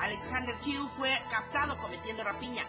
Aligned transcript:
Alexander 0.00 0.58
Chiu 0.60 0.86
fue 0.88 1.12
captado 1.30 1.76
cometiendo 1.78 2.22
rapiña. 2.24 2.64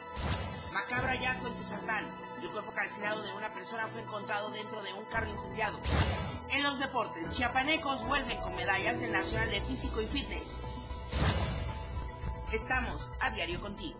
Macabro 0.73 1.07
hallazgo 1.07 1.47
en 1.47 1.53
Tuzantán. 1.55 2.05
El 2.41 2.49
cuerpo 2.49 2.71
calcinado 2.71 3.21
de 3.21 3.31
una 3.33 3.53
persona 3.53 3.87
fue 3.87 4.01
encontrado 4.01 4.49
dentro 4.49 4.81
de 4.81 4.91
un 4.93 5.05
carro 5.05 5.29
incendiado. 5.29 5.79
En 6.49 6.63
los 6.63 6.79
deportes, 6.79 7.29
chiapanecos 7.31 8.03
vuelven 8.05 8.39
con 8.41 8.55
medallas 8.55 8.99
del 8.99 9.11
Nacional 9.11 9.49
de 9.51 9.61
Físico 9.61 10.01
y 10.01 10.07
Fitness. 10.07 10.57
Estamos 12.51 13.09
a 13.19 13.29
diario 13.29 13.61
contigo. 13.61 13.99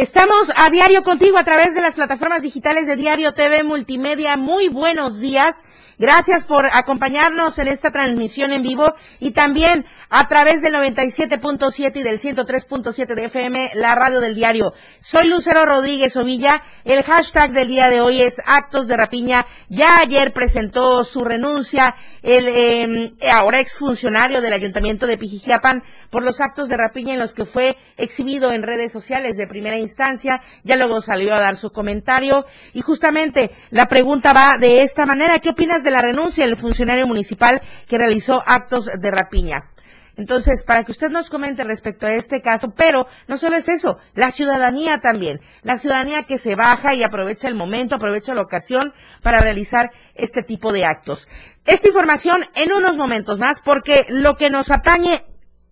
Estamos 0.00 0.50
a 0.56 0.70
diario 0.70 1.02
contigo 1.02 1.36
a 1.36 1.44
través 1.44 1.74
de 1.74 1.82
las 1.82 1.94
plataformas 1.94 2.40
digitales 2.40 2.86
de 2.86 2.96
Diario 2.96 3.34
TV 3.34 3.62
Multimedia. 3.64 4.38
Muy 4.38 4.70
buenos 4.70 5.20
días. 5.20 5.56
Gracias 6.00 6.46
por 6.46 6.64
acompañarnos 6.64 7.58
en 7.58 7.68
esta 7.68 7.90
transmisión 7.90 8.52
en 8.52 8.62
vivo 8.62 8.94
y 9.18 9.32
también 9.32 9.84
a 10.08 10.26
través 10.28 10.62
del 10.62 10.72
97.7 10.72 11.94
y 11.94 12.02
del 12.02 12.18
103.7 12.18 13.14
de 13.14 13.24
FM, 13.26 13.72
la 13.74 13.94
radio 13.94 14.20
del 14.20 14.34
diario. 14.34 14.72
Soy 14.98 15.28
Lucero 15.28 15.66
Rodríguez 15.66 16.16
Ovilla. 16.16 16.62
El 16.86 17.02
hashtag 17.02 17.52
del 17.52 17.68
día 17.68 17.90
de 17.90 18.00
hoy 18.00 18.22
es 18.22 18.40
actos 18.46 18.86
de 18.86 18.96
rapiña. 18.96 19.44
Ya 19.68 19.98
ayer 19.98 20.32
presentó 20.32 21.04
su 21.04 21.22
renuncia 21.22 21.94
el 22.22 22.48
eh, 22.48 23.10
ahora 23.30 23.60
exfuncionario 23.60 24.40
del 24.40 24.54
Ayuntamiento 24.54 25.06
de 25.06 25.18
Pijijiapan 25.18 25.82
por 26.08 26.24
los 26.24 26.40
actos 26.40 26.70
de 26.70 26.78
rapiña 26.78 27.12
en 27.12 27.20
los 27.20 27.34
que 27.34 27.44
fue 27.44 27.76
exhibido 27.98 28.52
en 28.52 28.62
redes 28.62 28.90
sociales 28.90 29.36
de 29.36 29.46
primera 29.46 29.76
instancia. 29.76 30.40
Ya 30.64 30.76
luego 30.76 31.02
salió 31.02 31.34
a 31.34 31.40
dar 31.40 31.56
su 31.56 31.70
comentario 31.72 32.46
y 32.72 32.80
justamente 32.80 33.50
la 33.68 33.86
pregunta 33.86 34.32
va 34.32 34.56
de 34.56 34.80
esta 34.80 35.04
manera. 35.04 35.40
¿Qué 35.40 35.50
opinas 35.50 35.84
de 35.84 35.89
la 35.90 36.02
renuncia 36.02 36.44
del 36.44 36.56
funcionario 36.56 37.06
municipal 37.06 37.60
que 37.88 37.98
realizó 37.98 38.42
actos 38.46 38.86
de 38.86 39.10
rapiña? 39.10 39.70
Entonces, 40.16 40.64
para 40.64 40.84
que 40.84 40.92
usted 40.92 41.08
nos 41.08 41.30
comente 41.30 41.64
respecto 41.64 42.06
a 42.06 42.12
este 42.12 42.42
caso, 42.42 42.74
pero 42.76 43.06
no 43.26 43.38
solo 43.38 43.56
es 43.56 43.70
eso, 43.70 43.98
la 44.14 44.30
ciudadanía 44.30 45.00
también, 45.00 45.40
la 45.62 45.78
ciudadanía 45.78 46.24
que 46.24 46.36
se 46.36 46.54
baja 46.54 46.94
y 46.94 47.02
aprovecha 47.02 47.48
el 47.48 47.54
momento, 47.54 47.94
aprovecha 47.94 48.34
la 48.34 48.42
ocasión 48.42 48.92
para 49.22 49.40
realizar 49.40 49.92
este 50.14 50.42
tipo 50.42 50.74
de 50.74 50.84
actos. 50.84 51.26
Esta 51.64 51.88
información 51.88 52.44
en 52.54 52.70
unos 52.70 52.98
momentos 52.98 53.38
más, 53.38 53.62
porque 53.62 54.04
lo 54.08 54.36
que 54.36 54.50
nos 54.50 54.70
atañe 54.70 55.24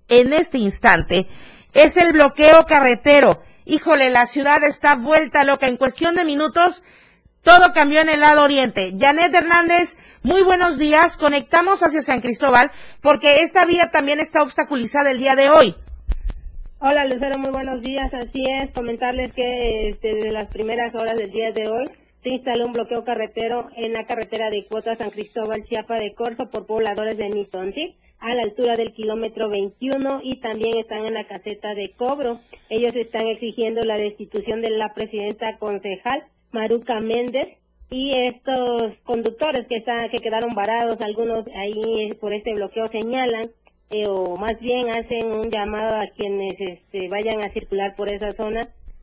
en 0.09 0.33
este 0.33 0.57
instante 0.57 1.27
es 1.75 1.99
el 1.99 2.13
bloqueo 2.13 2.65
carretero. 2.65 3.43
Híjole, 3.67 4.09
la 4.09 4.27
ciudad 4.27 4.65
está 4.65 4.95
vuelta 4.95 5.45
loca. 5.45 5.69
En 5.69 5.77
cuestión 5.77 6.15
de 6.15 6.25
minutos, 6.25 6.83
todo 7.43 7.73
cambió 7.73 8.01
en 8.01 8.09
el 8.09 8.21
lado 8.21 8.43
oriente. 8.43 8.93
Janet 8.99 9.35
Hernández, 9.35 9.97
muy 10.23 10.43
buenos 10.43 10.79
días. 10.79 11.17
Conectamos 11.17 11.83
hacia 11.83 12.03
San 12.03 12.21
Cristóbal 12.21 12.71
porque 13.01 13.43
esta 13.43 13.65
vía 13.65 13.91
también 13.91 14.21
está 14.21 14.43
obstaculizada 14.43 15.11
el 15.11 15.19
día 15.19 15.35
de 15.35 15.49
hoy. 15.49 15.75
Hola 16.81 17.07
Lucero, 17.07 17.39
muy 17.39 17.51
buenos 17.51 17.83
días. 17.83 18.13
Así 18.15 18.43
es, 18.61 18.71
comentarles 18.73 19.33
que 19.35 19.89
este, 19.91 20.15
desde 20.15 20.31
las 20.31 20.49
primeras 20.49 20.95
horas 20.95 21.17
del 21.17 21.31
día 21.31 21.51
de 21.53 21.69
hoy 21.69 21.85
se 22.23 22.29
instaló 22.31 22.67
un 22.67 22.73
bloqueo 22.73 23.05
carretero 23.05 23.69
en 23.77 23.93
la 23.93 24.05
carretera 24.05 24.51
de 24.51 24.65
Cuota 24.67 24.97
San 24.97 25.11
Cristóbal, 25.11 25.65
Chiapa 25.65 25.97
de 25.97 26.15
Corzo 26.15 26.51
por 26.51 26.67
pobladores 26.67 27.17
de 27.17 27.31
Mitonchi 27.31 27.97
a 28.21 28.35
la 28.35 28.43
altura 28.43 28.75
del 28.75 28.93
kilómetro 28.93 29.49
21 29.49 30.21
y 30.23 30.41
también 30.41 30.79
están 30.79 31.07
en 31.07 31.15
la 31.15 31.27
caseta 31.27 31.75
de 31.75 31.93
cobro. 31.97 32.41
Ellos 32.69 32.95
están 32.95 33.27
exigiendo 33.27 33.81
la 33.83 33.97
destitución 33.97 34.61
de 34.61 34.71
la 34.71 34.93
presidenta 34.95 35.57
concejal 35.59 36.25
Maruca 36.53 37.01
Méndez 37.01 37.59
y 37.91 38.13
estos 38.13 38.95
conductores 39.05 39.67
que 39.67 39.77
están 39.77 40.11
que 40.11 40.19
quedaron 40.19 40.55
varados 40.55 41.01
algunos 41.01 41.47
ahí 41.55 42.11
por 42.21 42.33
este 42.35 42.55
bloqueo 42.55 42.87
señalan 42.87 43.51
eh, 43.91 44.07
o 44.07 44.37
más 44.37 44.61
bien 44.61 44.91
hacen 44.91 45.33
un 45.33 45.51
llamado 45.51 45.97
a 45.97 46.09
quienes 46.09 46.55
este, 46.61 47.09
vayan 47.09 47.41
a 47.43 47.53
circular 47.53 47.97
por 47.97 48.11
esa 48.11 48.33
zona 48.33 48.61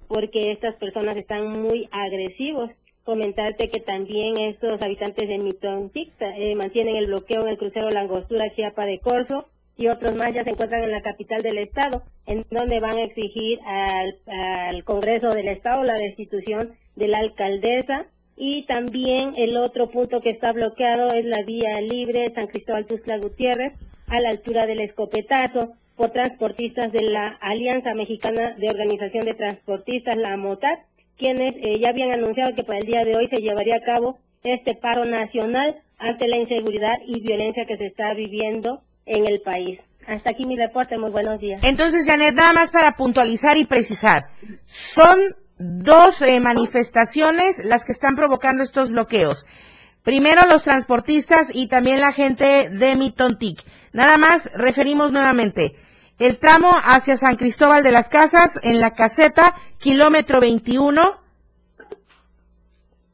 porque 0.07 0.51
estas 0.51 0.75
personas 0.75 1.17
están 1.17 1.59
muy 1.61 1.89
agresivos. 1.91 2.69
Comentarte 3.03 3.69
que 3.69 3.79
también 3.79 4.37
estos 4.39 4.81
habitantes 4.81 5.27
de 5.27 5.37
Mitón 5.37 5.91
eh, 5.95 6.55
mantienen 6.55 6.95
el 6.95 7.07
bloqueo 7.07 7.41
en 7.41 7.49
el 7.49 7.57
crucero 7.57 7.89
Langostura 7.89 8.53
Chiapa 8.55 8.85
de 8.85 8.99
Corzo 8.99 9.47
y 9.77 9.87
otros 9.87 10.15
más 10.15 10.33
ya 10.33 10.43
se 10.43 10.51
encuentran 10.51 10.83
en 10.83 10.91
la 10.91 11.01
capital 11.01 11.41
del 11.41 11.57
estado, 11.57 12.03
en 12.25 12.45
donde 12.49 12.79
van 12.79 12.97
a 12.97 13.03
exigir 13.03 13.59
al, 13.65 14.17
al 14.27 14.83
Congreso 14.83 15.33
del 15.33 15.49
Estado 15.49 15.83
la 15.83 15.95
destitución 15.95 16.73
de 16.95 17.07
la 17.07 17.19
alcaldesa 17.19 18.05
y 18.37 18.65
también 18.65 19.33
el 19.37 19.55
otro 19.57 19.89
punto 19.89 20.21
que 20.21 20.29
está 20.29 20.51
bloqueado 20.51 21.13
es 21.13 21.25
la 21.25 21.43
vía 21.43 21.79
libre 21.81 22.31
San 22.33 22.47
Cristóbal 22.47 22.85
Tuxtla 22.85 23.17
Gutiérrez 23.17 23.73
a 24.07 24.19
la 24.19 24.29
altura 24.29 24.65
del 24.65 24.81
escopetazo 24.81 25.73
por 25.95 26.11
transportistas 26.11 26.91
de 26.91 27.03
la 27.03 27.37
Alianza 27.41 27.93
Mexicana 27.93 28.55
de 28.57 28.67
Organización 28.67 29.25
de 29.25 29.33
Transportistas, 29.33 30.17
la 30.17 30.33
AMOTAT, 30.33 30.79
quienes 31.17 31.55
eh, 31.55 31.79
ya 31.79 31.89
habían 31.89 32.11
anunciado 32.11 32.53
que 32.53 32.63
para 32.63 32.79
el 32.79 32.85
día 32.85 33.03
de 33.05 33.15
hoy 33.15 33.27
se 33.27 33.37
llevaría 33.37 33.77
a 33.77 33.85
cabo 33.85 34.19
este 34.43 34.75
paro 34.75 35.05
nacional 35.05 35.75
ante 35.97 36.27
la 36.27 36.37
inseguridad 36.37 36.95
y 37.07 37.21
violencia 37.21 37.65
que 37.65 37.77
se 37.77 37.85
está 37.85 38.13
viviendo 38.13 38.81
en 39.05 39.25
el 39.25 39.41
país. 39.41 39.79
Hasta 40.07 40.31
aquí 40.31 40.45
mi 40.45 40.55
reporte, 40.55 40.97
muy 40.97 41.09
buenos 41.09 41.39
días. 41.39 41.63
Entonces, 41.63 42.05
Janet, 42.05 42.35
nada 42.35 42.53
más 42.53 42.71
para 42.71 42.91
puntualizar 42.91 43.57
y 43.57 43.65
precisar, 43.65 44.25
son 44.65 45.35
dos 45.57 46.21
manifestaciones 46.41 47.63
las 47.63 47.85
que 47.85 47.91
están 47.91 48.15
provocando 48.15 48.63
estos 48.63 48.89
bloqueos. 48.89 49.45
Primero 50.03 50.41
los 50.47 50.61
transportistas 50.61 51.49
y 51.51 51.67
también 51.67 51.99
la 51.99 52.11
gente 52.11 52.69
de 52.69 52.95
Mitontic. 52.95 53.63
Nada 53.91 54.17
más 54.17 54.51
referimos 54.53 55.11
nuevamente. 55.11 55.73
El 56.19 56.37
tramo 56.37 56.71
hacia 56.71 57.17
San 57.17 57.35
Cristóbal 57.35 57.83
de 57.83 57.91
las 57.91 58.07
Casas 58.07 58.59
en 58.61 58.79
la 58.79 58.91
caseta, 58.91 59.55
kilómetro 59.79 60.39
21. 60.39 61.01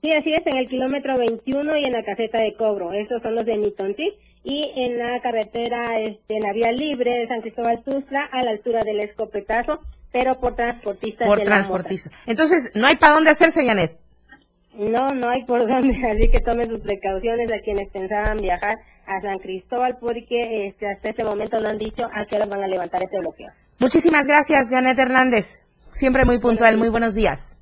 Sí, 0.04 0.12
así 0.12 0.34
es, 0.34 0.46
en 0.46 0.58
el 0.58 0.68
kilómetro 0.68 1.18
21 1.18 1.78
y 1.78 1.86
en 1.86 1.94
la 1.94 2.04
caseta 2.04 2.40
de 2.40 2.54
cobro. 2.56 2.92
Estos 2.92 3.22
son 3.22 3.36
los 3.36 3.46
de 3.46 3.58
Mitontic. 3.58 4.14
Y 4.44 4.72
en 4.76 4.98
la 4.98 5.22
carretera, 5.22 6.00
este, 6.02 6.36
en 6.36 6.42
la 6.42 6.52
vía 6.52 6.72
libre 6.72 7.12
de 7.12 7.28
San 7.28 7.42
Cristóbal 7.42 7.84
Tuzla, 7.84 8.28
a 8.32 8.44
la 8.44 8.52
altura 8.52 8.84
del 8.84 9.00
escopetazo, 9.00 9.80
pero 10.12 10.34
por 10.34 10.56
transportistas. 10.56 11.28
Por 11.28 11.42
transportistas. 11.44 12.14
Entonces, 12.26 12.72
¿no 12.76 12.88
hay 12.88 12.96
para 12.98 13.16
dónde 13.16 13.30
hacerse, 13.30 13.66
Janet? 13.66 13.98
No, 14.74 15.08
no 15.08 15.30
hay 15.30 15.44
por 15.46 15.68
dónde, 15.68 15.94
así 16.12 16.30
que 16.30 16.40
tomen 16.40 16.70
sus 16.70 16.80
precauciones 16.82 17.52
a 17.52 17.60
quienes 17.64 17.90
pensaban 17.92 18.38
viajar 18.38 18.78
a 19.06 19.22
San 19.22 19.40
Cristóbal 19.40 19.98
porque 20.00 20.68
este, 20.68 20.90
hasta 20.90 21.10
este 21.10 21.24
momento 21.24 21.60
no 21.60 21.70
han 21.70 21.78
dicho 21.78 22.06
a 22.06 22.26
qué 22.26 22.36
hora 22.36 22.46
van 22.46 22.64
a 22.64 22.68
levantar 22.68 23.02
este 23.04 23.18
bloqueo. 23.20 23.50
Muchísimas 23.80 24.28
gracias, 24.28 24.70
Janet 24.70 24.98
Hernández. 24.98 25.64
Siempre 25.92 26.24
muy 26.24 26.40
puntual, 26.40 26.78
muy 26.78 26.90
buenos 26.90 27.16
días. 27.16 27.58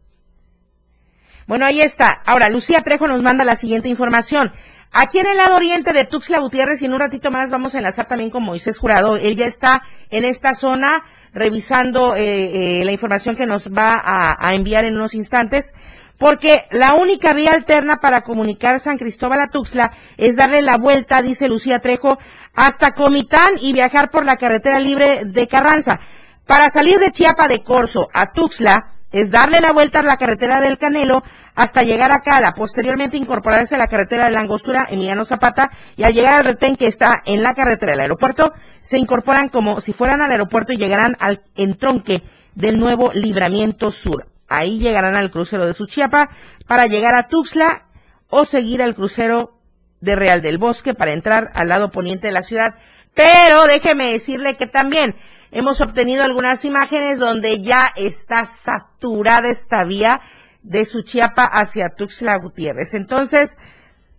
Bueno, 1.47 1.65
ahí 1.65 1.81
está. 1.81 2.21
Ahora, 2.27 2.47
Lucía 2.49 2.81
Trejo 2.81 3.07
nos 3.07 3.23
manda 3.23 3.43
la 3.43 3.55
siguiente 3.55 3.89
información. 3.89 4.51
Aquí 4.91 5.19
en 5.19 5.27
el 5.27 5.37
lado 5.37 5.55
oriente 5.55 5.93
de 5.93 6.05
Tuxtla 6.05 6.39
Gutiérrez, 6.39 6.81
y 6.81 6.85
en 6.85 6.93
un 6.93 6.99
ratito 6.99 7.29
más 7.29 7.51
vamos 7.51 7.75
a 7.75 7.77
enlazar 7.77 8.07
también 8.07 8.31
con 8.31 8.43
Moisés 8.43 8.79
Jurado. 8.79 9.17
Él 9.17 9.35
ya 9.35 9.45
está 9.45 9.83
en 10.09 10.25
esta 10.25 10.55
zona 10.55 11.03
revisando 11.31 12.15
eh, 12.15 12.79
eh, 12.81 12.85
la 12.85 12.91
información 12.91 13.35
que 13.35 13.45
nos 13.45 13.69
va 13.69 14.01
a, 14.03 14.53
enviar 14.55 14.85
en 14.85 14.95
unos 14.95 15.13
instantes, 15.13 15.75
porque 16.17 16.63
la 16.71 16.95
única 16.95 17.33
vía 17.33 17.51
alterna 17.51 17.97
para 17.97 18.21
comunicar 18.21 18.79
San 18.79 18.97
Cristóbal 18.97 19.41
a 19.41 19.49
Tuxtla 19.49 19.91
es 20.17 20.35
darle 20.35 20.63
la 20.63 20.77
vuelta, 20.77 21.21
dice 21.21 21.47
Lucía 21.47 21.79
Trejo, 21.79 22.17
hasta 22.55 22.93
Comitán 22.93 23.53
y 23.61 23.73
viajar 23.73 24.09
por 24.09 24.25
la 24.25 24.37
carretera 24.37 24.79
libre 24.79 25.21
de 25.23 25.47
Carranza. 25.47 25.99
Para 26.47 26.71
salir 26.71 26.97
de 26.97 27.11
Chiapa 27.11 27.47
de 27.47 27.61
Corzo 27.61 28.09
a 28.11 28.31
Tuxtla 28.31 28.98
es 29.11 29.31
darle 29.31 29.59
la 29.61 29.71
vuelta 29.71 29.99
a 29.99 30.03
la 30.03 30.17
carretera 30.17 30.61
del 30.61 30.77
Canelo 30.77 31.23
hasta 31.55 31.83
llegar 31.83 32.11
a 32.11 32.21
Cala, 32.21 32.53
posteriormente 32.53 33.17
incorporarse 33.17 33.75
a 33.75 33.79
la 33.79 33.87
carretera 33.87 34.25
de 34.25 34.31
la 34.31 34.39
Angostura 34.39 34.87
Emiliano 34.89 35.25
Zapata 35.25 35.71
y 35.97 36.03
al 36.03 36.13
llegar 36.13 36.35
al 36.35 36.45
retén 36.45 36.75
que 36.75 36.87
está 36.87 37.21
en 37.25 37.41
la 37.41 37.53
carretera 37.53 37.93
del 37.93 38.01
aeropuerto, 38.01 38.53
se 38.79 38.97
incorporan 38.97 39.49
como 39.49 39.81
si 39.81 39.93
fueran 39.93 40.21
al 40.21 40.31
aeropuerto 40.31 40.71
y 40.71 40.77
llegarán 40.77 41.17
al 41.19 41.41
entronque 41.55 42.23
del 42.55 42.79
nuevo 42.79 43.11
libramiento 43.13 43.91
sur. 43.91 44.27
Ahí 44.47 44.79
llegarán 44.79 45.15
al 45.15 45.31
crucero 45.31 45.65
de 45.65 45.73
Suchiapa 45.73 46.29
para 46.67 46.87
llegar 46.87 47.15
a 47.15 47.27
Tuxtla 47.27 47.85
o 48.29 48.45
seguir 48.45 48.81
al 48.81 48.95
crucero 48.95 49.59
de 50.01 50.15
Real 50.15 50.41
del 50.41 50.57
Bosque 50.57 50.93
para 50.93 51.13
entrar 51.13 51.51
al 51.53 51.67
lado 51.67 51.91
poniente 51.91 52.27
de 52.27 52.33
la 52.33 52.41
ciudad. 52.41 52.75
Pero 53.13 53.65
déjeme 53.65 54.11
decirle 54.11 54.55
que 54.55 54.67
también 54.67 55.15
hemos 55.51 55.81
obtenido 55.81 56.23
algunas 56.23 56.63
imágenes 56.65 57.19
donde 57.19 57.61
ya 57.61 57.87
está 57.95 58.45
saturada 58.45 59.49
esta 59.49 59.83
vía 59.83 60.21
de 60.61 60.85
Suchiapa 60.85 61.43
hacia 61.43 61.89
Tuxtla 61.89 62.37
Gutiérrez. 62.37 62.93
Entonces, 62.93 63.57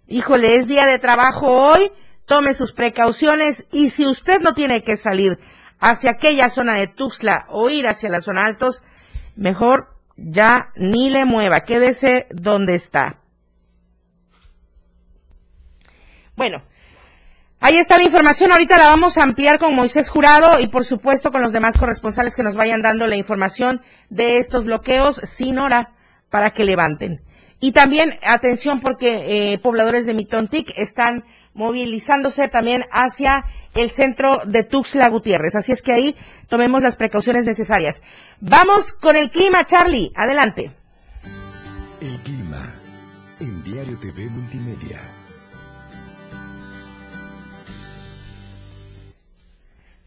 híjole, 0.06 0.56
es 0.56 0.66
día 0.66 0.87
de 0.87 0.98
trabajo 0.98 1.48
hoy, 1.48 1.92
tome 2.26 2.54
sus 2.54 2.72
precauciones 2.72 3.66
y 3.70 3.90
si 3.90 4.06
usted 4.06 4.40
no 4.40 4.52
tiene 4.52 4.82
que 4.82 4.96
salir 4.96 5.38
hacia 5.78 6.12
aquella 6.12 6.50
zona 6.50 6.76
de 6.76 6.88
Tuxtla 6.88 7.46
o 7.48 7.70
ir 7.70 7.87
hacia 7.87 8.10
la 8.10 8.20
zona 8.20 8.44
altos, 8.44 8.82
mejor 9.37 9.96
ya 10.16 10.72
ni 10.76 11.10
le 11.10 11.25
mueva, 11.25 11.60
quédese 11.60 12.26
donde 12.31 12.75
está. 12.75 13.20
Bueno, 16.37 16.62
ahí 17.61 17.77
está 17.77 17.99
la 17.99 18.05
información. 18.05 18.53
Ahorita 18.53 18.79
la 18.79 18.89
vamos 18.89 19.17
a 19.17 19.23
ampliar 19.23 19.59
con 19.59 19.75
Moisés 19.75 20.09
Jurado 20.09 20.61
y 20.61 20.69
por 20.69 20.85
supuesto 20.85 21.31
con 21.31 21.43
los 21.43 21.53
demás 21.53 21.79
corresponsales 21.79 22.35
que 22.35 22.43
nos 22.43 22.57
vayan 22.57 22.83
dando 22.83 23.07
la 23.07 23.17
información 23.17 23.81
de 24.09 24.39
estos 24.39 24.65
bloqueos 24.65 25.21
sin 25.25 25.59
hora 25.59 25.93
para 26.31 26.51
que 26.51 26.65
levanten. 26.65 27.23
Y 27.61 27.73
también 27.73 28.19
atención 28.27 28.81
porque 28.81 29.53
eh, 29.53 29.59
pobladores 29.59 30.07
de 30.07 30.15
Mitontic 30.15 30.73
están 30.77 31.25
movilizándose 31.53 32.49
también 32.49 32.85
hacia 32.91 33.45
el 33.75 33.91
centro 33.91 34.43
de 34.47 34.65
Tuxtla 34.65 35.09
Gutiérrez. 35.09 35.55
Así 35.57 35.73
es 35.73 35.83
que 35.83 35.93
ahí 35.93 36.17
tomemos 36.49 36.83
las 36.83 36.97
precauciones 36.97 37.45
necesarias. 37.45 38.03
Vamos 38.41 38.93
con 38.93 39.17
el 39.17 39.31
clima, 39.31 39.65
Charlie. 39.65 40.12
Adelante. 40.15 40.73
El 42.01 42.17
clima 42.23 42.75
en 43.41 43.62
Diario 43.62 43.99
TV 43.99 44.31
Multimedia. 44.31 45.01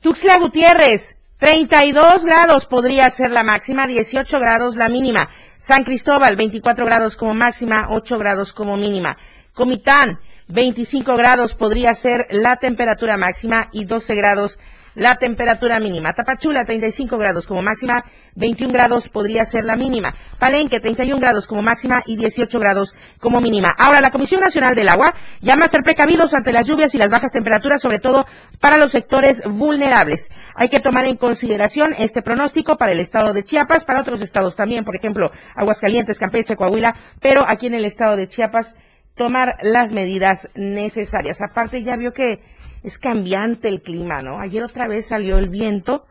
Tuxtla 0.04 0.38
Gutiérrez, 0.38 1.16
32 1.38 2.26
grados 2.26 2.66
podría 2.66 3.10
ser 3.10 3.32
la 3.32 3.42
máxima, 3.42 3.88
18 3.88 4.38
grados 4.38 4.76
la 4.76 4.90
mínima. 4.90 5.30
San 5.56 5.86
Cristóbal, 5.86 6.36
24 6.36 6.86
grados 6.86 7.16
como 7.16 7.34
máxima, 7.34 7.88
8 7.90 8.18
grados 8.18 8.52
como 8.52 8.76
mínima. 8.76 9.18
Comitán, 9.54 10.20
25 10.50 11.16
grados 11.16 11.56
podría 11.56 11.96
ser 11.96 12.28
la 12.32 12.58
temperatura 12.58 13.16
máxima 13.16 13.70
y 13.72 13.86
12 13.86 14.14
grados 14.16 14.60
la 14.96 15.16
temperatura 15.16 15.80
mínima. 15.80 16.14
Tapachula 16.14 16.66
35 16.66 17.18
grados 17.18 17.48
como 17.48 17.62
máxima, 17.62 18.04
21 18.36 18.74
grados 18.74 19.10
podría 19.10 19.46
ser 19.46 19.66
la 19.66 19.76
mínima. 19.76 20.16
Palenque 20.40 20.80
31 20.80 21.20
grados 21.20 21.48
como 21.48 21.62
máxima 21.62 22.02
y 22.06 22.16
18 22.16 22.60
grados 22.60 22.96
como 23.20 23.42
mínima. 23.42 23.74
Ahora 23.78 24.02
la 24.02 24.12
Comisión 24.12 24.42
Nacional 24.42 24.76
del 24.76 24.90
Agua 24.90 25.14
llama 25.42 25.66
a 25.66 25.70
ser 25.70 25.84
precavidos 25.84 26.34
ante 26.34 26.52
las 26.52 26.66
lluvias 26.66 26.94
y 26.96 26.98
las 26.98 27.10
bajas 27.10 27.32
temperaturas, 27.32 27.82
sobre 27.82 28.00
todo 28.00 28.26
para 28.60 28.78
los 28.78 28.92
sectores 28.92 29.44
vulnerables. 29.46 30.30
Hay 30.56 30.70
que 30.70 30.80
tomar 30.80 31.06
en 31.06 31.18
consideración 31.18 31.96
este 31.98 32.22
pronóstico 32.22 32.78
para 32.78 32.92
el 32.92 33.00
estado 33.00 33.34
de 33.34 33.44
Chiapas, 33.44 33.86
para 33.86 34.02
otros 34.02 34.22
estados 34.22 34.56
también, 34.56 34.84
por 34.84 34.96
ejemplo, 34.96 35.32
Aguascalientes, 35.56 36.20
Campeche, 36.20 36.56
Coahuila, 36.56 36.96
pero 37.20 37.46
aquí 37.48 37.68
en 37.68 37.74
el 37.74 37.86
estado 37.86 38.16
de 38.16 38.28
Chiapas 38.28 38.76
tomar 39.16 39.58
las 39.62 39.92
medidas 39.92 40.50
necesarias. 40.56 41.42
Aparte, 41.42 41.84
ya 41.84 41.96
vio 41.96 42.14
que 42.14 42.42
es 42.84 43.00
cambiante 43.00 43.70
el 43.70 43.82
clima, 43.82 44.22
¿no? 44.22 44.40
Ayer 44.40 44.64
otra 44.64 44.88
vez 44.88 45.08
salió 45.08 45.38
el 45.38 45.50
viento, 45.50 46.06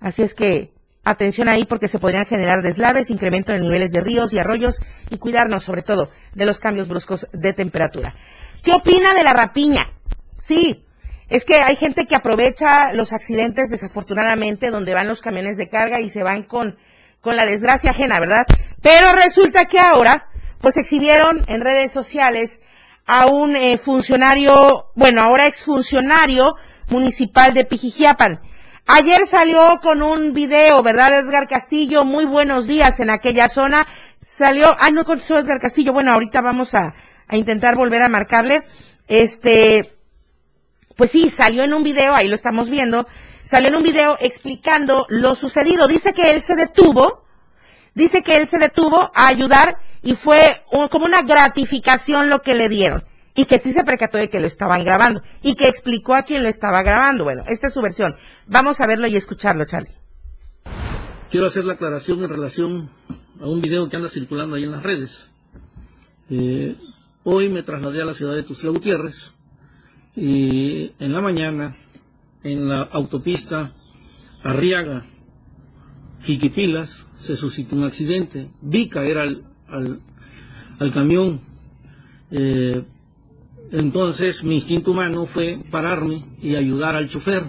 así 0.00 0.22
es 0.22 0.34
que 0.34 0.72
atención 1.04 1.48
ahí 1.48 1.64
porque 1.64 1.88
se 1.88 1.98
podrían 1.98 2.26
generar 2.26 2.62
deslaves, 2.62 3.10
incremento 3.10 3.52
en 3.52 3.60
niveles 3.60 3.90
de 3.90 4.00
ríos 4.00 4.32
y 4.32 4.38
arroyos 4.38 4.78
y 5.10 5.18
cuidarnos 5.18 5.64
sobre 5.64 5.82
todo 5.82 6.10
de 6.34 6.46
los 6.46 6.58
cambios 6.58 6.88
bruscos 6.88 7.26
de 7.32 7.52
temperatura. 7.52 8.14
¿Qué 8.62 8.72
opina 8.72 9.14
de 9.14 9.24
la 9.24 9.32
rapiña? 9.32 9.92
Sí, 10.38 10.84
es 11.28 11.44
que 11.44 11.56
hay 11.56 11.76
gente 11.76 12.06
que 12.06 12.14
aprovecha 12.14 12.92
los 12.92 13.12
accidentes 13.12 13.70
desafortunadamente 13.70 14.70
donde 14.70 14.94
van 14.94 15.08
los 15.08 15.20
camiones 15.20 15.56
de 15.56 15.68
carga 15.68 16.00
y 16.00 16.08
se 16.08 16.22
van 16.22 16.42
con, 16.42 16.76
con 17.20 17.36
la 17.36 17.46
desgracia 17.46 17.90
ajena, 17.90 18.20
¿verdad? 18.20 18.46
Pero 18.82 19.12
resulta 19.12 19.66
que 19.66 19.78
ahora 19.78 20.28
pues 20.60 20.76
exhibieron 20.76 21.44
en 21.46 21.60
redes 21.60 21.92
sociales 21.92 22.60
a 23.08 23.26
un 23.26 23.56
eh, 23.56 23.78
funcionario, 23.78 24.90
bueno, 24.94 25.22
ahora 25.22 25.46
exfuncionario 25.46 26.54
municipal 26.90 27.54
de 27.54 27.64
Pijijiapan. 27.64 28.40
Ayer 28.86 29.26
salió 29.26 29.80
con 29.82 30.02
un 30.02 30.34
video, 30.34 30.82
¿verdad, 30.82 31.18
Edgar 31.18 31.48
Castillo? 31.48 32.04
Muy 32.04 32.26
buenos 32.26 32.66
días 32.66 33.00
en 33.00 33.08
aquella 33.08 33.48
zona. 33.48 33.86
Salió, 34.20 34.76
ah, 34.78 34.90
no 34.90 35.04
contestó 35.04 35.38
Edgar 35.38 35.58
Castillo. 35.58 35.94
Bueno, 35.94 36.12
ahorita 36.12 36.42
vamos 36.42 36.74
a, 36.74 36.94
a 37.26 37.36
intentar 37.36 37.76
volver 37.76 38.02
a 38.02 38.10
marcarle. 38.10 38.64
Este, 39.08 39.96
pues 40.94 41.10
sí, 41.10 41.30
salió 41.30 41.64
en 41.64 41.72
un 41.72 41.82
video, 41.82 42.14
ahí 42.14 42.28
lo 42.28 42.34
estamos 42.34 42.68
viendo, 42.68 43.06
salió 43.40 43.68
en 43.68 43.76
un 43.76 43.84
video 43.84 44.18
explicando 44.20 45.06
lo 45.08 45.34
sucedido. 45.34 45.88
Dice 45.88 46.12
que 46.12 46.32
él 46.32 46.42
se 46.42 46.56
detuvo, 46.56 47.24
dice 47.94 48.22
que 48.22 48.36
él 48.36 48.46
se 48.46 48.58
detuvo 48.58 49.10
a 49.14 49.28
ayudar 49.28 49.78
y 50.08 50.14
fue 50.14 50.62
como 50.90 51.04
una 51.04 51.20
gratificación 51.20 52.30
lo 52.30 52.40
que 52.40 52.54
le 52.54 52.70
dieron 52.70 53.04
y 53.34 53.44
que 53.44 53.58
sí 53.58 53.72
se 53.72 53.84
percató 53.84 54.16
de 54.16 54.30
que 54.30 54.40
lo 54.40 54.46
estaban 54.46 54.82
grabando 54.82 55.20
y 55.42 55.54
que 55.54 55.68
explicó 55.68 56.14
a 56.14 56.22
quién 56.22 56.42
lo 56.42 56.48
estaba 56.48 56.82
grabando. 56.82 57.24
Bueno, 57.24 57.44
esta 57.46 57.66
es 57.66 57.74
su 57.74 57.82
versión. 57.82 58.16
Vamos 58.46 58.80
a 58.80 58.86
verlo 58.86 59.06
y 59.06 59.16
escucharlo, 59.16 59.66
Charlie. 59.66 59.92
Quiero 61.30 61.46
hacer 61.46 61.66
la 61.66 61.74
aclaración 61.74 62.24
en 62.24 62.30
relación 62.30 62.88
a 63.38 63.48
un 63.48 63.60
video 63.60 63.86
que 63.90 63.96
anda 63.96 64.08
circulando 64.08 64.56
ahí 64.56 64.64
en 64.64 64.70
las 64.70 64.82
redes. 64.82 65.30
Eh, 66.30 66.74
hoy 67.24 67.50
me 67.50 67.62
trasladé 67.62 68.00
a 68.00 68.06
la 68.06 68.14
ciudad 68.14 68.34
de 68.34 68.44
Tuxtla 68.44 68.70
Gutiérrez 68.70 69.34
y 70.16 70.94
en 70.98 71.12
la 71.12 71.20
mañana 71.20 71.76
en 72.44 72.66
la 72.66 72.80
autopista 72.80 73.74
Arriaga, 74.42 75.04
Jiquipilas, 76.22 77.06
se 77.16 77.36
suscitó 77.36 77.76
un 77.76 77.84
accidente. 77.84 78.48
Vi 78.62 78.88
caer 78.88 79.18
al, 79.18 79.44
al, 79.68 80.00
al 80.78 80.92
camión. 80.92 81.40
Eh, 82.30 82.82
entonces 83.72 84.44
mi 84.44 84.56
instinto 84.56 84.92
humano 84.92 85.26
fue 85.26 85.60
pararme 85.70 86.24
y 86.40 86.56
ayudar 86.56 86.96
al 86.96 87.08
chofer. 87.08 87.44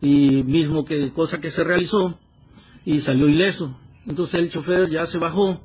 Y 0.00 0.42
mismo 0.42 0.84
que 0.84 1.12
cosa 1.12 1.40
que 1.40 1.50
se 1.50 1.64
realizó 1.64 2.18
y 2.84 3.00
salió 3.00 3.28
ileso. 3.28 3.78
Entonces 4.06 4.40
el 4.40 4.50
chofer 4.50 4.90
ya 4.90 5.06
se 5.06 5.18
bajó 5.18 5.62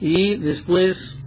y 0.00 0.36
después 0.36 1.18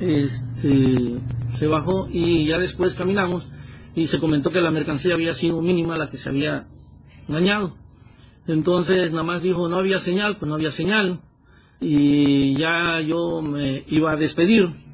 este, 0.00 1.20
se 1.56 1.66
bajó 1.66 2.08
y 2.10 2.46
ya 2.46 2.58
después 2.58 2.94
caminamos 2.94 3.48
y 3.94 4.06
se 4.06 4.18
comentó 4.18 4.50
que 4.50 4.60
la 4.60 4.70
mercancía 4.70 5.14
había 5.14 5.34
sido 5.34 5.60
mínima 5.60 5.98
la 5.98 6.10
que 6.10 6.16
se 6.16 6.28
había 6.28 6.68
dañado. 7.26 7.76
Entonces 8.46 9.10
nada 9.10 9.24
más 9.24 9.42
dijo 9.42 9.68
no 9.68 9.76
había 9.76 9.98
señal, 9.98 10.36
pues 10.36 10.48
no 10.48 10.54
había 10.54 10.70
señal 10.70 11.20
y 11.80 12.54
ya 12.54 13.00
yo 13.00 13.42
me 13.42 13.84
iba 13.88 14.12
a 14.12 14.16
despedir 14.16 14.84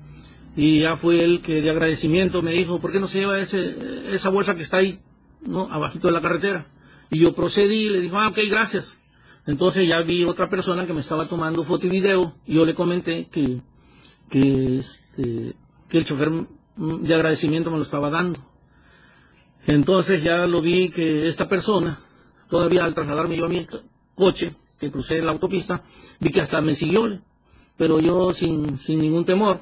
y 0.56 0.80
ya 0.80 0.96
fue 0.96 1.22
él 1.22 1.40
que 1.42 1.60
de 1.60 1.70
agradecimiento 1.70 2.42
me 2.42 2.52
dijo, 2.52 2.80
¿por 2.80 2.92
qué 2.92 3.00
no 3.00 3.06
se 3.06 3.20
lleva 3.20 3.38
ese, 3.38 4.14
esa 4.14 4.30
bolsa 4.30 4.56
que 4.56 4.62
está 4.62 4.78
ahí, 4.78 5.00
¿no? 5.42 5.70
abajito 5.70 6.08
de 6.08 6.12
la 6.12 6.20
carretera? 6.20 6.66
Y 7.10 7.20
yo 7.20 7.34
procedí 7.34 7.86
y 7.86 7.88
le 7.88 8.00
dije, 8.00 8.14
ah, 8.16 8.28
ok, 8.28 8.38
gracias. 8.48 8.98
Entonces 9.46 9.88
ya 9.88 10.00
vi 10.02 10.24
otra 10.24 10.48
persona 10.48 10.86
que 10.86 10.92
me 10.92 11.00
estaba 11.00 11.26
tomando 11.26 11.64
foto 11.64 11.86
y 11.86 11.90
video 11.90 12.34
y 12.46 12.54
yo 12.54 12.64
le 12.64 12.74
comenté 12.74 13.28
que, 13.28 13.62
que, 14.28 14.78
este, 14.78 15.54
que 15.88 15.98
el 15.98 16.04
chofer 16.04 16.30
de 16.76 17.14
agradecimiento 17.14 17.70
me 17.70 17.78
lo 17.78 17.82
estaba 17.82 18.10
dando. 18.10 18.38
Entonces 19.66 20.22
ya 20.22 20.46
lo 20.46 20.62
vi 20.62 20.90
que 20.90 21.28
esta 21.28 21.48
persona, 21.48 22.00
todavía 22.48 22.84
al 22.84 22.94
trasladarme 22.94 23.36
yo 23.36 23.46
a 23.46 23.48
mi 23.48 23.66
coche, 24.14 24.54
que 24.80 24.90
crucé 24.90 25.20
la 25.20 25.32
autopista, 25.32 25.82
vi 26.18 26.30
que 26.30 26.40
hasta 26.40 26.60
me 26.62 26.74
siguió, 26.74 27.20
pero 27.76 28.00
yo 28.00 28.32
sin, 28.32 28.78
sin 28.78 29.00
ningún 29.00 29.24
temor, 29.24 29.60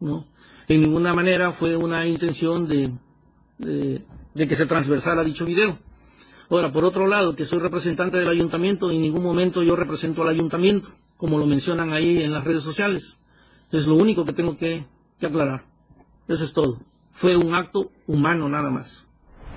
¿no? 0.00 0.26
En 0.66 0.80
ninguna 0.80 1.12
manera 1.12 1.52
fue 1.52 1.76
una 1.76 2.06
intención 2.06 2.66
de, 2.66 2.92
de, 3.58 4.48
que 4.48 4.56
se 4.56 4.66
transversara 4.66 5.22
dicho 5.22 5.44
video. 5.44 5.78
Ahora, 6.50 6.72
por 6.72 6.84
otro 6.84 7.06
lado, 7.06 7.36
que 7.36 7.44
soy 7.44 7.58
representante 7.58 8.18
del 8.18 8.28
ayuntamiento, 8.28 8.90
en 8.90 9.00
ningún 9.00 9.22
momento 9.22 9.62
yo 9.62 9.76
represento 9.76 10.22
al 10.22 10.28
ayuntamiento, 10.28 10.88
como 11.16 11.38
lo 11.38 11.46
mencionan 11.46 11.92
ahí 11.92 12.22
en 12.22 12.32
las 12.32 12.44
redes 12.44 12.62
sociales. 12.62 13.18
Es 13.70 13.86
lo 13.86 13.94
único 13.94 14.24
que 14.24 14.32
tengo 14.32 14.56
que, 14.56 14.84
que 15.20 15.26
aclarar. 15.26 15.64
Eso 16.26 16.44
es 16.44 16.52
todo. 16.52 16.80
Fue 17.12 17.36
un 17.36 17.54
acto 17.54 17.90
humano 18.06 18.48
nada 18.48 18.70
más. 18.70 19.06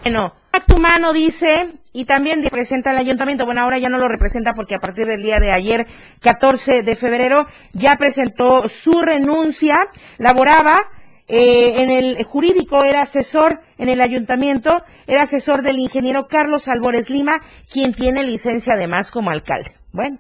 Bueno, 0.04 0.34
acto 0.60 0.76
humano 0.76 1.14
dice, 1.14 1.80
y 1.94 2.06
también 2.06 2.44
representa 2.44 2.92
al 2.92 2.98
ayuntamiento. 2.98 3.46
Bueno, 3.46 3.62
ahora 3.62 3.80
ya 3.80 3.90
no 3.90 3.98
lo 3.98 4.08
representa 4.08 4.54
porque 4.54 4.76
a 4.76 4.80
partir 4.80 5.08
del 5.08 5.24
día 5.24 5.40
de 5.40 5.52
ayer, 5.52 5.88
14 6.22 6.84
de 6.84 6.96
febrero, 6.96 7.48
ya 7.74 7.96
presentó 7.96 8.70
su 8.70 9.02
renuncia. 9.02 9.88
Laboraba 10.18 10.82
eh, 11.28 11.82
en 11.82 11.90
el 11.90 12.24
jurídico, 12.24 12.84
era 12.84 13.02
asesor 13.02 13.62
en 13.78 13.90
el 13.90 14.02
ayuntamiento, 14.02 14.84
era 15.08 15.24
asesor 15.24 15.62
del 15.62 15.80
ingeniero 15.80 16.28
Carlos 16.28 16.68
Albores 16.68 17.10
Lima, 17.10 17.42
quien 17.72 17.94
tiene 17.94 18.24
licencia 18.24 18.74
además 18.74 19.12
como 19.12 19.30
alcalde. 19.30 19.76
Bueno, 19.92 20.20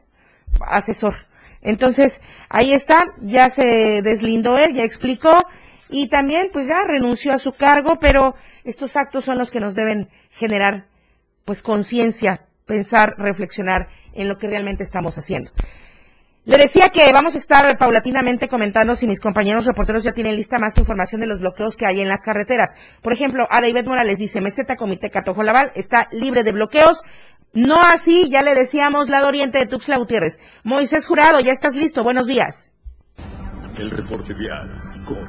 asesor. 0.62 1.16
Entonces, 1.62 2.22
ahí 2.48 2.72
está, 2.72 3.06
ya 3.22 3.50
se 3.50 4.02
deslindó 4.02 4.58
él, 4.58 4.74
ya 4.74 4.84
explicó 4.84 5.46
y 5.90 6.08
también 6.08 6.50
pues 6.54 6.68
ya 6.68 6.84
renunció 6.84 7.34
a 7.34 7.40
su 7.40 7.54
cargo, 7.54 7.98
pero 8.00 8.36
estos 8.64 8.96
actos 8.96 9.26
son 9.26 9.38
los 9.38 9.52
que 9.52 9.60
nos 9.60 9.76
deben 9.76 10.10
generar 10.30 10.86
pues 11.46 11.62
conciencia, 11.64 12.46
pensar, 12.66 13.16
reflexionar 13.18 13.90
en 14.14 14.28
lo 14.28 14.38
que 14.38 14.48
realmente 14.48 14.84
estamos 14.84 15.18
haciendo. 15.18 15.52
Le 16.46 16.58
decía 16.58 16.90
que 16.90 17.12
vamos 17.12 17.36
a 17.36 17.38
estar 17.38 17.78
paulatinamente 17.78 18.48
comentando 18.48 18.96
si 18.96 19.06
mis 19.06 19.20
compañeros 19.20 19.66
reporteros 19.66 20.04
ya 20.04 20.14
tienen 20.14 20.36
lista 20.36 20.58
más 20.58 20.78
información 20.78 21.22
de 21.22 21.28
los 21.28 21.42
bloqueos 21.42 21.76
que 21.76 21.86
hay 21.86 22.02
en 22.02 22.08
las 22.08 22.22
carreteras. 22.22 22.76
Por 23.02 23.14
ejemplo, 23.14 23.48
a 23.50 23.62
David 23.62 23.86
Morales 23.86 24.18
dice, 24.18 24.42
Meseta 24.42 24.76
Comité 24.76 25.12
Catojo 25.12 25.44
Laval 25.44 25.72
está 25.76 26.08
libre 26.12 26.44
de 26.44 26.54
bloqueos. 26.54 27.04
No 27.54 27.82
así, 27.82 28.30
ya 28.30 28.42
le 28.42 28.56
decíamos, 28.56 29.10
lado 29.10 29.28
oriente 29.28 29.58
de 29.58 29.68
Tuxtla 29.68 29.98
Gutiérrez. 29.98 30.40
Moisés 30.64 31.06
Jurado, 31.06 31.40
ya 31.40 31.52
estás 31.52 31.76
listo. 31.76 32.04
Buenos 32.04 32.26
días. 32.26 32.72
El 33.78 33.92
reporte 33.92 34.34
vial 34.34 34.89
con 35.10 35.28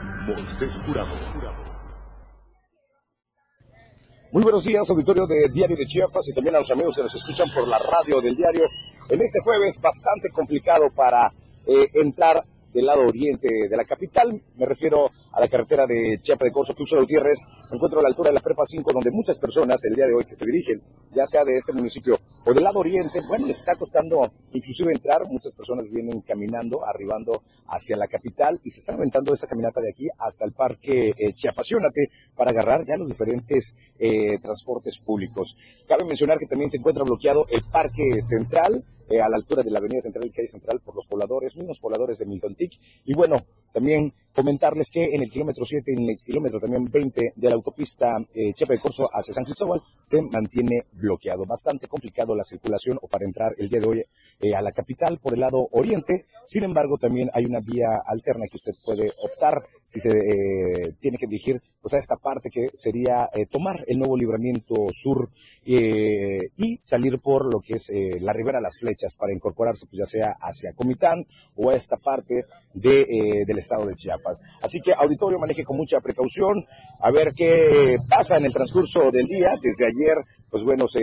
Muy 4.33 4.43
buenos 4.43 4.65
días, 4.65 4.91
auditorio 4.91 5.27
de 5.27 5.49
Diario 5.49 5.77
de 5.77 5.87
Chiapas 5.87 6.29
y 6.29 6.35
también 6.35 6.55
a 6.55 6.59
los 6.59 6.71
amigos 6.71 6.97
que 6.97 7.03
nos 7.03 7.15
escuchan 7.15 7.49
por 7.55 7.67
la 7.67 7.79
radio 7.79 8.21
del 8.21 8.37
diario. 8.37 8.69
En 9.09 9.21
este 9.21 9.41
jueves 9.43 9.81
bastante 9.81 10.29
complicado 10.31 10.91
para 10.95 11.33
eh, 11.67 11.89
entrar 11.95 12.45
del 12.73 12.87
lado 12.87 13.07
oriente 13.07 13.49
de 13.69 13.77
la 13.77 13.85
capital. 13.85 14.43
Me 14.57 14.67
refiero 14.67 15.11
a 15.33 15.41
la 15.41 15.49
carretera 15.49 15.87
de 15.87 16.19
Chiapa 16.21 16.45
de 16.45 16.53
Corzo, 16.53 16.75
Tuxtla 16.75 17.01
Gutiérrez. 17.01 17.39
Me 17.71 17.77
encuentro 17.77 18.01
a 18.01 18.03
la 18.03 18.09
altura 18.09 18.31
de 18.31 18.35
la 18.35 18.41
Prepa 18.41 18.65
5, 18.65 18.93
donde 18.93 19.11
muchas 19.11 19.39
personas 19.39 19.85
el 19.85 19.95
día 19.95 20.07
de 20.07 20.15
hoy 20.15 20.25
que 20.25 20.35
se 20.35 20.47
dirigen, 20.47 20.83
ya 21.13 21.27
sea 21.27 21.45
de 21.45 21.57
este 21.57 21.73
municipio 21.73 22.19
o 22.45 22.55
del 22.55 22.65
lado 22.65 22.81
oriente, 22.81 23.21
bueno, 23.29 23.47
les 23.47 23.59
está 23.59 23.75
costando 23.77 24.33
inclusive 24.53 24.93
entrar. 24.93 25.27
Muchas 25.29 25.55
personas 25.55 25.89
vienen 25.91 26.21
caminando, 26.23 26.85
arribando 26.87 27.43
hacia 27.69 27.97
la 27.97 28.07
capital 28.07 28.61
y 28.65 28.71
se 28.71 28.81
están 28.81 28.97
aventando 28.97 29.33
esta 29.33 29.47
caminata 29.47 29.81
de 29.81 29.91
aquí 29.91 30.09
hasta 30.19 30.45
el 30.45 30.53
parque 30.53 31.13
eh, 31.17 31.33
Chiapasionate 31.33 32.11
para 32.37 32.51
agarrar 32.51 32.85
ya 32.87 32.97
los 32.97 33.09
diferentes 33.09 33.75
eh, 33.99 34.39
transportes 34.39 34.99
públicos. 34.99 35.57
Cabe 35.87 36.05
mencionar 36.05 36.39
que 36.39 36.47
también 36.47 36.71
se 36.71 36.79
encuentra 36.79 37.05
bloqueado 37.05 37.47
el 37.51 37.65
parque 37.65 38.21
central 38.21 38.85
eh, 39.11 39.21
a 39.21 39.29
la 39.29 39.37
altura 39.37 39.63
de 39.63 39.71
la 39.71 39.79
avenida 39.79 40.01
central 40.01 40.27
y 40.27 40.31
calle 40.31 40.47
central 40.47 40.81
por 40.81 40.95
los 40.95 41.07
pobladores, 41.07 41.57
mismos 41.57 41.81
pobladores 41.81 42.19
de 42.19 42.27
Milton 42.27 42.55
Tic. 42.55 42.79
Y 43.05 43.15
bueno, 43.15 43.45
también 43.73 44.15
comentarles 44.35 44.91
que 44.91 45.05
en 45.15 45.23
el 45.23 45.31
kilómetro 45.31 45.65
7 45.65 45.93
y 45.93 46.03
en 46.03 46.11
el 46.11 46.19
kilómetro 46.19 46.61
también 46.61 46.91
20 46.91 47.33
de 47.37 47.49
la 47.49 47.55
autopista 47.55 48.17
eh, 48.35 48.53
Chiapa 48.53 48.75
de 48.75 48.81
Corso 48.81 49.09
hacia 49.13 49.35
San 49.35 49.45
Cristóbal 49.45 49.83
se 50.01 50.23
mantiene 50.23 50.87
bloqueado. 50.93 51.45
Bastante 51.47 51.89
complicado 51.89 52.35
la 52.35 52.45
circulación 52.45 52.99
o 53.03 53.09
para 53.09 53.25
entrar 53.25 53.55
el 53.59 53.69
día 53.69 53.81
de 53.81 53.87
hoy 53.87 54.05
eh, 54.43 54.55
a 54.55 54.63
la 54.63 54.73
capital 54.73 55.19
por 55.19 55.35
el 55.35 55.41
lado 55.41 55.69
oriente. 55.73 56.25
Sin 56.47 56.65
embargo, 56.65 56.97
también 56.97 57.29
hay 57.35 57.45
una 57.45 57.61
vía 57.61 57.89
alterna 58.07 58.47
que 58.51 58.57
usted 58.57 58.73
puede 58.83 59.13
optar 59.23 59.63
si 59.85 60.01
se 60.01 60.11
eh, 60.11 60.95
tiene 60.99 61.19
que 61.19 61.27
dirigir 61.27 61.61
pues, 61.83 61.93
a 61.93 61.99
esta 61.99 62.17
parte 62.17 62.49
que 62.49 62.71
sería 62.73 63.29
eh, 63.35 63.45
tomar 63.45 63.85
el 63.87 63.99
nuevo 63.99 64.17
libramiento 64.17 64.87
sur 64.93 65.29
y 65.63 66.79
salir 66.81 67.19
por 67.21 67.53
lo 67.53 67.61
que 67.61 67.75
es 67.75 67.93
la 68.21 68.33
Ribera 68.33 68.63
Las 68.63 68.81
Flechas 68.81 69.15
para 69.15 69.35
incorporarse 69.35 69.85
pues 69.87 69.99
ya 69.99 70.07
sea 70.07 70.37
hacia 70.41 70.73
Comitán 70.73 71.27
o 71.55 71.69
a 71.69 71.75
esta 71.75 71.99
parte 71.99 72.47
de, 72.73 73.45
del 73.47 73.59
estado 73.59 73.85
de 73.87 73.95
Chiapas. 73.95 74.20
Así 74.63 74.81
que 74.81 74.93
auditorio 74.93 75.39
maneje 75.39 75.65
con 75.65 75.77
mucha 75.77 76.01
precaución, 76.01 76.67
a 77.01 77.11
ver 77.11 77.33
qué 77.35 77.99
pasa 78.09 78.37
en 78.37 78.45
el 78.45 78.53
transcurso 78.53 79.11
del 79.11 79.27
día. 79.27 79.51
Desde 79.61 79.87
ayer, 79.87 80.17
pues 80.51 80.65
bueno, 80.65 80.87
se 80.87 81.01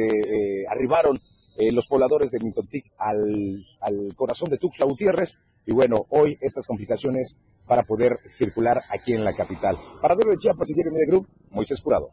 arribaron 0.69 1.21
los 1.71 1.87
pobladores 1.87 2.31
de 2.31 2.39
Mintontic 2.39 2.85
al, 2.97 3.59
al 3.81 4.15
corazón 4.15 4.49
de 4.49 4.57
Tuxtla 4.57 4.85
Gutiérrez 4.85 5.41
y 5.65 5.73
bueno, 5.73 6.05
hoy 6.09 6.37
estas 6.39 6.65
complicaciones 6.65 7.39
para 7.67 7.83
poder 7.83 8.19
circular 8.25 8.81
aquí 8.89 9.13
en 9.13 9.25
la 9.25 9.33
capital. 9.33 9.77
Para 10.01 10.15
Diario 10.15 10.31
de 10.31 10.37
Chiapas 10.37 10.69
y 10.69 10.73
Diario 10.73 10.93
Media 10.93 11.07
Group, 11.07 11.27
Moisés 11.51 11.81
Jurado. 11.81 12.11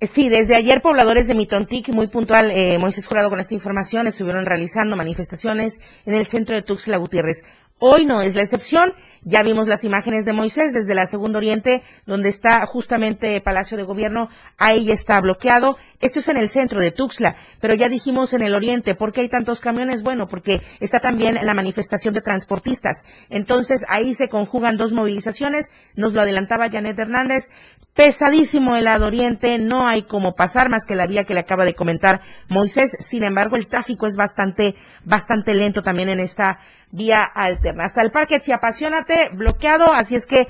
Sí, 0.00 0.28
desde 0.28 0.56
ayer 0.56 0.82
pobladores 0.82 1.28
de 1.28 1.34
Mitontic, 1.34 1.90
muy 1.90 2.08
puntual, 2.08 2.50
eh, 2.50 2.76
Moisés 2.76 3.06
con 3.06 3.38
esta 3.38 3.54
información, 3.54 4.08
estuvieron 4.08 4.46
realizando 4.46 4.96
manifestaciones 4.96 5.78
en 6.06 6.14
el 6.14 6.26
centro 6.26 6.56
de 6.56 6.62
Tuxtla 6.62 6.96
Gutiérrez. 6.96 7.44
Hoy 7.84 8.04
no 8.04 8.22
es 8.22 8.36
la 8.36 8.42
excepción. 8.42 8.94
Ya 9.24 9.42
vimos 9.42 9.66
las 9.66 9.82
imágenes 9.82 10.24
de 10.24 10.32
Moisés 10.32 10.72
desde 10.72 10.94
la 10.94 11.06
Segunda 11.06 11.38
Oriente, 11.38 11.82
donde 12.06 12.28
está 12.28 12.64
justamente 12.64 13.40
Palacio 13.40 13.76
de 13.76 13.82
Gobierno. 13.82 14.28
Ahí 14.56 14.92
está 14.92 15.20
bloqueado. 15.20 15.76
Esto 15.98 16.20
es 16.20 16.28
en 16.28 16.36
el 16.36 16.48
centro 16.48 16.78
de 16.78 16.92
Tuxtla, 16.92 17.34
pero 17.60 17.74
ya 17.74 17.88
dijimos 17.88 18.34
en 18.34 18.42
el 18.42 18.54
Oriente. 18.54 18.94
¿Por 18.94 19.12
qué 19.12 19.22
hay 19.22 19.28
tantos 19.28 19.58
camiones? 19.58 20.04
Bueno, 20.04 20.28
porque 20.28 20.60
está 20.78 21.00
también 21.00 21.34
la 21.42 21.54
manifestación 21.54 22.14
de 22.14 22.20
transportistas. 22.20 23.04
Entonces, 23.30 23.84
ahí 23.88 24.14
se 24.14 24.28
conjugan 24.28 24.76
dos 24.76 24.92
movilizaciones. 24.92 25.68
Nos 25.96 26.12
lo 26.12 26.20
adelantaba 26.20 26.70
Janet 26.70 27.00
Hernández. 27.00 27.50
Pesadísimo 27.94 28.74
el 28.76 28.84
lado 28.84 29.06
Oriente. 29.06 29.58
No 29.58 29.86
hay 29.86 30.04
como 30.04 30.34
pasar 30.34 30.70
más 30.70 30.86
que 30.86 30.96
la 30.96 31.06
vía 31.06 31.24
que 31.24 31.34
le 31.34 31.40
acaba 31.40 31.64
de 31.64 31.74
comentar 31.74 32.22
Moisés. 32.48 32.96
Sin 33.00 33.22
embargo, 33.22 33.56
el 33.56 33.68
tráfico 33.68 34.06
es 34.06 34.16
bastante, 34.16 34.74
bastante 35.04 35.54
lento 35.54 35.82
también 35.82 36.08
en 36.08 36.18
esta 36.18 36.58
vía 36.90 37.22
alterna. 37.22 37.84
Hasta 37.84 38.00
el 38.00 38.10
Parque 38.10 38.40
Chiapasionate 38.40 39.30
bloqueado, 39.34 39.92
así 39.92 40.16
es 40.16 40.26
que 40.26 40.48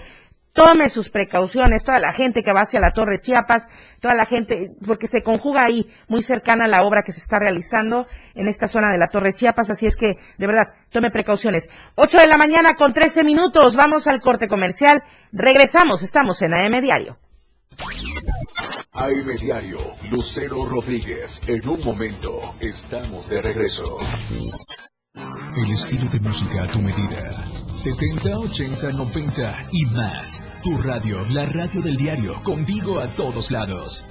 tome 0.53 0.89
sus 0.89 1.09
precauciones, 1.09 1.83
toda 1.83 1.99
la 1.99 2.13
gente 2.13 2.43
que 2.43 2.53
va 2.53 2.61
hacia 2.61 2.79
la 2.79 2.93
Torre 2.93 3.21
Chiapas, 3.21 3.69
toda 4.01 4.15
la 4.15 4.27
gente, 4.27 4.73
porque 4.87 5.07
se 5.07 5.23
conjuga 5.23 5.65
ahí 5.65 5.91
muy 6.09 6.23
cercana 6.23 6.67
a 6.67 6.69
la 6.69 6.83
obra 6.83 7.03
que 7.03 7.13
se 7.13 7.21
está 7.21 7.39
realizando 7.39 8.07
en 8.35 8.47
esta 8.47 8.69
zona 8.69 8.93
de 8.93 8.99
la 8.99 9.09
Torre 9.09 9.33
Chiapas, 9.33 9.71
así 9.71 9.87
es 9.87 9.97
que, 9.97 10.19
de 10.39 10.47
verdad, 10.47 10.75
tome 10.91 11.11
precauciones. 11.11 11.71
Ocho 11.95 12.19
de 12.19 12.27
la 12.27 12.37
mañana 12.37 12.75
con 12.75 12.93
trece 12.93 13.25
minutos, 13.25 13.75
vamos 13.75 14.07
al 14.07 14.21
corte 14.21 14.47
comercial, 14.47 15.03
regresamos, 15.33 16.03
estamos 16.03 16.41
en 16.43 16.55
AM 16.55 16.81
Diario. 16.81 17.19
AM 18.93 19.37
Diario, 19.41 19.79
Lucero 20.11 20.65
Rodríguez, 20.67 21.41
en 21.47 21.69
un 21.69 21.85
momento, 21.85 22.55
estamos 22.61 23.29
de 23.29 23.43
regreso. 23.43 23.99
El 25.15 25.73
estilo 25.73 26.09
de 26.11 26.21
música 26.21 26.65
a 26.65 26.71
tu 26.71 26.81
medida. 26.81 27.51
70, 27.73 28.39
80, 28.39 28.93
90 28.93 29.69
y 29.73 29.85
más. 29.87 30.43
Tu 30.63 30.77
radio, 30.79 31.27
la 31.31 31.47
radio 31.47 31.83
del 31.83 31.97
diario, 31.97 32.43
contigo 32.43 33.01
a 33.01 33.09
todos 33.09 33.51
lados. 33.51 34.09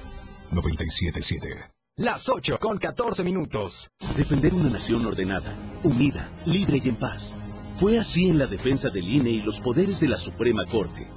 977. 0.52 1.72
Las 1.98 2.30
8 2.30 2.58
con 2.60 2.78
14 2.78 3.24
minutos. 3.24 3.90
Defender 4.16 4.54
una 4.54 4.70
nación 4.70 5.06
ordenada, 5.06 5.56
unida, 5.84 6.30
libre 6.46 6.82
y 6.84 6.90
en 6.90 6.96
paz. 6.98 7.36
Fue 7.76 7.98
así 7.98 8.28
en 8.28 8.38
la 8.38 8.48
defensa 8.48 8.90
del 8.90 9.08
INE 9.08 9.30
y 9.30 9.42
los 9.42 9.60
poderes 9.60 10.00
de 10.00 10.10
la 10.10 10.16
Suprema 10.16 10.66
Corte. 10.66 11.08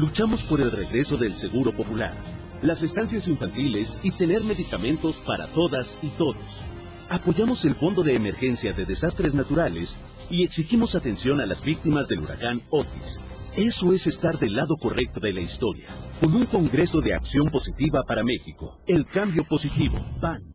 Luchamos 0.00 0.44
por 0.44 0.62
el 0.62 0.72
regreso 0.72 1.18
del 1.18 1.36
Seguro 1.36 1.76
Popular, 1.76 2.14
las 2.62 2.82
estancias 2.82 3.28
infantiles 3.28 3.98
y 4.02 4.12
tener 4.12 4.42
medicamentos 4.42 5.20
para 5.20 5.46
todas 5.48 5.98
y 6.00 6.08
todos 6.08 6.64
apoyamos 7.10 7.66
el 7.66 7.74
Fondo 7.74 8.02
de 8.02 8.14
Emergencia 8.14 8.72
de 8.72 8.86
Desastres 8.86 9.34
Naturales 9.34 9.98
y 10.30 10.42
exigimos 10.42 10.94
atención 10.94 11.38
a 11.40 11.44
las 11.44 11.60
víctimas 11.60 12.08
del 12.08 12.20
huracán 12.20 12.62
Otis. 12.70 13.20
Eso 13.56 13.92
es 13.92 14.06
estar 14.06 14.38
del 14.38 14.54
lado 14.54 14.76
correcto 14.76 15.20
de 15.20 15.34
la 15.34 15.40
historia, 15.40 15.88
con 16.18 16.34
un 16.34 16.46
Congreso 16.46 17.02
de 17.02 17.12
Acción 17.12 17.50
Positiva 17.50 18.04
para 18.04 18.22
México. 18.22 18.78
El 18.86 19.04
cambio 19.04 19.44
positivo. 19.44 19.98
PAN. 20.18 20.54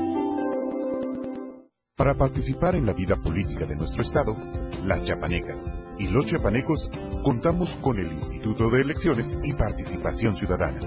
Para 2.01 2.15
participar 2.15 2.73
en 2.73 2.87
la 2.87 2.93
vida 2.93 3.15
política 3.15 3.67
de 3.67 3.75
nuestro 3.75 4.01
Estado, 4.01 4.35
las 4.83 5.03
chapanecas 5.03 5.71
y 5.99 6.07
los 6.07 6.25
chapanecos 6.25 6.89
contamos 7.21 7.75
con 7.75 7.99
el 7.99 8.11
Instituto 8.11 8.71
de 8.71 8.81
Elecciones 8.81 9.37
y 9.43 9.53
Participación 9.53 10.35
Ciudadana, 10.35 10.79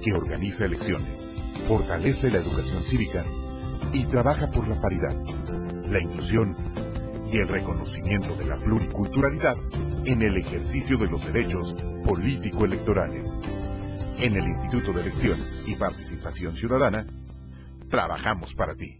que 0.00 0.12
organiza 0.12 0.66
elecciones, 0.66 1.26
fortalece 1.66 2.30
la 2.30 2.38
educación 2.38 2.84
cívica 2.84 3.24
y 3.92 4.04
trabaja 4.04 4.48
por 4.52 4.68
la 4.68 4.80
paridad, 4.80 5.16
la 5.88 6.00
inclusión 6.00 6.54
y 7.32 7.38
el 7.38 7.48
reconocimiento 7.48 8.36
de 8.36 8.44
la 8.44 8.56
pluriculturalidad 8.56 9.56
en 10.04 10.22
el 10.22 10.36
ejercicio 10.36 10.96
de 10.98 11.08
los 11.08 11.26
derechos 11.26 11.74
político-electorales. 12.04 13.40
En 14.18 14.36
el 14.36 14.44
Instituto 14.44 14.92
de 14.92 15.00
Elecciones 15.00 15.58
y 15.66 15.74
Participación 15.74 16.54
Ciudadana, 16.54 17.08
trabajamos 17.88 18.54
para 18.54 18.76
ti. 18.76 18.99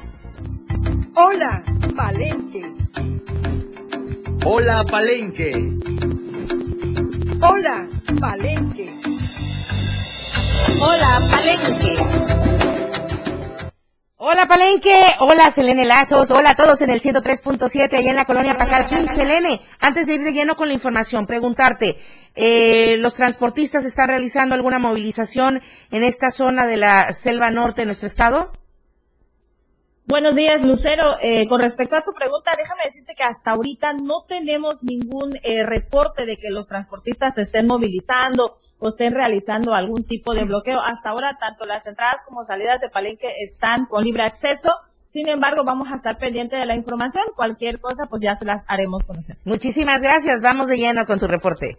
Hola, 1.13 1.61
Palenque. 1.93 2.63
Hola, 4.45 4.83
Palenque. 4.89 5.51
Hola, 7.41 7.87
Palenque. 8.19 8.99
Hola, 10.79 11.21
Palenque. 11.29 12.51
Hola 14.23 14.47
Palenque, 14.47 15.15
hola 15.19 15.51
Selene 15.51 15.83
Lazos, 15.83 16.31
hola 16.31 16.51
a 16.51 16.55
todos 16.55 16.81
en 16.81 16.91
el 16.91 17.01
103.7 17.01 17.97
allá 17.97 18.09
en 18.11 18.15
la 18.15 18.25
colonia 18.25 18.57
Pajarquín. 18.57 19.07
Selene, 19.13 19.59
antes 19.79 20.07
de 20.07 20.13
ir 20.13 20.23
de 20.23 20.31
lleno 20.31 20.55
con 20.55 20.69
la 20.69 20.75
información, 20.75 21.25
preguntarte, 21.25 21.97
eh, 22.35 22.97
¿los 22.99 23.15
transportistas 23.15 23.83
están 23.83 24.07
realizando 24.07 24.55
alguna 24.55 24.79
movilización 24.79 25.59
en 25.89 26.03
esta 26.03 26.31
zona 26.31 26.67
de 26.67 26.77
la 26.77 27.11
selva 27.13 27.49
norte 27.49 27.81
de 27.81 27.87
nuestro 27.87 28.07
estado? 28.07 28.51
Buenos 30.11 30.35
días, 30.35 30.65
Lucero. 30.65 31.15
Eh, 31.21 31.47
con 31.47 31.61
respecto 31.61 31.95
a 31.95 32.01
tu 32.01 32.11
pregunta, 32.11 32.51
déjame 32.57 32.83
decirte 32.83 33.15
que 33.15 33.23
hasta 33.23 33.51
ahorita 33.51 33.93
no 33.93 34.25
tenemos 34.27 34.83
ningún 34.83 35.39
eh, 35.41 35.65
reporte 35.65 36.25
de 36.25 36.35
que 36.35 36.49
los 36.49 36.67
transportistas 36.67 37.35
se 37.35 37.43
estén 37.43 37.65
movilizando 37.65 38.57
o 38.79 38.89
estén 38.89 39.13
realizando 39.13 39.73
algún 39.73 40.03
tipo 40.03 40.33
de 40.33 40.43
bloqueo. 40.43 40.81
Hasta 40.81 41.11
ahora, 41.11 41.37
tanto 41.39 41.63
las 41.63 41.87
entradas 41.87 42.19
como 42.27 42.43
salidas 42.43 42.81
de 42.81 42.89
Palenque 42.89 43.29
están 43.39 43.85
con 43.85 44.03
libre 44.03 44.23
acceso. 44.23 44.73
Sin 45.07 45.29
embargo, 45.29 45.63
vamos 45.63 45.89
a 45.93 45.95
estar 45.95 46.17
pendientes 46.17 46.59
de 46.59 46.65
la 46.65 46.75
información. 46.75 47.23
Cualquier 47.33 47.79
cosa, 47.79 48.07
pues 48.07 48.21
ya 48.21 48.35
se 48.35 48.43
las 48.43 48.65
haremos 48.67 49.05
conocer. 49.05 49.37
Muchísimas 49.45 50.01
gracias. 50.01 50.41
Vamos 50.41 50.67
de 50.67 50.75
lleno 50.75 51.05
con 51.05 51.19
tu 51.19 51.27
reporte. 51.27 51.77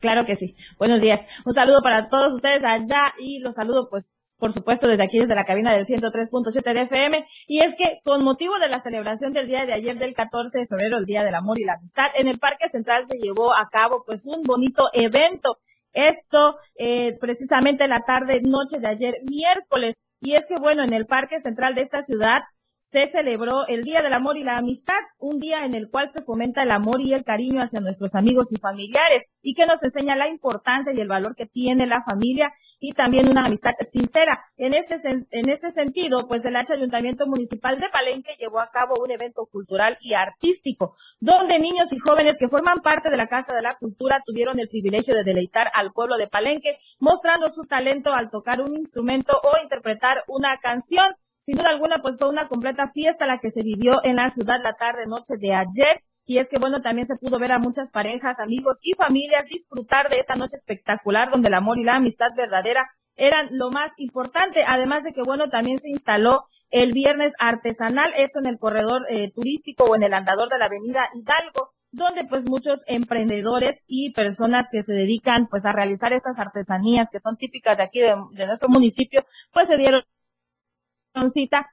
Claro 0.00 0.24
que 0.24 0.34
sí. 0.34 0.56
Buenos 0.78 1.02
días. 1.02 1.26
Un 1.44 1.52
saludo 1.52 1.82
para 1.82 2.08
todos 2.08 2.32
ustedes 2.32 2.64
allá 2.64 3.12
y 3.18 3.38
los 3.40 3.54
saludo 3.54 3.88
pues 3.90 4.10
por 4.38 4.52
supuesto 4.54 4.88
desde 4.88 5.02
aquí 5.04 5.18
desde 5.18 5.34
la 5.34 5.44
cabina 5.44 5.74
del 5.74 5.84
103.7 5.84 6.72
de 6.72 6.80
FM 6.82 7.26
y 7.46 7.60
es 7.60 7.74
que 7.76 8.00
con 8.02 8.24
motivo 8.24 8.58
de 8.58 8.68
la 8.68 8.80
celebración 8.80 9.34
del 9.34 9.46
día 9.46 9.66
de 9.66 9.74
ayer 9.74 9.98
del 9.98 10.14
14 10.14 10.60
de 10.60 10.66
febrero, 10.66 10.96
el 10.96 11.04
Día 11.04 11.22
del 11.22 11.34
Amor 11.34 11.60
y 11.60 11.64
la 11.64 11.74
Amistad, 11.74 12.06
en 12.14 12.28
el 12.28 12.38
Parque 12.38 12.70
Central 12.70 13.04
se 13.04 13.18
llevó 13.18 13.54
a 13.54 13.68
cabo 13.70 14.02
pues 14.06 14.26
un 14.26 14.42
bonito 14.42 14.88
evento. 14.94 15.58
Esto 15.92 16.56
eh, 16.76 17.18
precisamente 17.20 17.86
la 17.86 18.00
tarde 18.00 18.40
noche 18.42 18.78
de 18.80 18.88
ayer 18.88 19.16
miércoles 19.28 20.00
y 20.18 20.32
es 20.32 20.46
que 20.46 20.56
bueno, 20.56 20.82
en 20.82 20.94
el 20.94 21.04
Parque 21.04 21.40
Central 21.40 21.74
de 21.74 21.82
esta 21.82 22.02
ciudad 22.02 22.42
se 22.90 23.06
celebró 23.06 23.66
el 23.68 23.84
Día 23.84 24.02
del 24.02 24.12
Amor 24.12 24.36
y 24.36 24.42
la 24.42 24.56
Amistad, 24.56 24.98
un 25.18 25.38
día 25.38 25.64
en 25.64 25.74
el 25.74 25.90
cual 25.90 26.10
se 26.10 26.22
fomenta 26.22 26.62
el 26.62 26.72
amor 26.72 27.00
y 27.00 27.14
el 27.14 27.24
cariño 27.24 27.62
hacia 27.62 27.80
nuestros 27.80 28.16
amigos 28.16 28.52
y 28.52 28.56
familiares 28.56 29.28
y 29.42 29.54
que 29.54 29.66
nos 29.66 29.82
enseña 29.82 30.16
la 30.16 30.28
importancia 30.28 30.92
y 30.92 31.00
el 31.00 31.06
valor 31.06 31.36
que 31.36 31.46
tiene 31.46 31.86
la 31.86 32.02
familia 32.02 32.52
y 32.80 32.92
también 32.92 33.28
una 33.28 33.46
amistad 33.46 33.72
sincera. 33.92 34.44
En 34.56 34.74
este, 34.74 34.96
en 35.04 35.48
este 35.48 35.70
sentido, 35.70 36.26
pues 36.26 36.44
el 36.44 36.56
H 36.56 36.72
Ayuntamiento 36.72 37.26
Municipal 37.26 37.78
de 37.78 37.88
Palenque 37.90 38.36
llevó 38.38 38.58
a 38.58 38.70
cabo 38.70 38.96
un 39.02 39.10
evento 39.12 39.46
cultural 39.46 39.96
y 40.00 40.14
artístico, 40.14 40.96
donde 41.20 41.60
niños 41.60 41.92
y 41.92 41.98
jóvenes 41.98 42.38
que 42.38 42.48
forman 42.48 42.80
parte 42.82 43.10
de 43.10 43.16
la 43.16 43.28
Casa 43.28 43.54
de 43.54 43.62
la 43.62 43.76
Cultura 43.76 44.20
tuvieron 44.24 44.58
el 44.58 44.68
privilegio 44.68 45.14
de 45.14 45.22
deleitar 45.22 45.70
al 45.74 45.92
pueblo 45.92 46.16
de 46.16 46.26
Palenque, 46.26 46.76
mostrando 46.98 47.50
su 47.50 47.66
talento 47.66 48.12
al 48.12 48.30
tocar 48.30 48.60
un 48.60 48.76
instrumento 48.76 49.40
o 49.44 49.62
interpretar 49.62 50.24
una 50.26 50.58
canción. 50.58 51.04
Sin 51.40 51.56
duda 51.56 51.70
alguna, 51.70 52.02
pues 52.02 52.18
fue 52.18 52.28
una 52.28 52.48
completa 52.48 52.92
fiesta 52.92 53.26
la 53.26 53.38
que 53.38 53.50
se 53.50 53.62
vivió 53.62 54.04
en 54.04 54.16
la 54.16 54.30
ciudad 54.30 54.60
la 54.62 54.74
tarde 54.74 55.06
noche 55.06 55.34
de 55.38 55.54
ayer. 55.54 56.02
Y 56.26 56.38
es 56.38 56.48
que 56.50 56.58
bueno, 56.58 56.82
también 56.82 57.06
se 57.06 57.16
pudo 57.16 57.38
ver 57.38 57.52
a 57.52 57.58
muchas 57.58 57.90
parejas, 57.90 58.38
amigos 58.40 58.78
y 58.82 58.92
familias 58.92 59.46
disfrutar 59.46 60.10
de 60.10 60.18
esta 60.18 60.36
noche 60.36 60.56
espectacular 60.56 61.30
donde 61.30 61.48
el 61.48 61.54
amor 61.54 61.78
y 61.78 61.84
la 61.84 61.96
amistad 61.96 62.30
verdadera 62.36 62.88
eran 63.16 63.48
lo 63.52 63.70
más 63.70 63.92
importante. 63.96 64.64
Además 64.68 65.02
de 65.02 65.12
que 65.12 65.22
bueno, 65.22 65.48
también 65.48 65.80
se 65.80 65.88
instaló 65.88 66.44
el 66.70 66.92
viernes 66.92 67.32
artesanal, 67.38 68.12
esto 68.16 68.38
en 68.38 68.46
el 68.46 68.58
corredor 68.58 69.06
eh, 69.08 69.30
turístico 69.32 69.84
o 69.84 69.96
en 69.96 70.02
el 70.02 70.14
andador 70.14 70.50
de 70.50 70.58
la 70.58 70.66
avenida 70.66 71.08
Hidalgo 71.14 71.72
donde 71.92 72.24
pues 72.24 72.44
muchos 72.44 72.84
emprendedores 72.86 73.82
y 73.88 74.12
personas 74.12 74.68
que 74.70 74.84
se 74.84 74.92
dedican 74.92 75.48
pues 75.48 75.66
a 75.66 75.72
realizar 75.72 76.12
estas 76.12 76.38
artesanías 76.38 77.08
que 77.10 77.18
son 77.18 77.36
típicas 77.36 77.78
de 77.78 77.82
aquí 77.82 77.98
de, 77.98 78.14
de 78.30 78.46
nuestro 78.46 78.68
municipio, 78.68 79.24
pues 79.52 79.66
se 79.66 79.76
dieron 79.76 80.04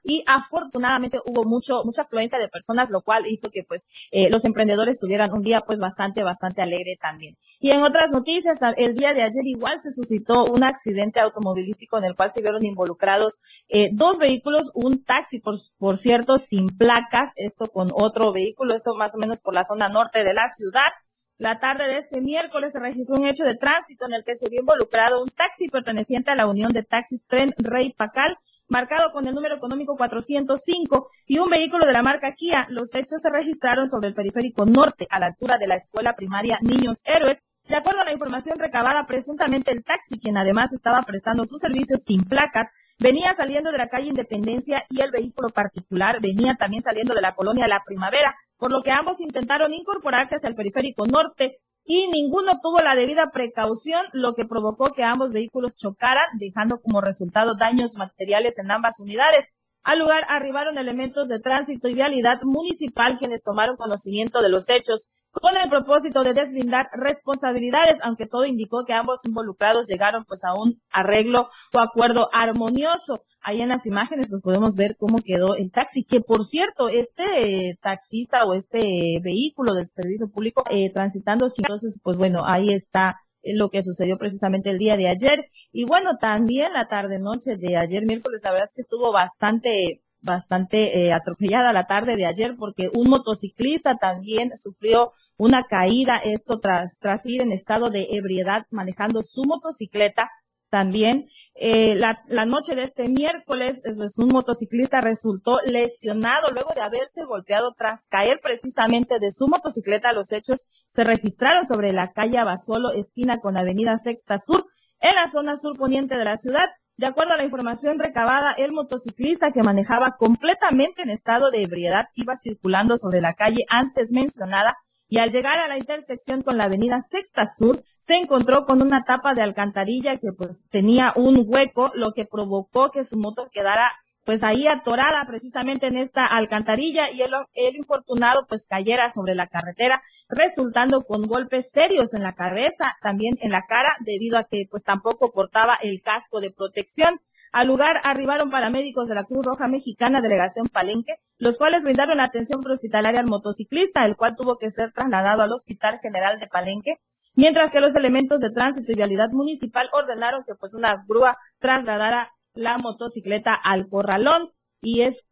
y 0.04 0.24
afortunadamente 0.26 1.18
hubo 1.24 1.44
mucho 1.44 1.82
mucha 1.84 2.02
afluencia 2.02 2.38
de 2.38 2.48
personas 2.48 2.90
lo 2.90 3.02
cual 3.02 3.26
hizo 3.26 3.50
que 3.50 3.62
pues 3.62 3.86
eh, 4.10 4.30
los 4.30 4.44
emprendedores 4.44 4.98
tuvieran 4.98 5.32
un 5.32 5.42
día 5.42 5.60
pues 5.60 5.78
bastante 5.78 6.22
bastante 6.22 6.62
alegre 6.62 6.96
también. 7.00 7.36
Y 7.60 7.70
en 7.70 7.82
otras 7.82 8.10
noticias 8.10 8.58
el 8.76 8.94
día 8.94 9.14
de 9.14 9.22
ayer 9.22 9.46
igual 9.46 9.80
se 9.80 9.90
suscitó 9.90 10.44
un 10.44 10.64
accidente 10.64 11.20
automovilístico 11.20 11.98
en 11.98 12.04
el 12.04 12.16
cual 12.16 12.32
se 12.32 12.40
vieron 12.40 12.64
involucrados 12.64 13.38
eh, 13.68 13.90
dos 13.92 14.18
vehículos 14.18 14.70
un 14.74 15.04
taxi 15.04 15.40
por 15.40 15.54
por 15.78 15.96
cierto 15.96 16.38
sin 16.38 16.68
placas 16.76 17.32
esto 17.36 17.66
con 17.68 17.90
otro 17.92 18.32
vehículo 18.32 18.74
esto 18.74 18.94
más 18.94 19.14
o 19.14 19.18
menos 19.18 19.40
por 19.40 19.54
la 19.54 19.64
zona 19.64 19.88
norte 19.88 20.24
de 20.24 20.34
la 20.34 20.48
ciudad. 20.48 20.90
La 21.38 21.60
tarde 21.60 21.86
de 21.86 21.98
este 21.98 22.20
miércoles 22.20 22.72
se 22.72 22.80
registró 22.80 23.14
un 23.14 23.28
hecho 23.28 23.44
de 23.44 23.54
tránsito 23.54 24.06
en 24.06 24.12
el 24.12 24.24
que 24.24 24.34
se 24.34 24.48
vio 24.48 24.58
involucrado 24.58 25.22
un 25.22 25.28
taxi 25.28 25.68
perteneciente 25.68 26.32
a 26.32 26.34
la 26.34 26.48
Unión 26.48 26.72
de 26.72 26.82
Taxis 26.82 27.22
Tren 27.28 27.54
Rey 27.58 27.92
Pacal 27.92 28.36
marcado 28.68 29.12
con 29.12 29.26
el 29.26 29.34
número 29.34 29.56
económico 29.56 29.96
405 29.96 31.10
y 31.26 31.38
un 31.38 31.50
vehículo 31.50 31.86
de 31.86 31.92
la 31.92 32.02
marca 32.02 32.34
Kia. 32.34 32.66
Los 32.70 32.94
hechos 32.94 33.22
se 33.22 33.30
registraron 33.30 33.88
sobre 33.88 34.08
el 34.08 34.14
periférico 34.14 34.66
norte, 34.66 35.06
a 35.10 35.18
la 35.18 35.26
altura 35.26 35.58
de 35.58 35.66
la 35.66 35.76
escuela 35.76 36.14
primaria 36.14 36.58
Niños 36.62 37.02
Héroes. 37.04 37.42
De 37.68 37.76
acuerdo 37.76 38.00
a 38.00 38.04
la 38.04 38.12
información 38.12 38.58
recabada, 38.58 39.06
presuntamente 39.06 39.70
el 39.70 39.84
taxi, 39.84 40.18
quien 40.18 40.38
además 40.38 40.72
estaba 40.72 41.02
prestando 41.02 41.44
sus 41.44 41.60
servicios 41.60 42.02
sin 42.02 42.24
placas, 42.24 42.68
venía 42.98 43.34
saliendo 43.34 43.70
de 43.70 43.78
la 43.78 43.88
calle 43.88 44.08
Independencia 44.08 44.84
y 44.88 45.02
el 45.02 45.10
vehículo 45.10 45.50
particular 45.50 46.20
venía 46.22 46.54
también 46.54 46.82
saliendo 46.82 47.14
de 47.14 47.20
la 47.20 47.34
colonia 47.34 47.68
La 47.68 47.82
Primavera, 47.84 48.34
por 48.56 48.72
lo 48.72 48.82
que 48.82 48.90
ambos 48.90 49.20
intentaron 49.20 49.74
incorporarse 49.74 50.36
hacia 50.36 50.48
el 50.48 50.54
periférico 50.54 51.06
norte 51.06 51.58
y 51.90 52.06
ninguno 52.08 52.60
tuvo 52.60 52.80
la 52.80 52.94
debida 52.94 53.30
precaución, 53.30 54.04
lo 54.12 54.34
que 54.34 54.44
provocó 54.44 54.92
que 54.92 55.04
ambos 55.04 55.32
vehículos 55.32 55.74
chocaran, 55.74 56.26
dejando 56.38 56.82
como 56.82 57.00
resultado 57.00 57.54
daños 57.56 57.96
materiales 57.96 58.58
en 58.58 58.70
ambas 58.70 59.00
unidades. 59.00 59.48
Al 59.88 60.00
lugar 60.00 60.24
arribaron 60.28 60.76
elementos 60.76 61.28
de 61.28 61.40
tránsito 61.40 61.88
y 61.88 61.94
vialidad 61.94 62.42
municipal 62.42 63.16
quienes 63.18 63.42
tomaron 63.42 63.78
conocimiento 63.78 64.42
de 64.42 64.50
los 64.50 64.68
hechos 64.68 65.08
con 65.30 65.56
el 65.56 65.70
propósito 65.70 66.22
de 66.24 66.34
deslindar 66.34 66.90
responsabilidades, 66.92 67.96
aunque 68.02 68.26
todo 68.26 68.44
indicó 68.44 68.84
que 68.84 68.92
ambos 68.92 69.24
involucrados 69.24 69.86
llegaron 69.86 70.26
pues 70.26 70.44
a 70.44 70.52
un 70.52 70.82
arreglo 70.90 71.48
o 71.72 71.78
acuerdo 71.78 72.28
armonioso. 72.34 73.22
Ahí 73.40 73.62
en 73.62 73.70
las 73.70 73.86
imágenes 73.86 74.28
pues 74.28 74.42
podemos 74.42 74.76
ver 74.76 74.94
cómo 74.98 75.20
quedó 75.24 75.56
el 75.56 75.70
taxi, 75.70 76.04
que 76.04 76.20
por 76.20 76.44
cierto, 76.44 76.90
este 76.90 77.78
taxista 77.80 78.44
o 78.44 78.52
este 78.52 79.20
vehículo 79.22 79.72
del 79.72 79.88
servicio 79.88 80.28
público 80.28 80.64
eh, 80.70 80.92
transitando, 80.92 81.46
entonces 81.56 81.98
pues 82.02 82.18
bueno, 82.18 82.42
ahí 82.44 82.74
está 82.74 83.16
lo 83.42 83.70
que 83.70 83.82
sucedió 83.82 84.18
precisamente 84.18 84.70
el 84.70 84.78
día 84.78 84.96
de 84.96 85.08
ayer. 85.08 85.46
Y 85.72 85.84
bueno, 85.84 86.18
también 86.20 86.72
la 86.72 86.88
tarde 86.88 87.18
noche 87.18 87.56
de 87.56 87.76
ayer 87.76 88.04
miércoles, 88.04 88.42
la 88.44 88.50
verdad 88.50 88.66
es 88.68 88.74
que 88.74 88.82
estuvo 88.82 89.12
bastante 89.12 90.02
bastante 90.20 91.06
eh, 91.06 91.12
atropellada 91.12 91.72
la 91.72 91.86
tarde 91.86 92.16
de 92.16 92.26
ayer 92.26 92.56
porque 92.58 92.90
un 92.92 93.08
motociclista 93.08 93.96
también 93.96 94.56
sufrió 94.56 95.12
una 95.36 95.64
caída, 95.64 96.16
esto 96.16 96.58
tras, 96.58 96.98
tras 96.98 97.24
ir 97.26 97.40
en 97.40 97.52
estado 97.52 97.90
de 97.90 98.08
ebriedad 98.10 98.66
manejando 98.70 99.22
su 99.22 99.42
motocicleta. 99.44 100.30
También 100.70 101.28
eh, 101.54 101.94
la, 101.94 102.22
la, 102.28 102.44
noche 102.44 102.74
de 102.74 102.84
este 102.84 103.08
miércoles, 103.08 103.80
pues, 103.96 104.18
un 104.18 104.28
motociclista 104.28 105.00
resultó 105.00 105.60
lesionado 105.64 106.50
luego 106.50 106.74
de 106.74 106.82
haberse 106.82 107.24
golpeado 107.24 107.72
tras 107.76 108.06
caer 108.08 108.40
precisamente 108.42 109.18
de 109.18 109.32
su 109.32 109.48
motocicleta. 109.48 110.12
Los 110.12 110.30
hechos 110.32 110.66
se 110.88 111.04
registraron 111.04 111.66
sobre 111.66 111.92
la 111.94 112.12
calle 112.12 112.36
Abasolo, 112.36 112.92
esquina 112.92 113.38
con 113.38 113.56
Avenida 113.56 113.96
Sexta 113.98 114.36
Sur, 114.36 114.66
en 115.00 115.14
la 115.14 115.28
zona 115.28 115.56
sur 115.56 115.76
poniente 115.78 116.18
de 116.18 116.24
la 116.24 116.36
ciudad. 116.36 116.66
De 116.98 117.06
acuerdo 117.06 117.32
a 117.32 117.36
la 117.36 117.44
información 117.44 117.98
recabada, 117.98 118.52
el 118.52 118.72
motociclista 118.72 119.52
que 119.52 119.62
manejaba 119.62 120.16
completamente 120.18 121.00
en 121.02 121.10
estado 121.10 121.50
de 121.50 121.62
ebriedad 121.62 122.08
iba 122.14 122.36
circulando 122.36 122.98
sobre 122.98 123.20
la 123.20 123.34
calle 123.34 123.64
antes 123.68 124.10
mencionada 124.10 124.76
y 125.08 125.18
al 125.18 125.32
llegar 125.32 125.58
a 125.58 125.68
la 125.68 125.78
intersección 125.78 126.42
con 126.42 126.58
la 126.58 126.64
avenida 126.64 127.00
Sexta 127.00 127.46
Sur, 127.46 127.82
se 127.96 128.14
encontró 128.14 128.64
con 128.64 128.82
una 128.82 129.04
tapa 129.04 129.34
de 129.34 129.42
alcantarilla 129.42 130.18
que 130.18 130.32
pues 130.32 130.64
tenía 130.70 131.12
un 131.16 131.44
hueco, 131.46 131.90
lo 131.94 132.12
que 132.12 132.26
provocó 132.26 132.90
que 132.90 133.04
su 133.04 133.16
moto 133.16 133.48
quedara 133.50 133.92
pues 134.28 134.44
ahí 134.44 134.66
atorada 134.66 135.24
precisamente 135.26 135.86
en 135.86 135.96
esta 135.96 136.26
alcantarilla 136.26 137.10
y 137.10 137.22
el, 137.22 137.30
el, 137.54 137.76
infortunado 137.76 138.44
pues 138.46 138.66
cayera 138.66 139.10
sobre 139.10 139.34
la 139.34 139.46
carretera, 139.46 140.02
resultando 140.28 141.04
con 141.04 141.22
golpes 141.22 141.70
serios 141.72 142.12
en 142.12 142.22
la 142.22 142.34
cabeza, 142.34 142.98
también 143.00 143.38
en 143.40 143.52
la 143.52 143.62
cara, 143.62 143.96
debido 144.00 144.36
a 144.36 144.44
que 144.44 144.66
pues 144.70 144.84
tampoco 144.84 145.32
portaba 145.32 145.76
el 145.80 146.02
casco 146.02 146.42
de 146.42 146.50
protección. 146.50 147.22
Al 147.52 147.68
lugar 147.68 148.02
arribaron 148.04 148.50
paramédicos 148.50 149.08
de 149.08 149.14
la 149.14 149.24
Cruz 149.24 149.46
Roja 149.46 149.66
Mexicana, 149.66 150.20
delegación 150.20 150.66
Palenque, 150.66 151.14
los 151.38 151.56
cuales 151.56 151.82
brindaron 151.82 152.20
atención 152.20 152.60
prehospitalaria 152.60 153.20
al 153.20 153.28
motociclista, 153.28 154.04
el 154.04 154.14
cual 154.14 154.36
tuvo 154.36 154.58
que 154.58 154.70
ser 154.70 154.92
trasladado 154.92 155.40
al 155.40 155.52
Hospital 155.52 156.00
General 156.02 156.38
de 156.38 156.48
Palenque, 156.48 156.96
mientras 157.34 157.72
que 157.72 157.80
los 157.80 157.96
elementos 157.96 158.42
de 158.42 158.50
tránsito 158.50 158.92
y 158.92 158.94
vialidad 158.94 159.30
municipal 159.30 159.88
ordenaron 159.94 160.44
que 160.44 160.54
pues 160.54 160.74
una 160.74 161.02
grúa 161.08 161.38
trasladara 161.60 162.34
la 162.58 162.76
motocicleta 162.76 163.54
al 163.54 163.88
corralón 163.88 164.52
y 164.82 165.02
es 165.02 165.26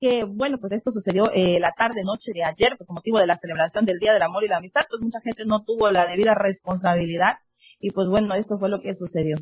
que, 0.00 0.24
bueno, 0.24 0.58
pues 0.58 0.72
esto 0.72 0.90
sucedió 0.90 1.30
eh, 1.32 1.58
la 1.60 1.72
tarde, 1.72 2.04
noche 2.04 2.32
de 2.32 2.42
ayer, 2.42 2.74
pues, 2.76 2.86
con 2.86 2.94
motivo 2.94 3.18
de 3.18 3.26
la 3.26 3.36
celebración 3.36 3.84
del 3.84 3.98
Día 3.98 4.14
del 4.14 4.22
Amor 4.22 4.44
y 4.44 4.48
la 4.48 4.58
Amistad, 4.58 4.86
pues 4.88 5.02
mucha 5.02 5.20
gente 5.20 5.44
no 5.44 5.64
tuvo 5.64 5.90
la 5.90 6.06
debida 6.06 6.34
responsabilidad 6.34 7.38
y 7.78 7.90
pues 7.90 8.08
bueno, 8.08 8.34
esto 8.34 8.58
fue 8.58 8.70
lo 8.70 8.80
que 8.80 8.94
sucedió. 8.94 9.36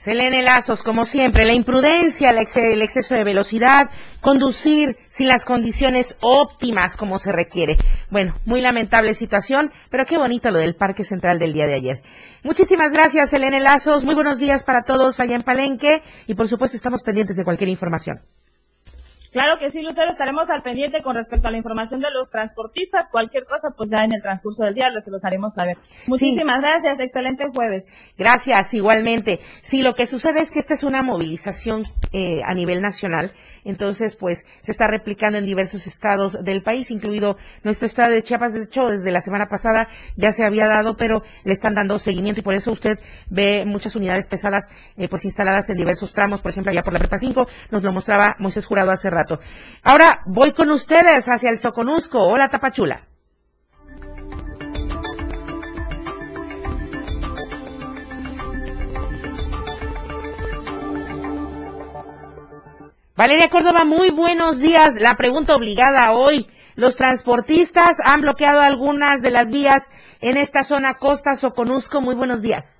Selene 0.00 0.42
Lazos, 0.42 0.82
como 0.82 1.04
siempre, 1.04 1.44
la 1.44 1.52
imprudencia, 1.52 2.30
el, 2.30 2.38
exceso 2.82 3.14
de 3.14 3.22
velocidad, 3.22 3.90
conducir 4.22 4.96
sin 5.08 5.28
las 5.28 5.44
condiciones 5.44 6.16
óptimas 6.20 6.96
como 6.96 7.18
se 7.18 7.32
requiere. 7.32 7.76
Bueno, 8.08 8.34
muy 8.46 8.62
lamentable 8.62 9.12
situación, 9.12 9.70
pero 9.90 10.06
qué 10.06 10.16
bonito 10.16 10.50
lo 10.50 10.58
del 10.58 10.74
Parque 10.74 11.04
Central 11.04 11.38
del 11.38 11.52
día 11.52 11.66
de 11.66 11.74
ayer. 11.74 12.02
Muchísimas 12.42 12.92
gracias, 12.92 13.28
Selene 13.28 13.60
Lazos. 13.60 14.06
Muy 14.06 14.14
buenos 14.14 14.38
días 14.38 14.64
para 14.64 14.84
todos 14.84 15.20
allá 15.20 15.36
en 15.36 15.42
Palenque 15.42 16.02
y 16.26 16.34
por 16.34 16.48
supuesto 16.48 16.78
estamos 16.78 17.02
pendientes 17.02 17.36
de 17.36 17.44
cualquier 17.44 17.68
información. 17.68 18.22
Claro 19.32 19.58
que 19.58 19.70
sí, 19.70 19.82
Lucero, 19.82 20.10
estaremos 20.10 20.50
al 20.50 20.62
pendiente 20.62 21.02
con 21.02 21.14
respecto 21.14 21.48
a 21.48 21.50
la 21.50 21.56
información 21.56 22.00
de 22.00 22.10
los 22.10 22.30
transportistas. 22.30 23.08
Cualquier 23.10 23.44
cosa, 23.44 23.70
pues 23.76 23.90
ya 23.90 24.04
en 24.04 24.12
el 24.12 24.22
transcurso 24.22 24.64
del 24.64 24.74
día 24.74 24.90
se 25.00 25.10
los 25.10 25.24
haremos 25.24 25.54
saber. 25.54 25.78
Muchísimas 26.08 26.60
gracias, 26.60 26.98
excelente 27.00 27.44
jueves. 27.54 27.84
Gracias, 28.18 28.74
igualmente. 28.74 29.40
Sí, 29.62 29.82
lo 29.82 29.94
que 29.94 30.06
sucede 30.06 30.40
es 30.40 30.50
que 30.50 30.58
esta 30.58 30.74
es 30.74 30.82
una 30.82 31.02
movilización 31.02 31.84
eh, 32.12 32.42
a 32.44 32.54
nivel 32.54 32.80
nacional 32.80 33.32
entonces, 33.64 34.16
pues 34.16 34.44
se 34.60 34.72
está 34.72 34.86
replicando 34.86 35.38
en 35.38 35.46
diversos 35.46 35.86
estados 35.86 36.42
del 36.44 36.62
país, 36.62 36.90
incluido 36.90 37.36
nuestro 37.62 37.86
estado 37.86 38.12
de 38.12 38.22
Chiapas. 38.22 38.52
De 38.52 38.62
hecho, 38.62 38.86
desde 38.88 39.10
la 39.10 39.20
semana 39.20 39.46
pasada 39.46 39.88
ya 40.16 40.32
se 40.32 40.44
había 40.44 40.66
dado, 40.66 40.96
pero 40.96 41.22
le 41.44 41.52
están 41.52 41.74
dando 41.74 41.98
seguimiento 41.98 42.40
y 42.40 42.42
por 42.42 42.54
eso 42.54 42.72
usted 42.72 42.98
ve 43.28 43.64
muchas 43.66 43.96
unidades 43.96 44.26
pesadas 44.26 44.68
eh, 44.96 45.08
pues 45.08 45.24
instaladas 45.24 45.68
en 45.70 45.76
diversos 45.76 46.12
tramos, 46.12 46.40
por 46.40 46.52
ejemplo, 46.52 46.72
allá 46.72 46.82
por 46.82 46.92
la 46.92 46.98
Prepa 46.98 47.18
5, 47.18 47.46
nos 47.70 47.82
lo 47.82 47.92
mostraba 47.92 48.36
Moisés 48.38 48.66
Jurado 48.66 48.90
hace 48.90 49.10
rato. 49.10 49.40
Ahora 49.82 50.20
voy 50.26 50.52
con 50.52 50.70
ustedes 50.70 51.26
hacia 51.28 51.50
el 51.50 51.58
Soconusco. 51.58 52.18
Hola, 52.18 52.48
Tapachula. 52.48 53.06
Valeria 63.20 63.50
Córdoba, 63.50 63.84
muy 63.84 64.08
buenos 64.08 64.60
días. 64.60 64.94
La 64.98 65.14
pregunta 65.14 65.54
obligada 65.54 66.12
hoy. 66.12 66.48
Los 66.74 66.96
transportistas 66.96 67.98
han 68.02 68.22
bloqueado 68.22 68.62
algunas 68.62 69.20
de 69.20 69.30
las 69.30 69.50
vías 69.50 69.90
en 70.22 70.38
esta 70.38 70.64
zona 70.64 70.94
Costa 70.94 71.36
Soconusco. 71.36 72.00
Muy 72.00 72.14
buenos 72.14 72.40
días. 72.40 72.79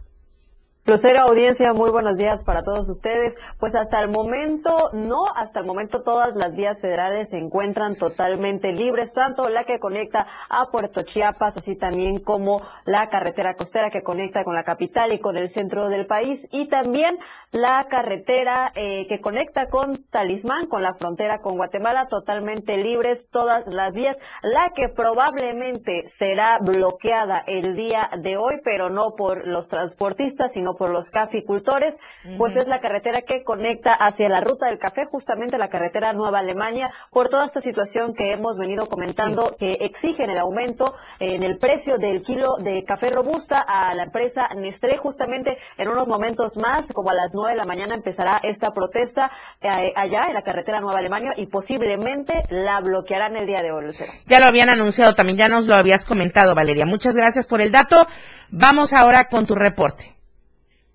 Lucero, 0.87 1.21
audiencia, 1.21 1.75
muy 1.75 1.91
buenos 1.91 2.17
días 2.17 2.43
para 2.43 2.63
todos 2.63 2.89
ustedes. 2.89 3.37
Pues 3.59 3.75
hasta 3.75 4.01
el 4.01 4.09
momento, 4.09 4.91
no, 4.95 5.27
hasta 5.37 5.61
el 5.61 5.67
momento 5.67 6.03
todas 6.03 6.35
las 6.35 6.57
vías 6.57 6.81
federales 6.81 7.31
se 7.31 7.37
encuentran 7.37 7.97
totalmente 7.97 8.73
libres, 8.73 9.13
tanto 9.13 9.51
la 9.51 9.65
que 9.65 9.79
conecta 9.79 10.27
a 10.49 10.71
Puerto 10.71 11.03
Chiapas, 11.03 11.59
así 11.59 11.77
también 11.77 12.19
como 12.19 12.63
la 12.87 13.11
carretera 13.11 13.55
costera 13.55 13.91
que 13.91 14.03
conecta 14.03 14.43
con 14.43 14.55
la 14.55 14.65
capital 14.65 15.13
y 15.13 15.21
con 15.21 15.37
el 15.37 15.51
centro 15.51 15.91
del 15.91 16.07
país, 16.07 16.49
y 16.51 16.67
también 16.67 17.19
la 17.53 17.85
carretera 17.89 18.73
eh, 18.75 19.07
que 19.07 19.21
conecta 19.21 19.69
con 19.69 20.05
Talismán, 20.05 20.67
con 20.67 20.83
la 20.83 20.95
frontera 20.95 21.41
con 21.41 21.57
Guatemala, 21.57 22.07
totalmente 22.09 22.79
libres 22.79 23.29
todas 23.31 23.67
las 23.67 23.95
vías. 23.95 24.17
La 24.43 24.71
que 24.75 24.89
probablemente 24.89 26.05
será 26.09 26.59
bloqueada 26.59 27.45
el 27.47 27.77
día 27.77 28.09
de 28.19 28.39
hoy, 28.39 28.61
pero 28.65 28.89
no 28.89 29.15
por 29.15 29.47
los 29.47 29.69
transportistas, 29.69 30.55
sino 30.55 30.70
por 30.77 30.91
los 30.91 31.11
caficultores, 31.11 31.99
pues 32.39 32.57
es 32.57 32.67
la 32.67 32.81
carretera 32.81 33.23
que 33.23 33.43
conecta 33.43 33.93
hacia 33.95 34.29
la 34.29 34.41
ruta 34.41 34.67
del 34.67 34.79
café, 34.79 35.05
justamente 35.05 35.59
la 35.59 35.69
carretera 35.69 36.13
Nueva 36.13 36.41
Alemania, 36.41 36.91
por 37.11 37.29
toda 37.29 37.45
esta 37.45 37.61
situación 37.61 38.15
que 38.15 38.33
hemos 38.33 38.59
venido 38.59 38.87
comentando, 38.87 39.57
que 39.59 39.79
exigen 39.81 40.31
el 40.31 40.39
aumento 40.39 40.95
en 41.19 41.43
el 41.43 41.59
precio 41.59 41.99
del 41.99 42.23
kilo 42.23 42.57
de 42.59 42.85
café 42.85 43.11
robusta 43.11 43.61
a 43.61 43.95
la 43.95 44.05
empresa 44.05 44.49
Nestlé. 44.57 44.97
Justamente 44.97 45.59
en 45.79 45.89
unos 45.89 46.09
momentos 46.09 46.57
más, 46.57 46.93
como 46.93 47.11
a 47.11 47.15
las 47.15 47.33
nueve 47.35 47.53
de 47.53 47.59
la 47.59 47.65
mañana, 47.65 47.95
empezará 47.95 48.41
esta 48.43 48.73
protesta 48.73 49.31
eh, 49.61 49.93
allá 49.97 50.27
en 50.29 50.35
la 50.35 50.43
carretera 50.43 50.81
Nueva 50.81 50.99
Alemania 50.99 51.35
y 51.37 51.47
posiblemente 51.47 52.43
la 52.51 52.81
bloquearán 52.81 53.37
el 53.37 53.47
día 53.47 53.63
de 53.63 53.73
hoy, 53.73 53.85
Lucero. 53.85 54.13
Ya 54.27 54.41
lo 54.41 54.47
habían 54.47 54.69
anunciado, 54.69 55.15
también 55.15 55.39
ya 55.39 55.49
nos 55.49 55.67
lo 55.67 55.75
habías 55.75 56.05
comentado, 56.05 56.55
Valeria. 56.55 56.87
Muchas 56.87 57.17
gracias 57.17 57.47
por 57.47 57.61
el 57.61 57.71
dato. 57.71 58.07
Vamos 58.51 58.93
ahora 58.93 59.27
con 59.27 59.47
tu 59.47 59.55
reporte. 59.55 60.20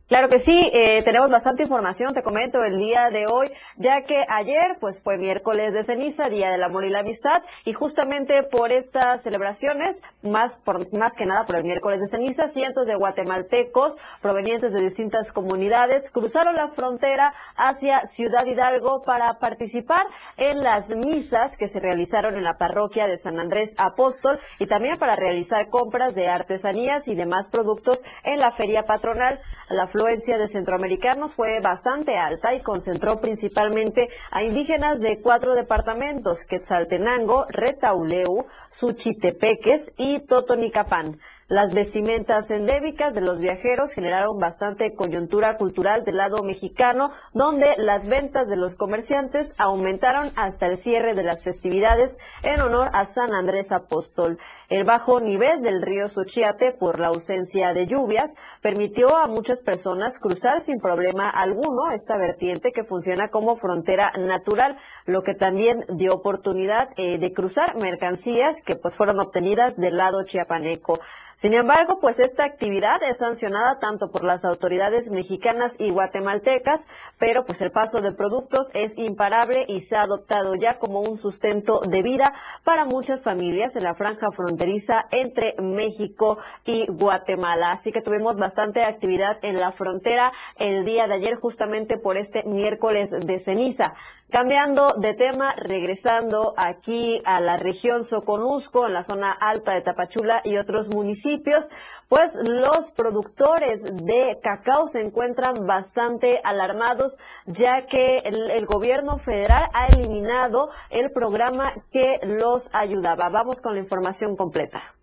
Claro 0.08 0.30
que 0.30 0.38
sí, 0.38 0.70
eh, 0.72 1.02
tenemos 1.02 1.32
bastante 1.32 1.64
información, 1.64 2.14
te 2.14 2.22
comento, 2.22 2.64
el 2.64 2.78
día 2.78 3.10
de 3.10 3.26
hoy, 3.26 3.50
ya 3.76 4.04
que 4.04 4.24
ayer 4.30 4.78
pues 4.80 5.02
fue 5.02 5.18
miércoles 5.18 5.74
de 5.74 5.84
ceniza, 5.84 6.30
Día 6.30 6.52
del 6.52 6.62
Amor 6.62 6.86
y 6.86 6.92
la 6.92 7.00
Amistad, 7.00 7.42
y 7.64 7.74
justamente 7.74 8.44
por 8.44 8.72
estas 8.72 9.24
celebraciones, 9.24 10.04
más, 10.22 10.60
por, 10.60 10.94
más 10.94 11.16
que 11.16 11.26
nada 11.26 11.48
por 11.48 11.56
el 11.56 11.64
miércoles 11.64 12.00
de 12.02 12.08
ceniza, 12.08 12.50
cientos 12.50 12.86
de 12.86 12.94
guatemaltecos 12.94 13.98
provenientes 14.22 14.72
de 14.74 14.82
distintas 14.82 15.32
comunidades 15.32 16.12
cruzaron 16.12 16.54
la 16.54 16.68
frontera 16.68 17.34
hacia 17.56 18.06
Ciudad 18.06 18.46
Hidalgo 18.46 19.02
para 19.02 19.40
participar 19.40 20.06
en 20.38 20.62
las 20.62 20.96
misas 20.96 21.58
que 21.58 21.68
se 21.68 21.80
realizaron 21.80 22.36
en 22.36 22.44
la 22.44 22.60
parroquia 22.60 23.08
de 23.08 23.18
San 23.18 23.40
Andrés 23.40 23.74
Apóstol 23.80 24.40
y 24.60 24.68
también 24.68 25.00
para 25.00 25.16
realizar 25.16 25.70
compras 25.70 26.14
de 26.14 26.28
artesanías 26.28 27.08
y 27.08 27.16
demás 27.16 27.50
productos 27.50 28.04
en 28.24 28.40
la 28.40 28.52
feria 28.52 28.84
patronal. 28.84 29.42
La 29.68 29.88
afluencia 29.96 30.38
de 30.38 30.50
centroamericanos 30.50 31.36
fue 31.36 31.62
bastante 31.62 32.18
alta 32.18 32.54
y 32.54 32.62
concentró 32.62 33.22
principalmente 33.22 34.10
a 34.30 34.44
indígenas 34.44 35.00
de 35.00 35.22
cuatro 35.22 35.56
departamentos, 35.56 36.44
Quetzaltenango, 36.44 37.46
Retauleu, 37.48 38.46
Suchitepeques 38.68 39.94
y 39.96 40.20
Totonicapán. 40.20 41.18
Las 41.48 41.76
vestimentas 41.76 42.50
endémicas 42.50 43.14
de 43.14 43.22
los 43.22 43.40
viajeros 43.40 43.94
generaron 43.94 44.40
bastante 44.40 44.96
coyuntura 44.96 45.58
cultural 45.58 46.04
del 46.04 46.18
lado 46.18 46.42
mexicano, 46.42 47.12
donde 47.34 47.76
las 47.78 48.08
ventas 48.08 48.48
de 48.50 48.56
los 48.56 48.76
comerciantes 48.76 49.54
aumentaron 49.60 50.32
hasta 50.36 50.66
el 50.66 50.76
cierre 50.76 51.14
de 51.14 51.22
las 51.22 51.44
festividades 51.44 52.18
en 52.42 52.62
honor 52.62 52.90
a 52.94 53.06
San 53.06 53.32
Andrés 53.32 53.72
Apóstol. 53.72 54.40
El 54.70 54.86
bajo 54.86 55.20
nivel 55.20 55.62
del 55.62 55.84
río 55.84 56.08
Suchiate 56.08 56.72
por 56.72 57.00
la 57.00 57.10
ausencia 57.10 57.74
de 57.74 57.86
lluvias 57.86 58.34
permitió 58.64 59.16
a 59.16 59.28
muchas 59.28 59.62
personas 59.62 60.18
cruzar 60.18 60.62
sin 60.62 60.80
problema 60.80 61.30
alguno 61.30 61.92
esta 61.92 62.18
vertiente 62.18 62.72
que 62.72 62.84
funciona 62.84 63.28
como 63.28 63.56
frontera 63.56 64.14
natural, 64.18 64.78
lo 65.06 65.22
que 65.22 65.36
también 65.36 65.86
dio 65.90 66.16
oportunidad 66.16 66.90
eh, 66.98 67.20
de 67.20 67.34
cruzar 67.34 67.76
mercancías 67.76 68.64
que 68.64 68.76
pues 68.76 68.96
fueron 68.96 69.20
obtenidas 69.20 69.78
del 69.78 69.98
lado 69.98 70.24
chiapaneco. 70.24 71.00
Sin 71.36 71.54
embargo, 71.54 72.00
pues 72.00 72.20
esta 72.20 72.46
actividad 72.46 73.04
es 73.04 73.18
sancionada 73.18 73.78
tanto 73.80 74.10
por 74.10 74.24
las 74.24 74.46
autoridades 74.46 75.12
mexicanas 75.12 75.76
y 75.78 75.92
guatemaltecas, 75.92 76.88
pero 77.20 77.44
pues 77.44 77.60
el 77.62 77.72
paso 77.72 78.00
de 78.02 78.14
productos 78.14 78.70
es 78.74 78.98
imparable 78.98 79.66
y 79.68 79.82
se 79.82 79.98
ha 79.98 80.04
adoptado 80.04 80.56
ya 80.56 80.80
como 80.80 81.02
un 81.02 81.18
sustento 81.18 81.82
de 81.82 82.02
vida 82.04 82.34
para 82.64 82.86
muchas 82.86 83.22
familias 83.24 83.76
en 83.76 83.84
la 83.84 83.96
franja 83.96 84.32
fronteriza 84.32 85.08
entre 85.12 85.56
México 85.62 86.38
y 86.64 86.88
Guatemala. 86.88 87.72
Así 87.72 87.92
que 87.92 88.02
tuvimos 88.02 88.38
bastante 88.38 88.86
actividad 88.86 89.38
en 89.42 89.60
la 89.60 89.74
frontera 89.74 90.32
el 90.56 90.86
día 90.86 91.06
de 91.08 91.16
ayer 91.16 91.36
justamente 91.36 91.98
por 91.98 92.16
este 92.16 92.44
miércoles 92.44 93.10
de 93.12 93.40
ceniza. 93.40 93.94
Cambiando 94.32 94.96
de 94.96 95.14
tema, 95.14 95.54
regresando 95.56 96.56
aquí 96.58 97.22
a 97.26 97.40
la 97.40 97.58
región 97.58 98.04
Soconusco, 98.04 98.88
en 98.88 98.94
la 98.94 99.04
zona 99.04 99.32
alta 99.32 99.74
de 99.74 99.82
Tapachula 99.82 100.42
y 100.44 100.58
otros 100.58 100.90
municipios, 100.90 101.70
pues 102.10 102.36
los 102.42 102.92
productores 102.92 103.84
de 103.84 104.40
cacao 104.42 104.88
se 104.88 105.02
encuentran 105.02 105.68
bastante 105.68 106.42
alarmados 106.44 107.20
ya 107.46 107.86
que 107.86 108.18
el, 108.26 108.66
gobierno 108.66 109.20
federal 109.20 109.70
ha 109.74 109.88
eliminado 109.88 110.70
el 110.90 111.12
programa 111.12 111.74
que 111.92 112.20
los 112.24 112.74
ayudaba. 112.74 113.30
Vamos 113.30 113.62
con 113.62 113.76
la 113.76 113.80
información 113.80 114.36
completa. 114.36 114.96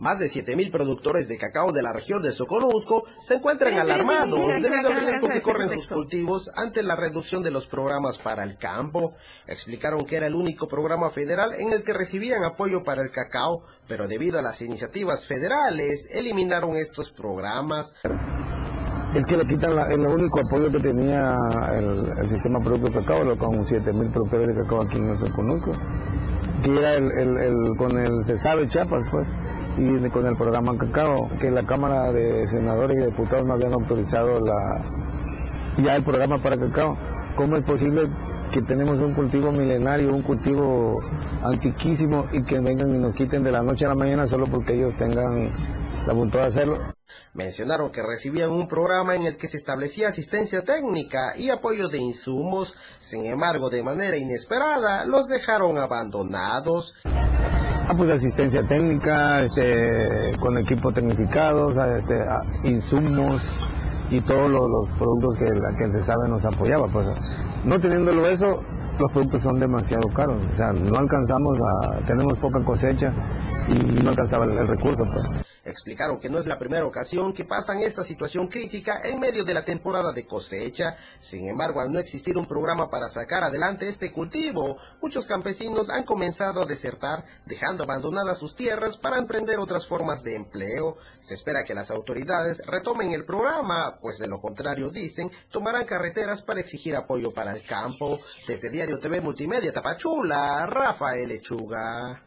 Más 0.00 0.18
de 0.18 0.28
7.000 0.28 0.72
productores 0.72 1.28
de 1.28 1.36
cacao 1.36 1.72
de 1.72 1.82
la 1.82 1.92
región 1.92 2.22
de 2.22 2.30
Soconusco 2.30 3.02
se 3.20 3.34
encuentran 3.34 3.74
alarmados 3.74 4.40
debido 4.62 4.88
al 4.88 4.98
riesgo 4.98 5.28
que 5.28 5.42
corren 5.42 5.68
sus 5.68 5.88
cultivos 5.88 6.50
ante 6.56 6.82
la 6.82 6.96
reducción 6.96 7.42
de 7.42 7.50
los 7.50 7.66
programas 7.66 8.16
para 8.16 8.42
el 8.42 8.56
campo. 8.56 9.12
Explicaron 9.46 10.06
que 10.06 10.16
era 10.16 10.26
el 10.26 10.34
único 10.34 10.68
programa 10.68 11.10
federal 11.10 11.52
en 11.52 11.74
el 11.74 11.84
que 11.84 11.92
recibían 11.92 12.44
apoyo 12.44 12.82
para 12.82 13.02
el 13.02 13.10
cacao, 13.10 13.62
pero 13.86 14.08
debido 14.08 14.38
a 14.38 14.42
las 14.42 14.62
iniciativas 14.62 15.26
federales 15.26 16.08
eliminaron 16.10 16.76
estos 16.76 17.10
programas. 17.10 17.94
Es 19.14 19.26
que 19.26 19.36
le 19.36 19.46
quitan 19.46 19.76
el 19.92 20.00
único 20.00 20.40
apoyo 20.40 20.70
que 20.70 20.80
tenía 20.80 21.36
el, 21.74 22.26
sistema 22.26 22.58
producto 22.60 22.88
de 22.88 23.04
cacao, 23.04 23.36
con 23.36 23.50
7.000 23.58 24.12
productores 24.12 24.46
de 24.46 24.54
cacao 24.62 24.80
aquí 24.80 24.96
en 24.96 25.14
Soconusco, 25.14 25.72
que 26.62 26.70
era 26.70 26.94
el, 26.94 27.76
con 27.76 27.98
el 27.98 28.24
Cesado 28.24 28.60
de 28.60 28.68
Chiapas, 28.68 29.02
pues 29.10 29.28
y 29.80 30.10
con 30.10 30.26
el 30.26 30.36
programa 30.36 30.76
Cacao, 30.76 31.28
que 31.40 31.50
la 31.50 31.64
Cámara 31.64 32.12
de 32.12 32.46
Senadores 32.48 32.96
y 33.02 33.06
Diputados 33.06 33.46
no 33.46 33.54
habían 33.54 33.72
autorizado 33.72 34.40
la, 34.40 34.84
ya 35.78 35.96
el 35.96 36.04
programa 36.04 36.38
para 36.42 36.58
Cacao. 36.58 36.96
¿cómo 37.36 37.56
es 37.56 37.64
posible 37.64 38.02
que 38.52 38.60
tenemos 38.62 38.98
un 38.98 39.14
cultivo 39.14 39.50
milenario, 39.52 40.12
un 40.12 40.22
cultivo 40.22 41.00
antiquísimo 41.42 42.26
y 42.32 42.42
que 42.44 42.58
vengan 42.58 42.94
y 42.94 42.98
nos 42.98 43.14
quiten 43.14 43.42
de 43.42 43.50
la 43.50 43.62
noche 43.62 43.86
a 43.86 43.88
la 43.88 43.94
mañana 43.94 44.26
solo 44.26 44.46
porque 44.46 44.74
ellos 44.74 44.94
tengan 44.98 45.48
la 46.06 46.12
voluntad 46.12 46.40
de 46.40 46.46
hacerlo? 46.46 46.78
Mencionaron 47.32 47.90
que 47.92 48.02
recibían 48.02 48.50
un 48.50 48.68
programa 48.68 49.14
en 49.14 49.24
el 49.24 49.36
que 49.36 49.48
se 49.48 49.56
establecía 49.56 50.08
asistencia 50.08 50.64
técnica 50.64 51.34
y 51.36 51.48
apoyo 51.48 51.88
de 51.88 51.98
insumos, 51.98 52.76
sin 52.98 53.24
embargo, 53.24 53.70
de 53.70 53.82
manera 53.82 54.16
inesperada, 54.16 55.06
los 55.06 55.28
dejaron 55.28 55.78
abandonados. 55.78 56.94
Ah, 57.88 57.94
pues 57.96 58.10
asistencia 58.10 58.62
técnica, 58.66 59.42
este, 59.42 60.36
con 60.38 60.56
equipos 60.58 60.94
tecnificados, 60.94 61.76
este, 61.98 62.20
ah, 62.20 62.40
insumos 62.64 63.52
y 64.10 64.20
todos 64.20 64.50
los, 64.50 64.88
productos 64.98 65.36
que 65.36 65.44
que 65.44 65.90
se 65.90 66.02
sabe 66.02 66.28
nos 66.28 66.44
apoyaba. 66.44 66.86
Pues 66.88 67.06
no 67.64 67.80
teniéndolo 67.80 68.26
eso, 68.26 68.60
los 68.98 69.10
productos 69.12 69.42
son 69.42 69.58
demasiado 69.58 70.08
caros. 70.08 70.44
O 70.52 70.56
sea, 70.56 70.72
no 70.72 70.98
alcanzamos 70.98 71.58
a, 71.60 72.04
tenemos 72.06 72.38
poca 72.38 72.62
cosecha 72.64 73.12
y 73.68 74.02
no 74.02 74.10
alcanzaba 74.10 74.44
el, 74.44 74.56
el 74.58 74.68
recurso. 74.68 75.04
Pues. 75.12 75.49
Explicaron 75.64 76.18
que 76.18 76.30
no 76.30 76.38
es 76.38 76.46
la 76.46 76.58
primera 76.58 76.86
ocasión 76.86 77.34
que 77.34 77.44
pasan 77.44 77.82
esta 77.82 78.02
situación 78.02 78.48
crítica 78.48 79.00
en 79.04 79.20
medio 79.20 79.44
de 79.44 79.52
la 79.52 79.64
temporada 79.64 80.12
de 80.12 80.24
cosecha. 80.24 80.96
Sin 81.18 81.48
embargo, 81.48 81.80
al 81.80 81.92
no 81.92 81.98
existir 81.98 82.38
un 82.38 82.46
programa 82.46 82.88
para 82.88 83.08
sacar 83.08 83.44
adelante 83.44 83.86
este 83.86 84.10
cultivo, 84.10 84.78
muchos 85.02 85.26
campesinos 85.26 85.90
han 85.90 86.04
comenzado 86.04 86.62
a 86.62 86.66
desertar, 86.66 87.24
dejando 87.44 87.84
abandonadas 87.84 88.38
sus 88.38 88.56
tierras 88.56 88.96
para 88.96 89.18
emprender 89.18 89.58
otras 89.58 89.86
formas 89.86 90.22
de 90.22 90.34
empleo. 90.34 90.96
Se 91.20 91.34
espera 91.34 91.64
que 91.66 91.74
las 91.74 91.90
autoridades 91.90 92.62
retomen 92.66 93.12
el 93.12 93.26
programa, 93.26 93.98
pues 94.00 94.18
de 94.18 94.28
lo 94.28 94.40
contrario, 94.40 94.88
dicen, 94.88 95.30
tomarán 95.50 95.84
carreteras 95.84 96.40
para 96.40 96.60
exigir 96.60 96.96
apoyo 96.96 97.32
para 97.32 97.52
el 97.52 97.62
campo. 97.62 98.18
Desde 98.46 98.70
Diario 98.70 98.98
TV 98.98 99.20
Multimedia 99.20 99.72
Tapachula, 99.72 100.64
Rafael 100.66 101.28
Lechuga. 101.28 102.22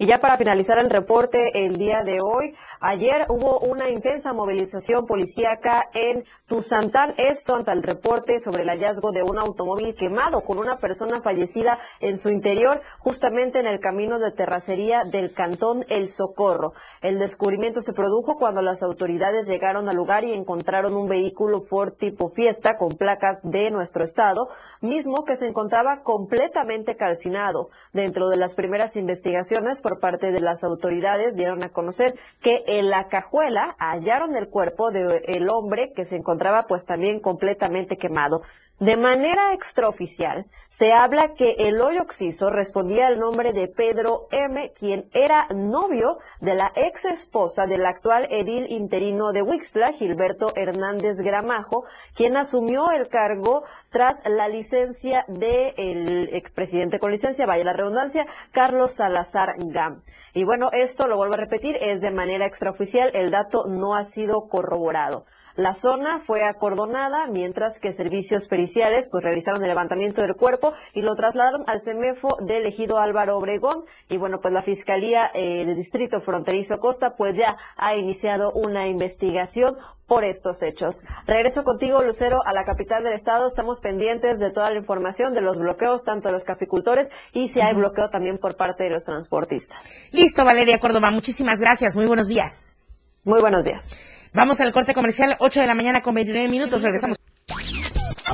Y 0.00 0.06
ya 0.06 0.16
para 0.16 0.38
finalizar 0.38 0.78
el 0.78 0.88
reporte 0.88 1.66
el 1.66 1.76
día 1.76 2.02
de 2.02 2.22
hoy, 2.22 2.54
ayer 2.80 3.26
hubo 3.28 3.58
una 3.60 3.90
intensa 3.90 4.32
movilización 4.32 5.04
policíaca 5.04 5.90
en 5.92 6.24
Tuzantán, 6.46 7.12
esto 7.18 7.54
ante 7.54 7.70
el 7.72 7.82
reporte 7.82 8.40
sobre 8.40 8.62
el 8.62 8.70
hallazgo 8.70 9.12
de 9.12 9.22
un 9.22 9.38
automóvil 9.38 9.94
quemado 9.94 10.40
con 10.40 10.56
una 10.56 10.78
persona 10.78 11.20
fallecida 11.20 11.78
en 12.00 12.16
su 12.16 12.30
interior, 12.30 12.80
justamente 12.98 13.60
en 13.60 13.66
el 13.66 13.78
camino 13.78 14.18
de 14.18 14.32
terracería 14.32 15.04
del 15.04 15.34
cantón 15.34 15.84
El 15.90 16.08
Socorro. 16.08 16.72
El 17.02 17.18
descubrimiento 17.18 17.82
se 17.82 17.92
produjo 17.92 18.38
cuando 18.38 18.62
las 18.62 18.82
autoridades 18.82 19.48
llegaron 19.48 19.86
al 19.90 19.96
lugar 19.96 20.24
y 20.24 20.32
encontraron 20.32 20.94
un 20.94 21.08
vehículo 21.08 21.60
Ford 21.60 21.92
tipo 21.98 22.30
Fiesta 22.30 22.78
con 22.78 22.96
placas 22.96 23.42
de 23.42 23.70
nuestro 23.70 24.02
estado, 24.02 24.48
mismo 24.80 25.26
que 25.26 25.36
se 25.36 25.46
encontraba 25.46 26.00
completamente 26.02 26.96
calcinado. 26.96 27.68
Dentro 27.92 28.30
de 28.30 28.38
las 28.38 28.54
primeras 28.54 28.96
investigaciones, 28.96 29.82
por 29.90 29.98
parte 29.98 30.30
de 30.30 30.40
las 30.40 30.62
autoridades 30.62 31.34
dieron 31.34 31.64
a 31.64 31.70
conocer 31.70 32.14
que 32.40 32.62
en 32.66 32.90
la 32.90 33.08
cajuela 33.08 33.74
hallaron 33.80 34.36
el 34.36 34.48
cuerpo 34.48 34.92
del 34.92 35.48
hombre 35.48 35.92
que 35.92 36.04
se 36.04 36.14
encontraba 36.14 36.66
pues 36.68 36.84
también 36.84 37.18
completamente 37.18 37.96
quemado. 37.96 38.42
De 38.80 38.96
manera 38.96 39.52
extraoficial, 39.52 40.46
se 40.68 40.94
habla 40.94 41.34
que 41.34 41.50
el 41.58 41.82
hoyo 41.82 42.00
oxiso 42.00 42.48
respondía 42.48 43.08
al 43.08 43.18
nombre 43.18 43.52
de 43.52 43.68
Pedro 43.68 44.26
M., 44.30 44.72
quien 44.72 45.10
era 45.12 45.48
novio 45.54 46.16
de 46.40 46.54
la 46.54 46.72
ex 46.74 47.04
esposa 47.04 47.66
del 47.66 47.84
actual 47.84 48.26
edil 48.30 48.64
interino 48.70 49.32
de 49.32 49.42
Wixla, 49.42 49.92
Gilberto 49.92 50.54
Hernández 50.56 51.18
Gramajo, 51.18 51.84
quien 52.14 52.38
asumió 52.38 52.90
el 52.90 53.08
cargo 53.08 53.64
tras 53.90 54.26
la 54.26 54.48
licencia 54.48 55.26
del 55.28 56.30
expresidente 56.32 56.98
con 56.98 57.10
licencia, 57.10 57.44
vaya 57.44 57.64
la 57.64 57.74
redundancia, 57.74 58.26
Carlos 58.50 58.92
Salazar 58.92 59.56
Gam. 59.58 60.00
Y 60.32 60.44
bueno, 60.44 60.70
esto 60.72 61.06
lo 61.06 61.18
vuelvo 61.18 61.34
a 61.34 61.36
repetir, 61.36 61.76
es 61.82 62.00
de 62.00 62.12
manera 62.12 62.46
extraoficial, 62.46 63.10
el 63.12 63.30
dato 63.30 63.66
no 63.68 63.94
ha 63.94 64.04
sido 64.04 64.48
corroborado. 64.48 65.26
La 65.56 65.74
zona 65.74 66.18
fue 66.20 66.44
acordonada 66.44 67.26
mientras 67.26 67.80
que 67.80 67.92
servicios 67.92 68.48
periciales 68.48 69.08
pues 69.10 69.24
realizaron 69.24 69.62
el 69.62 69.68
levantamiento 69.68 70.22
del 70.22 70.34
cuerpo 70.34 70.72
y 70.92 71.02
lo 71.02 71.14
trasladaron 71.14 71.64
al 71.66 71.80
CEMEFO 71.80 72.36
del 72.40 72.66
ejido 72.66 72.98
Álvaro 72.98 73.36
Obregón 73.36 73.84
y 74.08 74.16
bueno 74.16 74.40
pues 74.40 74.54
la 74.54 74.62
Fiscalía 74.62 75.30
eh, 75.34 75.64
del 75.64 75.76
Distrito 75.76 76.20
Fronterizo 76.20 76.78
Costa 76.78 77.16
pues 77.16 77.34
ya 77.34 77.56
ha 77.76 77.94
iniciado 77.96 78.52
una 78.52 78.86
investigación 78.86 79.76
por 80.10 80.24
estos 80.24 80.60
hechos. 80.64 81.04
Regreso 81.24 81.62
contigo, 81.62 82.02
Lucero, 82.02 82.40
a 82.44 82.52
la 82.52 82.64
capital 82.64 83.04
del 83.04 83.12
estado. 83.12 83.46
Estamos 83.46 83.80
pendientes 83.80 84.40
de 84.40 84.50
toda 84.50 84.68
la 84.70 84.76
información 84.76 85.34
de 85.34 85.40
los 85.40 85.56
bloqueos, 85.56 86.02
tanto 86.02 86.26
de 86.26 86.32
los 86.32 86.42
caficultores 86.42 87.12
y 87.32 87.46
si 87.46 87.60
hay 87.60 87.74
bloqueo 87.74 88.10
también 88.10 88.38
por 88.38 88.56
parte 88.56 88.82
de 88.82 88.90
los 88.90 89.04
transportistas. 89.04 89.94
Listo, 90.10 90.44
Valeria 90.44 90.80
Córdoba. 90.80 91.12
Muchísimas 91.12 91.60
gracias. 91.60 91.94
Muy 91.94 92.06
buenos 92.06 92.26
días. 92.26 92.76
Muy 93.22 93.40
buenos 93.40 93.62
días. 93.62 93.94
Vamos 94.32 94.60
al 94.60 94.72
corte 94.72 94.94
comercial, 94.94 95.36
8 95.40 95.60
de 95.60 95.66
la 95.66 95.74
mañana 95.74 96.02
con 96.02 96.14
29 96.14 96.48
minutos. 96.48 96.82
Regresamos. 96.82 97.16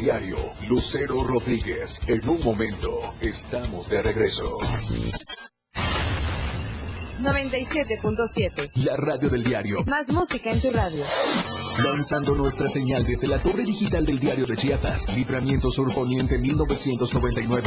Diario 0.01 0.37
Lucero 0.69 1.25
Rodríguez. 1.25 2.01
En 2.07 2.29
un 2.29 2.45
momento 2.45 3.15
estamos 3.21 3.89
de 3.89 4.03
regreso. 4.03 4.59
97.7. 7.21 8.73
La 8.85 8.95
radio 8.97 9.31
del 9.31 9.43
diario. 9.43 9.83
Más 9.87 10.13
música 10.13 10.51
en 10.51 10.61
tu 10.61 10.71
radio. 10.71 11.03
Lanzando 11.79 12.35
nuestra 12.35 12.67
señal 12.67 13.05
desde 13.05 13.27
la 13.27 13.41
torre 13.41 13.63
digital 13.65 14.05
del 14.05 14.19
diario 14.19 14.45
de 14.45 14.55
Chiapas. 14.55 15.17
Libramiento 15.17 15.71
Sur 15.71 15.93
Poniente 15.95 16.39
1999. 16.39 17.67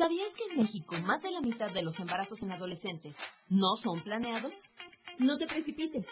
¿Sabías 0.00 0.32
que 0.34 0.44
en 0.44 0.58
México 0.58 0.94
más 1.04 1.20
de 1.20 1.30
la 1.30 1.42
mitad 1.42 1.70
de 1.70 1.82
los 1.82 2.00
embarazos 2.00 2.42
en 2.42 2.52
adolescentes 2.52 3.16
no 3.50 3.76
son 3.76 4.02
planeados? 4.02 4.70
No 5.18 5.36
te 5.36 5.46
precipites. 5.46 6.06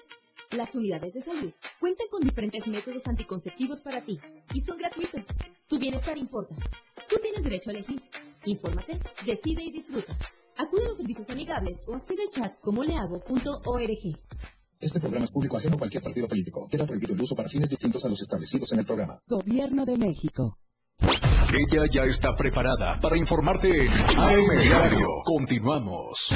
Las 0.51 0.75
unidades 0.75 1.15
de 1.15 1.23
salud 1.23 1.51
cuentan 1.81 2.07
con 2.11 2.21
diferentes 2.21 2.69
métodos 2.69 3.07
anticonceptivos 3.07 3.81
para 3.81 4.03
ti 4.03 4.21
y 4.53 4.61
son 4.61 4.77
gratuitos. 4.77 5.29
Tu 5.69 5.79
bienestar 5.79 6.19
importa. 6.19 6.55
Tú 7.09 7.17
tienes 7.23 7.43
derecho 7.43 7.71
a 7.71 7.73
elegir. 7.73 8.03
Infórmate, 8.45 9.01
decide 9.25 9.65
y 9.65 9.71
disfruta. 9.71 10.15
Acude 10.59 10.85
a 10.85 10.89
los 10.89 10.99
servicios 10.99 11.31
amigables 11.31 11.83
o 11.87 11.95
accede 11.95 12.25
al 12.25 12.29
chat 12.29 12.61
como 12.61 12.85
lehago.org. 12.85 14.19
Este 14.81 15.01
programa 15.01 15.25
es 15.25 15.31
público 15.31 15.57
ajeno 15.57 15.77
a 15.77 15.79
cualquier 15.79 16.03
partido 16.03 16.29
político. 16.29 16.69
Queda 16.71 16.85
prohibido 16.85 17.15
el 17.15 17.23
uso 17.23 17.35
para 17.35 17.49
fines 17.49 17.71
distintos 17.71 18.05
a 18.05 18.11
los 18.11 18.21
establecidos 18.21 18.71
en 18.71 18.81
el 18.81 18.85
programa. 18.85 19.19
Gobierno 19.27 19.87
de 19.87 19.97
México. 19.97 20.59
Ella 21.53 21.87
ya 21.91 22.03
está 22.03 22.35
preparada 22.35 22.99
para 23.01 23.17
informarte 23.17 23.87
en 23.87 24.19
AM 24.19 24.61
Diario. 24.61 25.23
Continuamos. 25.25 26.35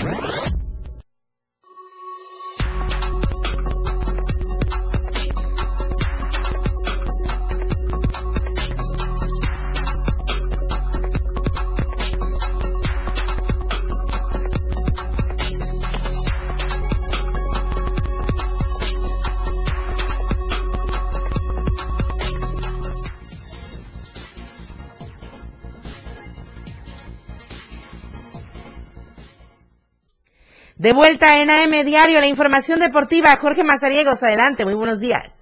De 30.83 30.93
vuelta 30.93 31.41
en 31.41 31.49
AM 31.49 31.85
Diario, 31.85 32.19
la 32.19 32.27
información 32.27 32.81
deportiva. 32.81 33.37
Jorge 33.37 33.63
Mazariegos, 33.63 34.21
adelante, 34.25 34.65
muy 34.65 34.75
buenos 34.75 34.99
días. 34.99 35.33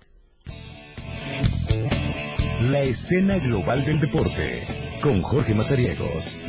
La 2.64 2.80
escena 2.82 3.38
global 3.38 3.82
del 3.86 4.00
deporte 4.00 4.66
con 5.00 5.22
Jorge 5.22 5.54
Mazariegos. 5.54 6.42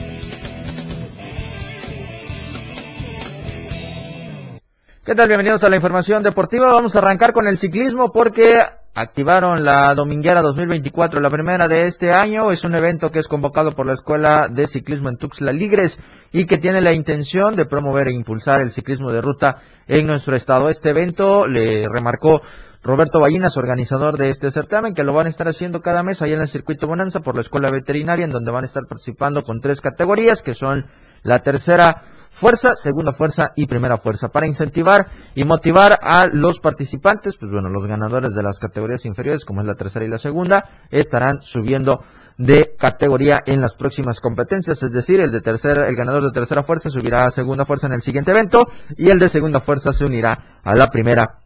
¿Qué 5.06 5.15
tal? 5.15 5.30
Bienvenidos 5.30 5.63
a 5.63 5.69
la 5.69 5.77
información 5.77 6.21
deportiva. 6.21 6.73
Vamos 6.73 6.93
a 6.93 6.99
arrancar 6.99 7.32
con 7.32 7.47
el 7.47 7.58
ciclismo 7.58 8.12
porque 8.12 8.62
activaron 8.93 9.63
la 9.63 9.93
Dominguera 9.95 10.41
2024, 10.41 11.21
la 11.21 11.30
primera 11.30 11.67
de 11.67 11.88
este 11.88 12.12
año. 12.12 12.51
Es 12.51 12.63
un 12.63 12.75
evento 12.75 13.12
que 13.12 13.19
es 13.19 13.27
convocado 13.27 13.71
por 13.71 13.86
la 13.86 13.93
Escuela 13.93 14.47
de 14.49 14.67
Ciclismo 14.67 15.10
en 15.10 15.17
Tuxtla 15.17 15.51
Ligres 15.54 15.99
y 16.32 16.45
que 16.45 16.58
tiene 16.58 16.82
la 16.82 16.93
intención 16.93 17.56
de 17.56 17.65
promover 17.65 18.08
e 18.08 18.13
impulsar 18.13 18.62
el 18.62 18.71
ciclismo 18.71 19.12
de 19.12 19.21
ruta 19.21 19.58
en 19.88 20.08
nuestro 20.08 20.36
estado. 20.36 20.69
Este 20.69 20.89
evento 20.89 21.47
le 21.47 21.88
remarcó 21.88 22.41
Roberto 22.84 23.19
Ballinas, 23.19 23.58
organizador 23.58 24.17
de 24.17 24.30
este 24.30 24.49
certamen, 24.51 24.93
que 24.93 25.04
lo 25.04 25.13
van 25.13 25.27
a 25.27 25.30
estar 25.30 25.47
haciendo 25.47 25.82
cada 25.82 26.04
mes 26.04 26.21
allá 26.21 26.36
en 26.36 26.41
el 26.41 26.47
circuito 26.47 26.88
Bonanza 26.88 27.19
por 27.19 27.36
la 27.36 27.41
Escuela 27.41 27.69
Veterinaria, 27.69 28.25
en 28.25 28.32
donde 28.32 28.51
van 28.51 28.63
a 28.63 28.67
estar 28.67 28.88
participando 28.88 29.43
con 29.43 29.62
tres 29.62 29.82
categorías, 29.82 30.41
que 30.41 30.56
son 30.56 30.88
la 31.23 31.39
tercera 31.39 32.04
fuerza, 32.32 32.76
segunda 32.76 33.13
fuerza 33.13 33.52
y 33.56 33.67
primera 33.67 33.98
fuerza, 33.98 34.30
para 34.30 34.48
incentivar 34.48 35.08
y 35.36 35.44
motivar 35.44 36.00
a 36.02 36.28
los 36.28 36.60
participantes, 36.60 37.38
pues 37.38 37.52
bueno, 37.52 37.70
los 37.70 37.86
ganadores 37.86 38.34
de 38.34 38.41
las 38.41 38.58
categorías 38.58 39.06
inferiores, 39.06 39.46
como 39.46 39.62
es 39.62 39.67
la 39.67 39.76
tercera 39.76 40.06
y 40.06 40.10
la 40.10 40.17
segunda, 40.17 40.88
estarán 40.89 41.41
subiendo 41.41 42.04
de 42.38 42.74
categoría 42.78 43.41
en 43.46 43.62
las 43.62 43.76
próximas 43.76 44.20
competencias, 44.20 44.82
es 44.82 44.91
decir, 44.91 45.20
el 45.20 45.32
de 45.32 45.41
tercera, 45.41 45.88
el 45.88 45.96
ganador 45.96 46.24
de 46.24 46.32
tercera 46.32 46.63
fuerza 46.63 46.89
subirá 46.89 47.26
a 47.26 47.30
segunda 47.30 47.65
fuerza 47.65 47.88
en 47.88 47.94
el 47.94 48.02
siguiente 48.02 48.32
evento 48.32 48.67
y 48.98 49.10
el 49.10 49.20
de 49.20 49.30
segunda 49.30 49.60
fuerza 49.60 49.94
se 49.94 50.06
unirá 50.06 50.60
a 50.63 50.74
la 50.74 50.88
primera 50.88 51.41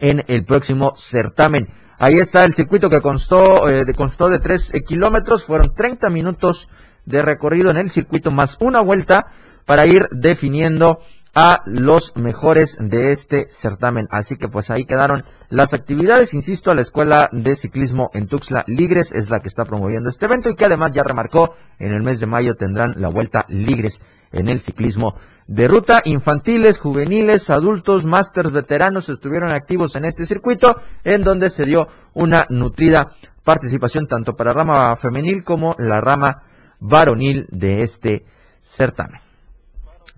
en 0.00 0.24
el 0.26 0.44
próximo 0.44 0.94
certamen. 0.96 1.68
Ahí 1.98 2.18
está 2.18 2.44
el 2.44 2.52
circuito 2.52 2.90
que 2.90 3.00
constó, 3.00 3.68
eh, 3.68 3.84
constó 3.94 4.28
de 4.28 4.40
tres 4.40 4.74
eh, 4.74 4.82
kilómetros, 4.82 5.44
fueron 5.44 5.72
30 5.74 6.10
minutos 6.10 6.68
de 7.06 7.22
recorrido 7.22 7.70
en 7.70 7.76
el 7.76 7.90
circuito 7.90 8.30
más 8.30 8.56
una 8.60 8.80
vuelta 8.80 9.26
para 9.64 9.86
ir 9.86 10.08
definiendo 10.10 11.00
a 11.34 11.62
los 11.66 12.14
mejores 12.16 12.76
de 12.80 13.10
este 13.10 13.46
certamen. 13.48 14.06
Así 14.10 14.36
que 14.36 14.48
pues 14.48 14.70
ahí 14.70 14.84
quedaron 14.84 15.24
las 15.48 15.74
actividades. 15.74 16.32
Insisto, 16.32 16.74
la 16.74 16.82
Escuela 16.82 17.28
de 17.32 17.54
Ciclismo 17.56 18.10
en 18.14 18.28
Tuxtla 18.28 18.64
Ligres 18.66 19.12
es 19.12 19.30
la 19.30 19.40
que 19.40 19.48
está 19.48 19.64
promoviendo 19.64 20.08
este 20.08 20.26
evento 20.26 20.48
y 20.48 20.54
que 20.54 20.64
además 20.64 20.92
ya 20.94 21.02
remarcó 21.02 21.54
en 21.78 21.92
el 21.92 22.02
mes 22.02 22.20
de 22.20 22.26
mayo 22.26 22.54
tendrán 22.54 22.94
la 22.96 23.08
vuelta 23.08 23.46
Ligres 23.48 24.00
en 24.32 24.48
el 24.48 24.60
ciclismo 24.60 25.14
de 25.46 25.66
ruta. 25.66 26.02
Infantiles, 26.04 26.78
juveniles, 26.78 27.50
adultos, 27.50 28.04
másters, 28.04 28.52
veteranos 28.52 29.08
estuvieron 29.08 29.50
activos 29.50 29.96
en 29.96 30.04
este 30.04 30.26
circuito 30.26 30.80
en 31.02 31.22
donde 31.22 31.50
se 31.50 31.64
dio 31.64 31.88
una 32.14 32.46
nutrida 32.48 33.12
participación 33.42 34.06
tanto 34.06 34.34
para 34.34 34.52
rama 34.52 34.94
femenil 34.96 35.42
como 35.42 35.74
la 35.78 36.00
rama 36.00 36.44
varonil 36.78 37.46
de 37.50 37.82
este 37.82 38.24
certamen. 38.62 39.23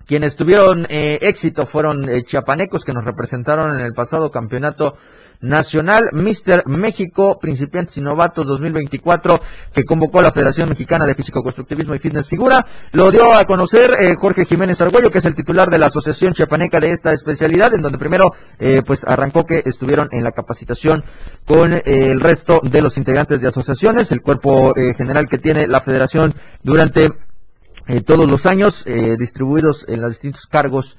Quienes 0.07 0.37
tuvieron 0.37 0.87
eh, 0.89 1.19
éxito 1.23 1.67
fueron 1.67 2.09
eh, 2.09 2.23
chiapanecos 2.23 2.85
que 2.85 2.93
nos 2.93 3.05
representaron 3.05 3.79
en 3.79 3.85
el 3.85 3.93
pasado 3.93 4.31
campeonato 4.31 4.97
nacional 5.41 6.11
Mister 6.13 6.63
México 6.67 7.39
Principiantes 7.41 7.99
y 7.99 8.01
Novatos 8.01 8.47
2024 8.47 9.41
que 9.73 9.85
convocó 9.85 10.21
a 10.21 10.23
la 10.23 10.33
Federación 10.33 10.69
Mexicana 10.69 11.07
de 11.07 11.15
Físico 11.15 11.43
Constructivismo 11.43 11.95
y 11.95 11.99
Fitness 11.99 12.29
Figura. 12.29 12.65
Lo 12.93 13.11
dio 13.11 13.35
a 13.35 13.45
conocer 13.45 13.97
eh, 13.99 14.15
Jorge 14.15 14.45
Jiménez 14.45 14.81
Argüello, 14.81 15.11
que 15.11 15.19
es 15.19 15.25
el 15.25 15.35
titular 15.35 15.69
de 15.71 15.79
la 15.79 15.87
Asociación 15.87 16.33
Chiapaneca 16.33 16.81
de 16.81 16.93
esta 16.93 17.13
especialidad, 17.13 17.75
en 17.75 17.83
donde 17.83 17.99
primero 17.99 18.33
eh, 18.59 18.83
pues 18.87 19.05
arrancó 19.05 19.45
que 19.45 19.63
estuvieron 19.65 20.09
en 20.13 20.23
la 20.23 20.33
capacitación 20.33 21.05
con 21.45 21.73
el 21.85 22.21
resto 22.21 22.61
de 22.63 22.81
los 22.81 22.97
integrantes 22.97 23.41
de 23.41 23.49
asociaciones, 23.49 24.13
el 24.13 24.23
cuerpo 24.23 24.73
general 24.75 25.29
que 25.29 25.39
tiene 25.39 25.67
la 25.67 25.81
Federación 25.81 26.35
durante 26.63 27.11
eh, 27.87 28.01
todos 28.01 28.31
los 28.31 28.47
años, 28.47 28.85
eh, 28.87 29.17
distribuidos 29.19 29.85
en 29.89 30.03
los 30.03 30.13
distintos 30.13 30.47
cargos 30.47 30.97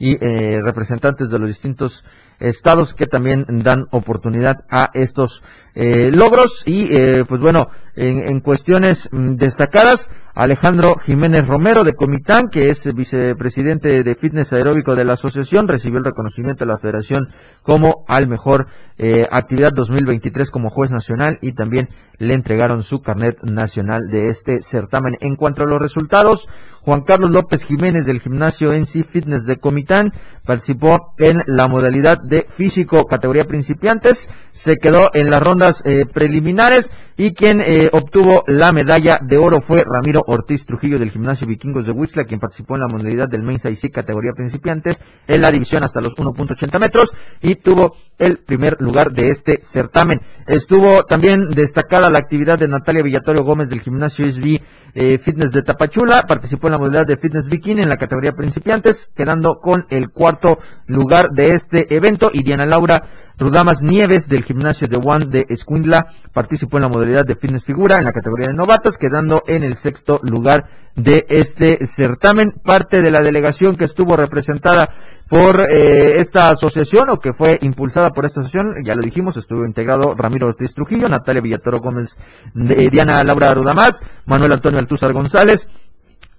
y 0.00 0.12
eh, 0.14 0.60
representantes 0.62 1.28
de 1.28 1.38
los 1.38 1.48
distintos 1.48 2.04
estados 2.40 2.94
que 2.94 3.06
también 3.06 3.44
dan 3.62 3.86
oportunidad 3.90 4.64
a 4.70 4.90
estos 4.94 5.42
eh, 5.74 6.10
logros 6.10 6.62
y 6.66 6.88
eh, 6.90 7.24
pues 7.28 7.40
bueno 7.40 7.68
en, 7.96 8.40
cuestiones 8.40 9.08
mm, 9.12 9.36
destacadas 9.36 10.10
Alejandro 10.34 10.96
Jiménez 10.96 11.46
Romero 11.46 11.84
de 11.84 11.94
Comitán 11.94 12.48
que 12.48 12.70
es 12.70 12.92
vicepresidente 12.94 14.02
de 14.02 14.14
fitness 14.14 14.52
aeróbico 14.52 14.94
de 14.94 15.04
la 15.04 15.14
asociación 15.14 15.68
recibió 15.68 15.98
el 15.98 16.04
reconocimiento 16.04 16.64
de 16.64 16.72
la 16.72 16.78
federación 16.78 17.28
como 17.62 18.04
al 18.06 18.28
mejor 18.28 18.68
eh, 18.96 19.26
actividad 19.30 19.72
2023 19.72 20.50
como 20.50 20.70
juez 20.70 20.90
nacional 20.90 21.38
y 21.42 21.52
también 21.52 21.88
le 22.18 22.34
entregaron 22.34 22.82
su 22.82 23.00
carnet 23.00 23.42
nacional 23.42 24.08
de 24.10 24.26
este 24.26 24.60
certamen. 24.62 25.16
En 25.20 25.36
cuanto 25.36 25.62
a 25.62 25.66
los 25.66 25.80
resultados 25.80 26.48
Juan 26.82 27.02
Carlos 27.02 27.30
López 27.30 27.64
Jiménez 27.64 28.06
del 28.06 28.20
gimnasio 28.20 28.72
NC 28.72 29.04
Fitness 29.04 29.44
de 29.44 29.56
Comitán 29.56 30.12
participó 30.44 31.14
en 31.18 31.42
la 31.46 31.66
modalidad 31.66 32.18
de 32.22 32.42
físico 32.42 33.06
categoría 33.06 33.44
principiantes, 33.44 34.28
se 34.50 34.76
quedó 34.76 35.10
en 35.12 35.30
las 35.30 35.42
rondas 35.42 35.82
eh, 35.84 36.06
preliminares 36.06 36.90
y 37.16 37.34
quien 37.34 37.60
eh, 37.60 37.89
obtuvo 37.92 38.44
la 38.46 38.72
medalla 38.72 39.18
de 39.22 39.38
oro 39.38 39.60
fue 39.60 39.84
Ramiro 39.84 40.22
Ortiz 40.26 40.64
Trujillo 40.64 40.98
del 40.98 41.10
gimnasio 41.10 41.46
Vikingos 41.46 41.86
de 41.86 41.92
Huixla, 41.92 42.24
quien 42.24 42.40
participó 42.40 42.74
en 42.74 42.82
la 42.82 42.88
modalidad 42.88 43.28
del 43.28 43.42
Men's 43.42 43.64
IC 43.64 43.92
categoría 43.92 44.32
principiantes 44.32 45.00
en 45.26 45.40
la 45.40 45.50
división 45.50 45.82
hasta 45.84 46.00
los 46.00 46.14
1.80 46.16 46.78
metros 46.78 47.12
y 47.40 47.56
tuvo 47.56 47.96
el 48.18 48.38
primer 48.38 48.76
lugar 48.80 49.12
de 49.12 49.30
este 49.30 49.60
certamen. 49.60 50.20
Estuvo 50.46 51.04
también 51.04 51.48
destacada 51.48 52.10
la 52.10 52.18
actividad 52.18 52.58
de 52.58 52.68
Natalia 52.68 53.02
Villatorio 53.02 53.44
Gómez 53.44 53.70
del 53.70 53.80
gimnasio 53.80 54.30
SB 54.30 54.60
eh, 54.94 55.18
Fitness 55.18 55.52
de 55.52 55.62
Tapachula, 55.62 56.24
participó 56.26 56.68
en 56.68 56.72
la 56.72 56.78
modalidad 56.78 57.06
de 57.06 57.16
Fitness 57.16 57.48
Bikini 57.48 57.82
en 57.82 57.88
la 57.88 57.96
categoría 57.96 58.32
principiantes, 58.32 59.10
quedando 59.14 59.60
con 59.60 59.86
el 59.90 60.10
cuarto 60.10 60.58
lugar 60.86 61.30
de 61.30 61.54
este 61.54 61.94
evento 61.94 62.30
y 62.32 62.42
Diana 62.42 62.66
Laura 62.66 63.02
Rudamas 63.40 63.80
Nieves 63.80 64.28
del 64.28 64.44
gimnasio 64.44 64.86
de 64.86 65.00
One 65.02 65.24
de 65.24 65.46
Escuindla 65.48 66.12
participó 66.32 66.76
en 66.76 66.82
la 66.82 66.88
modalidad 66.90 67.24
de 67.24 67.36
fitness 67.36 67.64
figura 67.64 67.96
en 67.96 68.04
la 68.04 68.12
categoría 68.12 68.48
de 68.48 68.56
novatas, 68.56 68.98
quedando 68.98 69.42
en 69.46 69.64
el 69.64 69.76
sexto 69.76 70.20
lugar 70.22 70.66
de 70.94 71.24
este 71.30 71.86
certamen. 71.86 72.52
Parte 72.62 73.00
de 73.00 73.10
la 73.10 73.22
delegación 73.22 73.76
que 73.76 73.84
estuvo 73.84 74.14
representada 74.14 74.90
por 75.30 75.60
eh, 75.60 76.18
esta 76.18 76.50
asociación 76.50 77.08
o 77.08 77.20
que 77.20 77.32
fue 77.32 77.56
impulsada 77.62 78.10
por 78.10 78.26
esta 78.26 78.40
asociación, 78.40 78.74
ya 78.84 78.94
lo 78.94 79.00
dijimos, 79.00 79.36
estuvo 79.36 79.64
integrado 79.64 80.14
Ramiro 80.16 80.48
Ortiz 80.48 80.74
Trujillo, 80.74 81.08
Natalia 81.08 81.40
Villatoro 81.40 81.78
Gómez, 81.78 82.18
Diana 82.52 83.22
Laura 83.22 83.54
Rudamás, 83.54 84.02
Manuel 84.26 84.52
Antonio 84.52 84.80
Altúzar 84.80 85.12
González, 85.12 85.68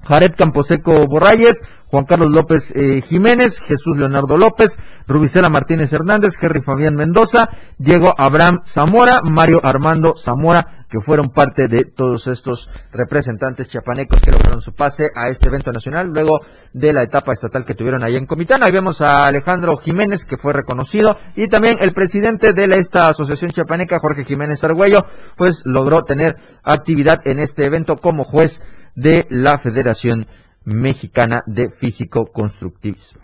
Jared 0.04 0.36
Camposeco 0.36 1.08
Borrayes, 1.08 1.62
Juan 1.86 2.04
Carlos 2.04 2.32
López 2.32 2.74
eh, 2.76 3.02
Jiménez, 3.02 3.62
Jesús 3.62 3.98
Leonardo 3.98 4.38
López, 4.38 4.78
Rubicela 5.08 5.50
Martínez 5.50 5.92
Hernández, 5.94 6.34
Henry 6.42 6.62
Fabián 6.62 6.96
Mendoza, 6.96 7.50
Diego 7.78 8.14
Abraham 8.18 8.60
Zamora, 8.66 9.22
Mario 9.24 9.62
Armando 9.64 10.16
Zamora, 10.18 10.81
que 10.92 11.00
fueron 11.00 11.30
parte 11.30 11.70
de 11.70 11.86
todos 11.86 12.28
estos 12.28 12.70
representantes 12.92 13.70
chiapanecos 13.70 14.20
que 14.20 14.32
lograron 14.32 14.62
su 14.62 14.74
pase 14.74 15.08
a 15.16 15.30
este 15.30 15.48
evento 15.48 15.72
nacional 15.72 16.10
luego 16.10 16.42
de 16.74 16.92
la 16.92 17.04
etapa 17.04 17.32
estatal 17.32 17.64
que 17.66 17.76
tuvieron 17.76 18.04
ahí 18.04 18.18
en 18.18 18.26
Comitán. 18.26 18.62
Ahí 18.62 18.74
vemos 18.74 19.02
a 19.02 19.26
Alejandro 19.26 19.78
Jiménez, 19.78 20.26
que 20.26 20.36
fue 20.36 20.52
reconocido, 20.52 21.18
y 21.36 21.48
también 21.48 21.78
el 21.80 21.94
presidente 21.94 22.52
de 22.52 22.66
esta 22.78 23.08
asociación 23.08 23.52
chiapaneca, 23.52 24.00
Jorge 24.00 24.26
Jiménez 24.26 24.64
Argüello, 24.64 25.06
pues 25.38 25.62
logró 25.66 26.04
tener 26.04 26.36
actividad 26.64 27.26
en 27.26 27.40
este 27.40 27.66
evento 27.66 27.98
como 27.98 28.26
juez 28.26 28.62
de 28.94 29.26
la 29.30 29.58
Federación 29.58 30.28
Mexicana 30.66 31.42
de 31.48 31.70
Físico 31.70 32.26
Constructivismo. 32.26 33.22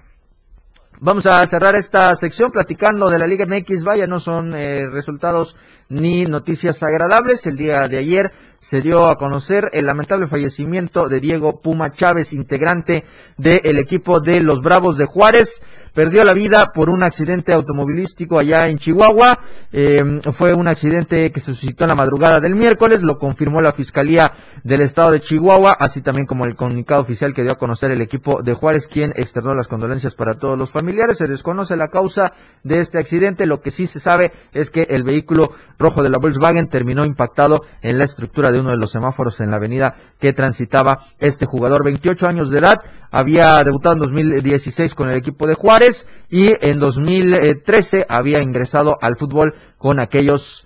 Vamos 0.99 1.27
a 1.27 1.45
cerrar 1.45 1.75
esta 1.75 2.15
sección 2.15 2.49
platicando 2.49 3.07
de 3.11 3.19
la 3.19 3.27
Liga 3.27 3.45
MX. 3.45 3.83
Vaya, 3.83 4.07
no 4.07 4.19
son 4.19 4.55
eh, 4.55 4.87
resultados 4.89 5.55
ni 5.89 6.25
noticias 6.25 6.83
agradables. 6.83 7.45
El 7.45 7.57
día 7.57 7.87
de 7.87 7.97
ayer 7.97 8.31
se 8.59 8.81
dio 8.81 9.07
a 9.07 9.17
conocer 9.17 9.69
el 9.73 9.85
lamentable 9.85 10.27
fallecimiento 10.27 11.07
de 11.07 11.19
Diego 11.19 11.61
Puma 11.61 11.91
Chávez, 11.91 12.33
integrante 12.33 13.03
del 13.37 13.77
equipo 13.77 14.19
de 14.19 14.41
los 14.41 14.61
Bravos 14.61 14.97
de 14.97 15.05
Juárez. 15.05 15.61
Perdió 15.93 16.23
la 16.23 16.33
vida 16.33 16.73
por 16.75 16.91
un 16.91 17.01
accidente 17.01 17.53
automovilístico 17.53 18.37
allá 18.37 18.67
en 18.67 18.77
Chihuahua. 18.77 19.39
Eh, 19.71 20.21
fue 20.31 20.53
un 20.53 20.67
accidente 20.67 21.31
que 21.31 21.39
se 21.39 21.53
suscitó 21.53 21.85
en 21.85 21.89
la 21.89 21.95
madrugada 21.95 22.39
del 22.39 22.55
miércoles. 22.55 23.01
Lo 23.01 23.17
confirmó 23.17 23.61
la 23.61 23.71
Fiscalía 23.71 24.31
del 24.63 24.81
Estado 24.81 25.11
de 25.11 25.21
Chihuahua, 25.21 25.75
así 25.79 26.01
también 26.01 26.27
como 26.27 26.45
el 26.45 26.55
comunicado 26.55 27.01
oficial 27.01 27.33
que 27.33 27.41
dio 27.41 27.53
a 27.53 27.57
conocer 27.57 27.89
el 27.89 28.01
equipo 28.01 28.43
de 28.43 28.53
Juárez, 28.53 28.85
quien 28.85 29.11
externó 29.15 29.55
las 29.55 29.67
condolencias 29.67 30.13
para 30.13 30.35
todos 30.35 30.55
los 30.55 30.69
familiares. 30.69 31.17
Se 31.17 31.27
desconoce 31.27 31.75
la 31.75 31.87
causa 31.87 32.33
de 32.63 32.79
este 32.79 32.99
accidente. 32.99 33.47
Lo 33.47 33.61
que 33.61 33.71
sí 33.71 33.87
se 33.87 33.99
sabe 33.99 34.31
es 34.53 34.69
que 34.69 34.83
el 34.91 35.03
vehículo 35.03 35.53
rojo 35.77 36.03
de 36.03 36.09
la 36.09 36.17
Volkswagen 36.17 36.67
terminó 36.67 37.05
impactado 37.05 37.61
en 37.81 37.97
la 37.97 38.05
estructura 38.05 38.51
de 38.51 38.59
uno 38.59 38.71
de 38.71 38.77
los 38.77 38.91
semáforos 38.91 39.39
en 39.39 39.51
la 39.51 39.57
avenida 39.57 39.95
que 40.19 40.33
transitaba 40.33 41.05
este 41.19 41.45
jugador. 41.45 41.83
28 41.83 42.27
años 42.27 42.49
de 42.49 42.59
edad, 42.59 42.81
había 43.11 43.63
debutado 43.63 43.93
en 43.93 43.99
2016 44.01 44.95
con 44.95 45.09
el 45.09 45.17
equipo 45.17 45.47
de 45.47 45.53
Juárez 45.53 46.07
y 46.29 46.53
en 46.65 46.79
2013 46.79 48.05
había 48.09 48.41
ingresado 48.41 48.97
al 49.01 49.15
fútbol 49.15 49.55
con 49.77 49.99
aquellos 49.99 50.65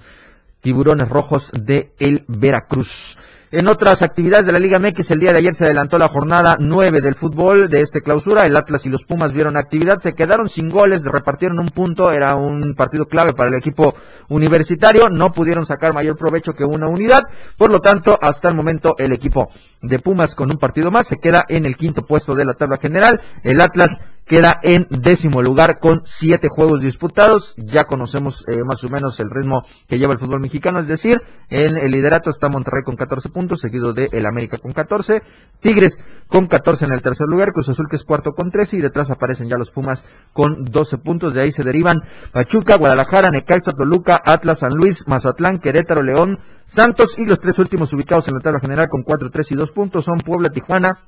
tiburones 0.61 1.09
rojos 1.09 1.51
de 1.53 1.91
el 1.99 2.23
Veracruz. 2.27 3.17
En 3.53 3.67
otras 3.67 4.01
actividades 4.01 4.45
de 4.45 4.53
la 4.53 4.59
Liga 4.59 4.79
MX, 4.79 5.11
el 5.11 5.19
día 5.19 5.33
de 5.33 5.39
ayer 5.39 5.53
se 5.53 5.65
adelantó 5.65 5.97
la 5.97 6.07
jornada 6.07 6.55
9 6.57 7.01
del 7.01 7.15
fútbol 7.15 7.67
de 7.67 7.81
este 7.81 8.01
clausura. 8.01 8.45
El 8.45 8.55
Atlas 8.55 8.85
y 8.85 8.89
los 8.89 9.03
Pumas 9.03 9.33
vieron 9.33 9.57
actividad, 9.57 9.99
se 9.99 10.13
quedaron 10.13 10.47
sin 10.47 10.69
goles, 10.69 11.03
repartieron 11.03 11.59
un 11.59 11.67
punto, 11.67 12.13
era 12.13 12.37
un 12.37 12.75
partido 12.75 13.07
clave 13.07 13.33
para 13.33 13.49
el 13.49 13.55
equipo 13.55 13.93
universitario, 14.29 15.09
no 15.09 15.33
pudieron 15.33 15.65
sacar 15.65 15.93
mayor 15.93 16.15
provecho 16.15 16.53
que 16.53 16.63
una 16.63 16.87
unidad, 16.87 17.23
por 17.57 17.71
lo 17.71 17.81
tanto, 17.81 18.17
hasta 18.21 18.47
el 18.47 18.55
momento 18.55 18.95
el 18.97 19.11
equipo 19.11 19.49
de 19.81 19.99
Pumas 19.99 20.33
con 20.33 20.49
un 20.49 20.57
partido 20.57 20.89
más 20.89 21.07
se 21.07 21.17
queda 21.17 21.45
en 21.49 21.65
el 21.65 21.75
quinto 21.75 22.05
puesto 22.05 22.35
de 22.35 22.45
la 22.45 22.53
tabla 22.53 22.77
general. 22.77 23.19
El 23.43 23.59
Atlas 23.59 23.99
queda 24.25 24.59
en 24.63 24.87
décimo 24.89 25.41
lugar 25.41 25.79
con 25.79 26.01
siete 26.05 26.47
juegos 26.49 26.81
disputados. 26.81 27.53
Ya 27.57 27.83
conocemos 27.83 28.45
eh, 28.47 28.63
más 28.63 28.83
o 28.83 28.89
menos 28.89 29.19
el 29.19 29.29
ritmo 29.29 29.63
que 29.87 29.97
lleva 29.97 30.13
el 30.13 30.19
fútbol 30.19 30.39
mexicano, 30.39 30.79
es 30.79 30.87
decir, 30.87 31.21
en 31.49 31.77
el 31.77 31.91
liderato 31.91 32.29
está 32.29 32.47
Monterrey 32.47 32.83
con 32.83 32.95
14 32.95 33.29
puntos, 33.29 33.59
seguido 33.59 33.93
de 33.93 34.07
el 34.11 34.25
América 34.25 34.57
con 34.57 34.71
14, 34.71 35.21
Tigres 35.59 35.99
con 36.27 36.47
14 36.47 36.85
en 36.85 36.93
el 36.93 37.01
tercer 37.01 37.27
lugar, 37.27 37.51
Cruz 37.51 37.69
Azul 37.69 37.87
que 37.89 37.97
es 37.97 38.05
cuarto 38.05 38.31
con 38.31 38.51
13 38.51 38.77
y 38.77 38.81
detrás 38.81 39.09
aparecen 39.11 39.49
ya 39.49 39.57
los 39.57 39.71
Pumas 39.71 40.03
con 40.33 40.63
12 40.63 40.97
puntos. 40.99 41.33
De 41.33 41.41
ahí 41.41 41.51
se 41.51 41.63
derivan 41.63 42.01
Pachuca, 42.31 42.77
Guadalajara, 42.77 43.31
Necaxa, 43.31 43.73
Toluca, 43.73 44.21
Atlas, 44.23 44.59
San 44.59 44.71
Luis, 44.73 45.07
Mazatlán, 45.07 45.59
Querétaro, 45.59 46.03
León, 46.03 46.39
Santos 46.65 47.17
y 47.17 47.25
los 47.25 47.41
tres 47.41 47.59
últimos 47.59 47.91
ubicados 47.91 48.27
en 48.29 48.35
la 48.35 48.39
tabla 48.39 48.61
general 48.61 48.87
con 48.89 49.03
4, 49.03 49.29
3 49.29 49.51
y 49.51 49.55
2 49.55 49.71
puntos 49.71 50.05
son 50.05 50.19
Puebla, 50.19 50.49
Tijuana 50.49 50.99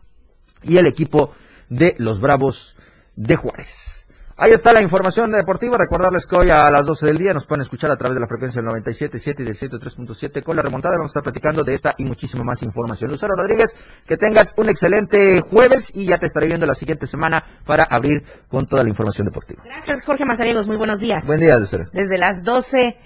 y 0.62 0.78
el 0.78 0.88
equipo 0.88 1.32
de 1.70 1.96
los 2.00 2.20
Bravos 2.20 2.78
de 3.16 3.36
Juárez. 3.36 4.04
Ahí 4.36 4.52
está 4.52 4.74
la 4.74 4.82
información 4.82 5.30
deportiva. 5.32 5.78
Recordarles 5.78 6.26
que 6.26 6.36
hoy 6.36 6.50
a 6.50 6.72
las 6.72 6.86
12 6.88 7.06
del 7.06 7.18
día 7.20 7.34
nos 7.34 7.46
pueden 7.46 7.62
escuchar 7.62 7.92
a 7.92 7.98
través 7.98 8.16
de 8.16 8.20
la 8.20 8.28
frecuencia 8.28 8.62
del 8.62 8.72
97.7 8.72 9.40
y 9.40 9.44
del 9.44 9.56
103.7 9.56 10.42
con 10.42 10.56
la 10.56 10.64
remontada. 10.64 10.96
Vamos 10.96 11.12
a 11.12 11.20
estar 11.20 11.24
platicando 11.24 11.64
de 11.64 11.76
esta 11.76 11.94
y 12.00 12.06
muchísima 12.06 12.44
más 12.44 12.64
información. 12.64 13.12
Lucero 13.12 13.36
Rodríguez, 13.36 13.76
que 14.08 14.18
tengas 14.18 14.56
un 14.58 14.70
excelente 14.70 15.40
jueves 15.42 15.92
y 15.94 16.06
ya 16.06 16.18
te 16.18 16.26
estaré 16.26 16.48
viendo 16.48 16.66
la 16.66 16.74
siguiente 16.74 17.06
semana 17.06 17.44
para 17.64 17.84
abrir 17.84 18.24
con 18.50 18.66
toda 18.66 18.82
la 18.84 18.90
información 18.90 19.26
deportiva. 19.26 19.62
Gracias, 19.66 20.04
Jorge 20.04 20.26
Mazariegos. 20.26 20.68
Muy 20.68 20.78
buenos 20.78 21.00
días. 21.00 21.28
Buen 21.28 21.40
día, 21.40 21.58
Lucero. 21.60 21.86
Desde 21.94 22.18
las 22.18 22.42
12, 22.42 22.98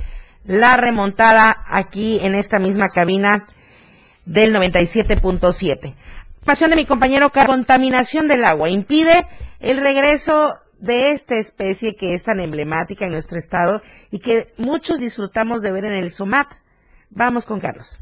la 0.45 0.77
remontada 0.77 1.65
aquí 1.67 2.19
en 2.21 2.35
esta 2.35 2.57
misma 2.57 2.87
cabina 2.87 3.47
del 4.25 4.55
97.7. 4.55 5.95
De 6.47 6.75
mi 6.77 6.85
compañero, 6.85 7.29
contaminación 7.29 8.29
del 8.29 8.45
agua 8.45 8.69
impide 8.69 9.27
el 9.59 9.77
regreso 9.77 10.55
de 10.79 11.11
esta 11.11 11.35
especie 11.35 11.97
que 11.97 12.13
es 12.13 12.23
tan 12.23 12.39
emblemática 12.39 13.05
en 13.05 13.11
nuestro 13.11 13.37
estado 13.37 13.81
y 14.11 14.19
que 14.19 14.53
muchos 14.57 14.97
disfrutamos 14.97 15.61
de 15.61 15.73
ver 15.73 15.83
en 15.83 15.91
el 15.91 16.09
SOMAT. 16.09 16.47
Vamos 17.09 17.45
con 17.45 17.59
Carlos. 17.59 17.99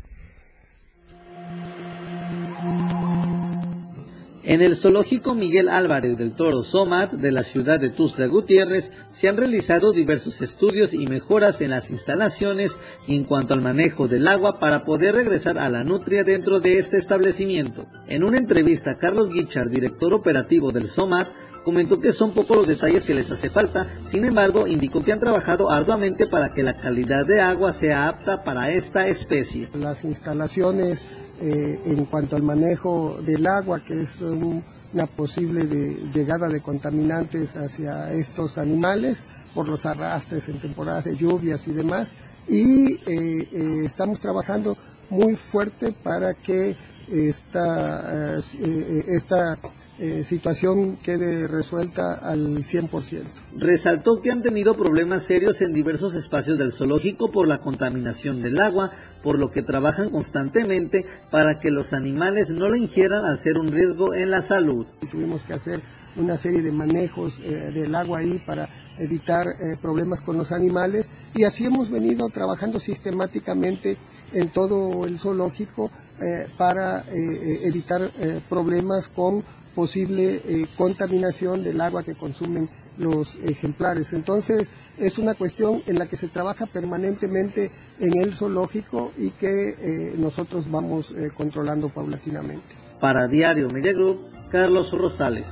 En 4.47 4.61
el 4.61 4.75
zoológico 4.75 5.33
Miguel 5.33 5.69
Álvarez 5.69 6.19
del 6.19 6.33
Toro 6.33 6.63
Somat 6.63 7.13
de 7.13 7.31
la 7.31 7.41
ciudad 7.41 7.79
de 7.79 7.89
Tuxtla 7.89 8.27
Gutiérrez 8.27 8.91
se 9.11 9.27
han 9.27 9.37
realizado 9.37 9.91
diversos 9.91 10.39
estudios 10.39 10.93
y 10.93 11.07
mejoras 11.07 11.61
en 11.61 11.71
las 11.71 11.89
instalaciones 11.89 12.77
en 13.07 13.23
cuanto 13.23 13.55
al 13.55 13.61
manejo 13.61 14.07
del 14.07 14.27
agua 14.27 14.59
para 14.59 14.85
poder 14.85 15.15
regresar 15.15 15.57
a 15.57 15.67
la 15.67 15.83
nutria 15.83 16.23
dentro 16.23 16.59
de 16.59 16.77
este 16.77 16.97
establecimiento. 16.97 17.87
En 18.07 18.23
una 18.23 18.37
entrevista, 18.37 18.97
Carlos 18.97 19.31
Guichard, 19.31 19.71
director 19.71 20.13
operativo 20.13 20.71
del 20.71 20.89
Somat, 20.89 21.27
comentó 21.63 21.99
que 21.99 22.13
son 22.13 22.31
pocos 22.31 22.55
los 22.55 22.67
detalles 22.67 23.03
que 23.03 23.15
les 23.15 23.31
hace 23.31 23.49
falta, 23.49 23.87
sin 24.05 24.25
embargo 24.25 24.67
indicó 24.67 25.03
que 25.03 25.11
han 25.11 25.19
trabajado 25.19 25.71
arduamente 25.71 26.27
para 26.27 26.53
que 26.53 26.61
la 26.61 26.77
calidad 26.77 27.25
de 27.25 27.41
agua 27.41 27.71
sea 27.71 28.07
apta 28.07 28.43
para 28.43 28.69
esta 28.69 29.07
especie. 29.07 29.69
Las 29.73 30.05
instalaciones 30.05 31.03
eh, 31.41 31.79
en 31.85 32.05
cuanto 32.05 32.35
al 32.35 32.43
manejo 32.43 33.17
del 33.25 33.45
agua, 33.47 33.81
que 33.83 34.01
es 34.01 34.19
un- 34.21 34.63
una 34.93 35.07
posible 35.07 35.65
de- 35.65 36.09
llegada 36.13 36.47
de 36.47 36.61
contaminantes 36.61 37.55
hacia 37.57 38.11
estos 38.13 38.57
animales 38.57 39.23
por 39.53 39.67
los 39.67 39.85
arrastres 39.85 40.47
en 40.47 40.61
temporadas 40.61 41.03
de 41.05 41.15
lluvias 41.17 41.67
y 41.67 41.71
demás. 41.73 42.13
Y 42.47 42.93
eh, 42.93 42.99
eh, 43.07 43.81
estamos 43.85 44.19
trabajando 44.19 44.77
muy 45.09 45.35
fuerte 45.35 45.91
para 45.91 46.33
que 46.33 46.75
esta, 47.09 48.37
eh, 48.37 48.41
eh, 48.59 49.03
esta 49.07 49.57
eh, 49.97 50.23
situación 50.23 50.97
quede 50.97 51.47
resuelta 51.47 52.13
al 52.13 52.63
100%. 52.63 53.23
Resaltó 53.55 54.21
que 54.21 54.31
han 54.31 54.41
tenido 54.41 54.75
problemas 54.75 55.23
serios 55.23 55.61
en 55.61 55.73
diversos 55.73 56.15
espacios 56.15 56.57
del 56.57 56.71
zoológico 56.71 57.31
por 57.31 57.47
la 57.47 57.59
contaminación 57.59 58.41
del 58.41 58.59
agua, 58.59 58.91
por 59.23 59.39
lo 59.39 59.51
que 59.51 59.63
trabajan 59.63 60.09
constantemente 60.09 61.05
para 61.31 61.59
que 61.59 61.71
los 61.71 61.93
animales 61.93 62.49
no 62.49 62.69
la 62.69 62.77
ingieran 62.77 63.25
al 63.25 63.37
ser 63.37 63.57
un 63.57 63.67
riesgo 63.67 64.13
en 64.13 64.31
la 64.31 64.41
salud. 64.41 64.85
Tuvimos 65.11 65.43
que 65.43 65.53
hacer 65.53 65.81
una 66.15 66.37
serie 66.37 66.61
de 66.61 66.71
manejos 66.71 67.33
eh, 67.43 67.71
del 67.73 67.93
agua 67.93 68.19
ahí 68.19 68.39
para 68.45 68.69
evitar 68.97 69.47
eh, 69.47 69.77
problemas 69.81 70.21
con 70.21 70.37
los 70.37 70.51
animales 70.51 71.09
y 71.33 71.43
así 71.43 71.65
hemos 71.65 71.89
venido 71.89 72.29
trabajando 72.29 72.79
sistemáticamente 72.79 73.97
en 74.31 74.49
todo 74.49 75.05
el 75.05 75.19
zoológico 75.19 75.91
eh, 76.21 76.47
para 76.57 77.01
eh, 77.01 77.03
eh, 77.13 77.59
evitar 77.63 78.09
eh, 78.19 78.39
problemas 78.47 79.09
con 79.09 79.43
posible 79.75 80.41
eh, 80.45 80.65
contaminación 80.77 81.63
del 81.63 81.81
agua 81.81 82.03
que 82.03 82.15
consumen 82.15 82.69
los 82.97 83.35
ejemplares. 83.43 84.13
Entonces, 84.13 84.67
es 84.97 85.17
una 85.17 85.33
cuestión 85.33 85.83
en 85.85 85.99
la 85.99 86.07
que 86.07 86.15
se 86.15 86.29
trabaja 86.29 86.65
permanentemente 86.65 87.69
en 87.99 88.17
el 88.17 88.33
zoológico 88.33 89.11
y 89.17 89.31
que 89.31 89.75
eh, 89.77 90.13
nosotros 90.17 90.71
vamos 90.71 91.11
eh, 91.11 91.29
controlando 91.35 91.89
paulatinamente. 91.89 92.63
Para 92.99 93.27
Diario 93.27 93.69
Media 93.69 93.91
Group, 93.91 94.31
Carlos 94.49 94.91
Rosales. 94.91 95.45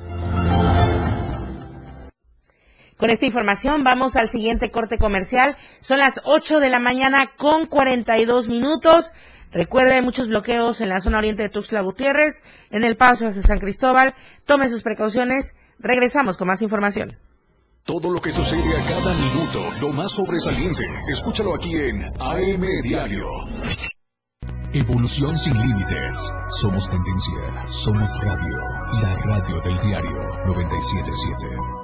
Con 2.98 3.10
esta 3.10 3.26
información 3.26 3.84
vamos 3.84 4.16
al 4.16 4.30
siguiente 4.30 4.72
corte 4.72 4.98
comercial. 4.98 5.58
Son 5.82 6.00
las 6.00 6.22
8 6.24 6.62
de 6.62 6.70
la 6.70 6.80
mañana 6.80 7.32
con 7.36 7.66
42 7.66 8.48
minutos. 8.48 9.12
Recuerde, 9.54 9.96
hay 9.96 10.02
muchos 10.02 10.28
bloqueos 10.28 10.82
en 10.82 10.90
la 10.90 11.00
zona 11.00 11.20
oriente 11.20 11.44
de 11.44 11.50
Tuxtla 11.50 11.82
Gutiérrez, 11.82 12.42
en 12.72 12.84
el 12.84 12.98
paso 12.98 13.28
hacia 13.28 13.42
San 13.42 13.60
Cristóbal. 13.60 14.16
Tome 14.46 14.70
sus 14.70 14.84
precauciones. 14.84 15.56
Regresamos 15.80 16.38
con 16.38 16.48
más 16.48 16.62
información. 16.62 17.18
Todo 17.84 18.12
lo 18.12 18.22
que 18.22 18.32
sucede 18.32 18.78
a 18.78 18.86
cada 18.86 19.14
minuto, 19.14 19.70
lo 19.82 19.92
más 19.92 20.14
sobresaliente, 20.14 20.84
escúchalo 21.10 21.54
aquí 21.54 21.76
en 21.76 22.02
AM 22.20 22.82
Diario. 22.82 23.26
Evolución 24.74 25.38
sin 25.38 25.54
límites. 25.56 26.34
Somos 26.50 26.90
tendencia. 26.90 27.68
Somos 27.70 28.10
radio. 28.24 28.58
La 29.02 29.16
radio 29.18 29.62
del 29.62 29.78
diario 29.78 30.20
977. 30.48 31.84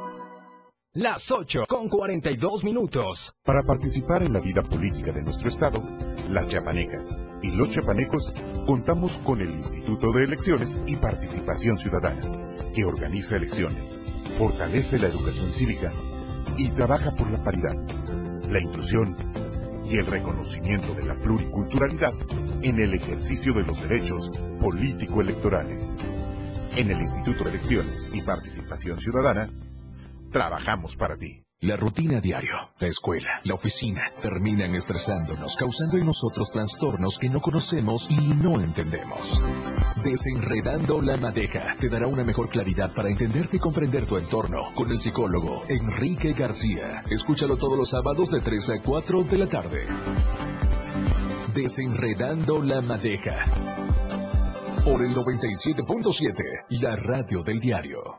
Las 0.93 1.31
8 1.31 1.65
con 1.67 1.87
42 1.87 2.63
minutos. 2.63 3.35
Para 3.43 3.61
participar 3.61 4.23
en 4.23 4.33
la 4.33 4.39
vida 4.39 4.63
política 4.63 5.11
de 5.11 5.21
nuestro 5.21 5.49
estado, 5.49 5.83
las 6.29 6.47
chapanecas 6.47 7.17
y 7.41 7.51
los 7.51 7.71
chapanecos 7.71 8.33
contamos 8.65 9.17
con 9.19 9.41
el 9.41 9.51
Instituto 9.51 10.11
de 10.11 10.25
Elecciones 10.25 10.77
y 10.85 10.95
Participación 10.95 11.77
Ciudadana, 11.77 12.55
que 12.73 12.85
organiza 12.85 13.35
elecciones, 13.35 13.97
fortalece 14.37 14.99
la 14.99 15.07
educación 15.07 15.49
cívica 15.51 15.91
y 16.57 16.69
trabaja 16.69 17.11
por 17.15 17.29
la 17.31 17.43
paridad, 17.43 17.75
la 18.49 18.59
inclusión 18.59 19.15
y 19.85 19.97
el 19.97 20.05
reconocimiento 20.05 20.93
de 20.93 21.05
la 21.05 21.15
pluriculturalidad 21.15 22.13
en 22.61 22.79
el 22.79 22.93
ejercicio 22.93 23.53
de 23.53 23.63
los 23.63 23.81
derechos 23.81 24.31
político-electorales. 24.59 25.97
En 26.75 26.91
el 26.91 26.99
Instituto 26.99 27.43
de 27.43 27.51
Elecciones 27.51 28.05
y 28.13 28.21
Participación 28.21 28.99
Ciudadana, 28.99 29.51
trabajamos 30.29 30.95
para 30.95 31.17
ti. 31.17 31.43
La 31.61 31.75
rutina 31.75 32.21
diario, 32.21 32.55
la 32.79 32.87
escuela, 32.87 33.41
la 33.43 33.53
oficina, 33.53 34.13
terminan 34.21 34.75
estresándonos, 34.75 35.57
causando 35.57 35.97
en 35.97 36.05
nosotros 36.05 36.49
trastornos 36.51 37.17
que 37.17 37.27
no 37.27 37.41
conocemos 37.41 38.09
y 38.09 38.29
no 38.29 38.61
entendemos. 38.61 39.41
Desenredando 40.01 41.01
la 41.01 41.17
madeja 41.17 41.75
te 41.77 41.89
dará 41.89 42.07
una 42.07 42.23
mejor 42.23 42.47
claridad 42.47 42.93
para 42.93 43.09
entenderte 43.09 43.57
y 43.57 43.59
comprender 43.59 44.05
tu 44.05 44.17
entorno 44.17 44.73
con 44.73 44.89
el 44.89 44.99
psicólogo 44.99 45.63
Enrique 45.67 46.31
García. 46.31 47.03
Escúchalo 47.09 47.57
todos 47.57 47.77
los 47.77 47.89
sábados 47.89 48.31
de 48.31 48.39
3 48.39 48.69
a 48.69 48.81
4 48.81 49.23
de 49.25 49.37
la 49.37 49.47
tarde. 49.49 49.85
Desenredando 51.53 52.63
la 52.63 52.79
madeja. 52.79 53.35
Por 54.85 55.01
el 55.01 55.13
97.7, 55.13 56.81
la 56.81 56.95
radio 56.95 57.43
del 57.43 57.59
diario. 57.59 58.18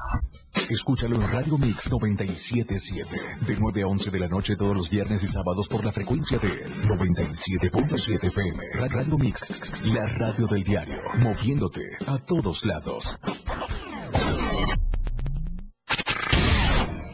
Escúchalo 0.73 1.15
en 1.15 1.29
Radio 1.29 1.57
Mix 1.57 1.89
977. 1.91 3.17
De 3.45 3.57
9 3.57 3.81
a 3.83 3.87
11 3.87 4.09
de 4.09 4.19
la 4.19 4.27
noche 4.29 4.55
todos 4.55 4.73
los 4.75 4.89
viernes 4.89 5.21
y 5.21 5.27
sábados 5.27 5.67
por 5.67 5.83
la 5.83 5.91
frecuencia 5.91 6.37
de 6.39 6.65
97.7 6.87 8.27
FM. 8.27 8.63
Ra- 8.75 8.87
Radio 8.87 9.17
Mix, 9.17 9.83
la 9.83 10.05
radio 10.07 10.47
del 10.47 10.63
diario. 10.63 11.01
Moviéndote 11.19 11.81
a 12.07 12.17
todos 12.19 12.63
lados. 12.65 13.19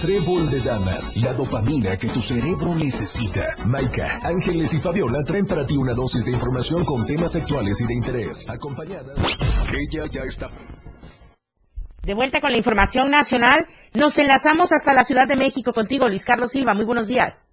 Trébol 0.00 0.50
de 0.50 0.60
Damas, 0.60 1.16
la 1.22 1.32
dopamina 1.34 1.96
que 1.96 2.08
tu 2.08 2.20
cerebro 2.20 2.74
necesita. 2.74 3.56
Maika, 3.66 4.20
Ángeles 4.22 4.72
y 4.74 4.80
Fabiola 4.80 5.22
traen 5.24 5.46
para 5.46 5.66
ti 5.66 5.76
una 5.76 5.92
dosis 5.92 6.24
de 6.24 6.32
información 6.32 6.84
con 6.84 7.04
temas 7.06 7.36
actuales 7.36 7.80
y 7.82 7.86
de 7.86 7.94
interés. 7.94 8.48
Acompañada. 8.48 9.14
Ella 9.68 10.06
ya 10.10 10.22
está. 10.22 10.48
De 12.02 12.14
vuelta 12.14 12.40
con 12.40 12.50
la 12.50 12.58
información 12.58 13.10
nacional, 13.10 13.66
nos 13.94 14.16
enlazamos 14.18 14.72
hasta 14.72 14.92
la 14.92 15.04
Ciudad 15.04 15.28
de 15.28 15.36
México 15.36 15.72
contigo, 15.72 16.08
Luis 16.08 16.24
Carlos 16.24 16.50
Silva. 16.50 16.74
Muy 16.74 16.84
buenos 16.84 17.06
días. 17.06 17.48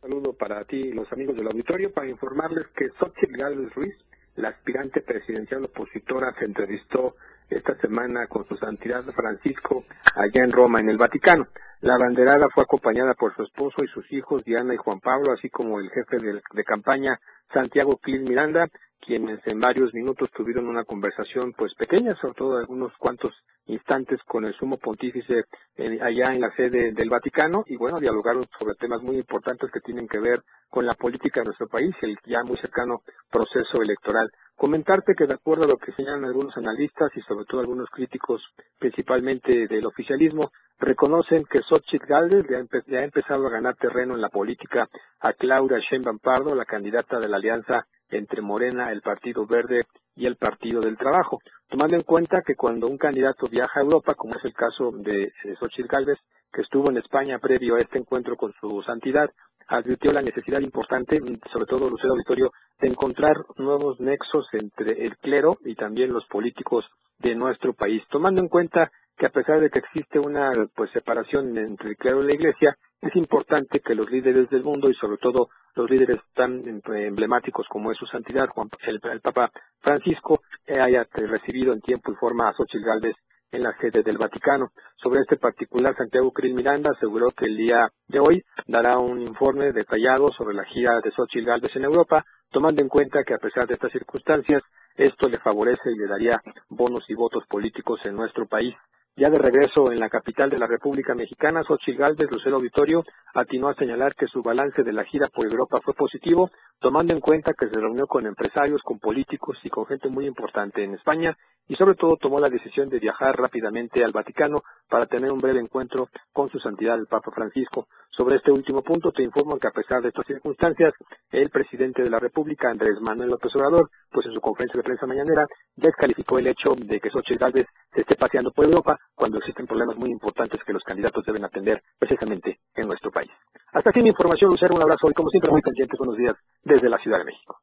saludo 0.00 0.32
para 0.32 0.64
ti 0.64 0.76
y 0.76 0.92
los 0.92 1.10
amigos 1.12 1.36
del 1.36 1.48
auditorio 1.48 1.92
para 1.92 2.08
informarles 2.08 2.66
que 2.76 2.88
Xochitl 2.98 3.36
Gálvez 3.36 3.74
Ruiz, 3.74 3.94
la 4.36 4.48
aspirante 4.48 5.00
presidencial 5.00 5.64
opositora, 5.64 6.28
se 6.38 6.44
entrevistó 6.44 7.16
esta 7.48 7.76
semana 7.76 8.26
con 8.26 8.46
su 8.46 8.56
santidad 8.56 9.04
Francisco 9.14 9.84
allá 10.14 10.44
en 10.44 10.52
Roma, 10.52 10.80
en 10.80 10.90
el 10.90 10.98
Vaticano. 10.98 11.46
La 11.80 11.96
banderada 11.98 12.48
fue 12.54 12.64
acompañada 12.64 13.14
por 13.14 13.34
su 13.36 13.42
esposo 13.42 13.84
y 13.84 13.88
sus 13.88 14.10
hijos, 14.12 14.44
Diana 14.44 14.74
y 14.74 14.78
Juan 14.78 15.00
Pablo, 15.00 15.32
así 15.32 15.50
como 15.50 15.78
el 15.78 15.90
jefe 15.90 16.16
de, 16.18 16.64
campaña, 16.64 17.20
Santiago 17.52 17.98
Clis 17.98 18.28
Miranda, 18.28 18.68
quienes 19.06 19.40
en 19.46 19.60
varios 19.60 19.94
minutos 19.94 20.30
tuvieron 20.32 20.66
una 20.66 20.84
conversación 20.84 21.52
pues 21.56 21.72
pequeña, 21.74 22.14
sobre 22.20 22.34
todo 22.34 22.58
algunos 22.58 22.92
cuantos 22.98 23.32
instantes 23.66 24.20
con 24.26 24.44
el 24.44 24.54
sumo 24.54 24.76
pontífice 24.76 25.44
eh, 25.76 25.98
allá 26.02 26.34
en 26.34 26.40
la 26.40 26.50
sede 26.54 26.92
del 26.92 27.08
Vaticano 27.10 27.64
y 27.66 27.76
bueno, 27.76 27.98
dialogaron 27.98 28.44
sobre 28.58 28.74
temas 28.74 29.02
muy 29.02 29.16
importantes 29.16 29.70
que 29.72 29.80
tienen 29.80 30.06
que 30.08 30.20
ver 30.20 30.42
con 30.68 30.84
la 30.86 30.94
política 30.94 31.40
de 31.40 31.46
nuestro 31.46 31.68
país 31.68 31.94
el 32.02 32.16
ya 32.26 32.42
muy 32.44 32.56
cercano 32.58 33.02
proceso 33.30 33.80
electoral. 33.82 34.30
Comentarte 34.56 35.14
que 35.14 35.26
de 35.26 35.34
acuerdo 35.34 35.64
a 35.64 35.68
lo 35.68 35.76
que 35.76 35.92
señalan 35.92 36.24
algunos 36.24 36.56
analistas 36.56 37.10
y 37.14 37.20
sobre 37.22 37.44
todo 37.44 37.60
algunos 37.60 37.88
críticos, 37.90 38.42
principalmente 38.78 39.66
del 39.68 39.86
oficialismo, 39.86 40.50
reconocen 40.78 41.44
que 41.44 41.60
Xochitl 41.62 42.06
Gálvez 42.06 42.44
le 42.48 42.56
ha, 42.56 42.60
empe- 42.60 42.84
le 42.86 42.98
ha 42.98 43.04
empezado 43.04 43.46
a 43.46 43.50
ganar 43.50 43.76
terreno 43.76 44.14
en 44.14 44.20
la 44.20 44.28
política 44.28 44.88
a 45.20 45.32
Claudia 45.32 45.78
Sheinbaum 45.78 46.18
Pardo, 46.18 46.54
la 46.54 46.64
candidata 46.64 47.18
de 47.18 47.28
la 47.28 47.36
alianza 47.36 47.86
entre 48.10 48.42
Morena, 48.42 48.92
el 48.92 49.02
Partido 49.02 49.46
Verde 49.46 49.84
y 50.14 50.26
el 50.26 50.36
Partido 50.36 50.80
del 50.80 50.96
Trabajo, 50.96 51.40
tomando 51.68 51.96
en 51.96 52.02
cuenta 52.02 52.42
que 52.42 52.54
cuando 52.54 52.88
un 52.88 52.98
candidato 52.98 53.46
viaja 53.50 53.80
a 53.80 53.82
Europa, 53.82 54.14
como 54.14 54.34
es 54.34 54.44
el 54.44 54.54
caso 54.54 54.92
de 54.92 55.32
Xochitl 55.58 55.88
Gálvez, 55.88 56.18
que 56.52 56.62
estuvo 56.62 56.90
en 56.90 56.98
España 56.98 57.38
previo 57.38 57.74
a 57.74 57.78
este 57.78 57.98
encuentro 57.98 58.36
con 58.36 58.52
su 58.60 58.82
santidad, 58.82 59.30
advirtió 59.68 60.12
la 60.12 60.22
necesidad 60.22 60.60
importante, 60.60 61.18
sobre 61.52 61.66
todo 61.66 61.90
Lucero 61.90 62.12
Auditorio, 62.12 62.52
de 62.80 62.88
encontrar 62.88 63.36
nuevos 63.56 64.00
nexos 64.00 64.46
entre 64.52 65.04
el 65.04 65.16
clero 65.18 65.58
y 65.64 65.74
también 65.74 66.12
los 66.12 66.26
políticos 66.26 66.84
de 67.18 67.34
nuestro 67.34 67.72
país, 67.72 68.02
tomando 68.10 68.40
en 68.40 68.48
cuenta 68.48 68.90
que 69.16 69.26
a 69.26 69.30
pesar 69.30 69.60
de 69.60 69.70
que 69.70 69.80
existe 69.80 70.18
una 70.18 70.50
pues 70.74 70.90
separación 70.92 71.56
entre 71.56 71.90
el 71.90 71.96
clero 71.96 72.22
y 72.22 72.26
la 72.26 72.34
iglesia, 72.34 72.76
es 73.02 73.14
importante 73.16 73.80
que 73.80 73.94
los 73.94 74.10
líderes 74.10 74.48
del 74.50 74.64
mundo 74.64 74.88
y 74.90 74.94
sobre 74.94 75.18
todo 75.18 75.48
los 75.74 75.90
líderes 75.90 76.18
tan 76.34 76.66
em- 76.66 76.80
emblemáticos 76.94 77.66
como 77.68 77.92
es 77.92 77.98
su 77.98 78.06
santidad 78.06 78.48
Juan 78.48 78.68
el, 78.86 79.20
Papa 79.20 79.50
Francisco 79.80 80.40
eh, 80.66 80.80
haya 80.80 81.06
recibido 81.12 81.72
en 81.72 81.80
tiempo 81.80 82.12
y 82.12 82.16
forma 82.16 82.48
a 82.48 82.52
Xochitl 82.54 82.84
Gálvez 82.84 83.16
en 83.52 83.62
la 83.62 83.76
sede 83.78 84.02
del 84.02 84.18
Vaticano. 84.18 84.70
Sobre 84.96 85.20
este 85.20 85.36
particular, 85.36 85.94
Santiago 85.96 86.32
Krill 86.32 86.54
Miranda 86.54 86.90
aseguró 86.90 87.28
que 87.28 87.46
el 87.46 87.56
día 87.56 87.88
de 88.08 88.18
hoy 88.18 88.42
dará 88.66 88.98
un 88.98 89.20
informe 89.20 89.72
detallado 89.72 90.28
sobre 90.32 90.54
la 90.54 90.64
gira 90.64 91.00
de 91.00 91.12
Xochitl 91.12 91.46
Gálvez 91.46 91.74
en 91.76 91.84
Europa, 91.84 92.24
tomando 92.50 92.82
en 92.82 92.88
cuenta 92.88 93.22
que 93.24 93.34
a 93.34 93.38
pesar 93.38 93.66
de 93.66 93.74
estas 93.74 93.92
circunstancias, 93.92 94.62
esto 94.96 95.28
le 95.28 95.38
favorece 95.38 95.90
y 95.92 95.98
le 95.98 96.08
daría 96.08 96.40
bonos 96.68 97.04
y 97.08 97.14
votos 97.14 97.44
políticos 97.48 98.00
en 98.04 98.16
nuestro 98.16 98.46
país. 98.46 98.74
Ya 99.18 99.30
de 99.30 99.38
regreso 99.38 99.90
en 99.90 99.98
la 99.98 100.10
capital 100.10 100.50
de 100.50 100.58
la 100.58 100.66
República 100.66 101.14
Mexicana, 101.14 101.62
Xochitl 101.62 101.98
Gálvez 101.98 102.30
Lucero 102.30 102.56
Auditorio 102.56 103.02
atinó 103.32 103.70
a 103.70 103.74
señalar 103.74 104.14
que 104.14 104.26
su 104.26 104.42
balance 104.42 104.82
de 104.82 104.92
la 104.92 105.04
gira 105.04 105.28
por 105.28 105.46
Europa 105.46 105.78
fue 105.82 105.94
positivo, 105.94 106.50
tomando 106.80 107.14
en 107.14 107.20
cuenta 107.20 107.54
que 107.54 107.66
se 107.70 107.80
reunió 107.80 108.06
con 108.06 108.26
empresarios, 108.26 108.82
con 108.82 108.98
políticos 108.98 109.56
y 109.64 109.70
con 109.70 109.86
gente 109.86 110.10
muy 110.10 110.26
importante 110.26 110.84
en 110.84 110.92
España 110.92 111.34
y 111.66 111.74
sobre 111.76 111.94
todo 111.94 112.16
tomó 112.20 112.38
la 112.38 112.50
decisión 112.50 112.90
de 112.90 112.98
viajar 112.98 113.34
rápidamente 113.36 114.04
al 114.04 114.12
Vaticano 114.12 114.58
para 114.88 115.06
tener 115.06 115.32
un 115.32 115.40
breve 115.40 115.60
encuentro 115.60 116.08
con 116.34 116.50
su 116.50 116.58
santidad 116.58 116.98
el 116.98 117.06
Papa 117.06 117.30
Francisco. 117.34 117.88
Sobre 118.16 118.38
este 118.38 118.50
último 118.50 118.80
punto 118.80 119.12
te 119.12 119.22
informo 119.22 119.58
que 119.58 119.68
a 119.68 119.72
pesar 119.72 120.00
de 120.00 120.08
estas 120.08 120.24
circunstancias, 120.26 120.94
el 121.30 121.50
presidente 121.50 122.02
de 122.02 122.08
la 122.08 122.18
República, 122.18 122.70
Andrés 122.70 122.98
Manuel 123.02 123.28
López 123.28 123.54
Obrador, 123.56 123.90
pues 124.10 124.24
en 124.24 124.32
su 124.32 124.40
conferencia 124.40 124.78
de 124.78 124.84
prensa 124.84 125.06
mañanera, 125.06 125.46
descalificó 125.76 126.38
el 126.38 126.46
hecho 126.46 126.74
de 126.74 126.98
que 126.98 127.10
Xochitl 127.10 127.44
Gálvez 127.44 127.66
se 127.92 128.00
esté 128.00 128.14
paseando 128.14 128.52
por 128.52 128.64
Europa 128.64 128.98
cuando 129.14 129.36
existen 129.36 129.66
problemas 129.66 129.98
muy 129.98 130.10
importantes 130.10 130.64
que 130.64 130.72
los 130.72 130.82
candidatos 130.82 131.26
deben 131.26 131.44
atender 131.44 131.82
precisamente 131.98 132.58
en 132.74 132.86
nuestro 132.88 133.10
país. 133.10 133.30
Hasta 133.74 133.90
aquí 133.90 134.00
mi 134.00 134.08
información, 134.08 134.50
Lucero, 134.50 134.74
un 134.74 134.82
abrazo 134.82 135.10
y 135.10 135.12
como 135.12 135.28
siempre 135.28 135.50
muy 135.50 135.60
pendientes, 135.60 135.98
buenos 135.98 136.16
días 136.16 136.32
desde 136.64 136.88
la 136.88 136.96
Ciudad 136.96 137.18
de 137.18 137.24
México. 137.26 137.58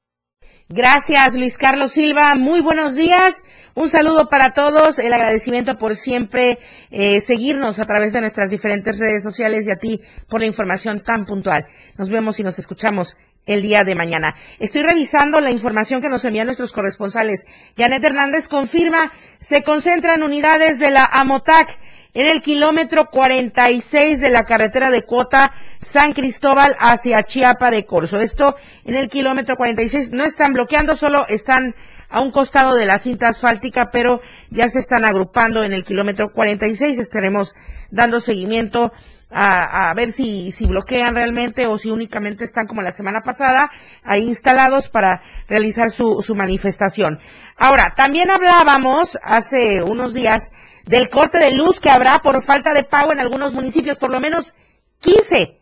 Gracias, 0.70 1.36
Luis 1.36 1.58
Carlos 1.58 1.92
Silva. 1.92 2.36
Muy 2.36 2.62
buenos 2.62 2.96
días. 2.96 3.44
Un 3.76 3.90
saludo 3.90 4.28
para 4.30 4.54
todos. 4.54 4.98
El 4.98 5.12
agradecimiento 5.12 5.78
por 5.78 5.96
siempre 5.96 6.58
eh, 6.90 7.20
seguirnos 7.20 7.80
a 7.80 7.86
través 7.86 8.14
de 8.14 8.22
nuestras 8.22 8.50
diferentes 8.50 8.98
redes 8.98 9.24
sociales 9.24 9.68
y 9.68 9.72
a 9.72 9.76
ti 9.76 10.02
por 10.30 10.40
la 10.40 10.46
información 10.46 11.04
tan 11.04 11.26
puntual. 11.26 11.66
Nos 11.98 12.10
vemos 12.10 12.40
y 12.40 12.44
nos 12.44 12.60
escuchamos 12.60 13.16
el 13.46 13.62
día 13.62 13.84
de 13.84 13.96
mañana. 13.96 14.36
Estoy 14.60 14.84
revisando 14.84 15.42
la 15.42 15.52
información 15.52 16.02
que 16.02 16.10
nos 16.10 16.24
envían 16.26 16.48
nuestros 16.48 16.72
corresponsales. 16.72 17.46
Janet 17.78 18.04
Hernández 18.04 18.48
confirma, 18.48 19.12
se 19.40 19.64
concentran 19.64 20.24
unidades 20.24 20.80
de 20.80 20.92
la 20.92 21.06
AMOTAC 21.06 21.78
en 22.14 22.28
el 22.28 22.42
kilómetro 22.42 23.10
46 23.10 24.22
de 24.22 24.30
la 24.30 24.46
carretera 24.46 24.92
de 24.92 25.02
Cuota 25.02 25.54
San 25.82 26.14
Cristóbal 26.14 26.76
hacia 26.80 27.24
Chiapa 27.24 27.72
de 27.72 27.86
Corzo. 27.86 28.20
Esto 28.20 28.56
en 28.86 28.96
el 28.96 29.10
kilómetro 29.10 29.56
46. 29.56 30.12
No 30.12 30.24
están 30.24 30.54
bloqueando, 30.54 30.96
solo 30.96 31.26
están 31.28 31.76
a 32.10 32.22
un 32.22 32.32
costado 32.32 32.76
de 32.76 32.86
la 32.86 33.00
cinta 33.00 33.30
asfáltica, 33.30 33.90
pero 33.92 34.22
ya 34.52 34.70
se 34.70 34.78
están 34.78 35.04
agrupando 35.04 35.64
en 35.64 35.74
el 35.74 35.84
kilómetro 35.84 36.32
46. 36.32 37.00
Estaremos 37.00 37.56
dando 37.90 38.20
seguimiento 38.20 38.94
a, 39.34 39.90
a 39.90 39.94
ver 39.94 40.12
si, 40.12 40.52
si 40.52 40.66
bloquean 40.66 41.16
realmente 41.16 41.68
o 41.68 41.78
si 41.78 41.90
únicamente 41.90 42.44
están 42.44 42.68
como 42.68 42.82
la 42.82 42.92
semana 42.92 43.22
pasada 43.22 43.72
ahí 44.04 44.26
instalados 44.28 44.90
para 44.90 45.22
realizar 45.48 45.92
su, 45.92 46.22
su 46.22 46.36
manifestación. 46.36 47.20
Ahora, 47.58 47.94
también 47.96 48.30
hablábamos 48.30 49.18
hace 49.24 49.82
unos 49.84 50.14
días 50.14 50.52
del 50.86 51.10
corte 51.10 51.40
de 51.40 51.52
luz 51.52 51.80
que 51.80 51.90
habrá 51.90 52.20
por 52.20 52.42
falta 52.44 52.74
de 52.74 52.84
pago 52.84 53.12
en 53.12 53.20
algunos 53.20 53.54
municipios, 53.54 53.98
por 53.98 54.12
lo 54.12 54.20
menos 54.20 54.54
15. 55.00 55.60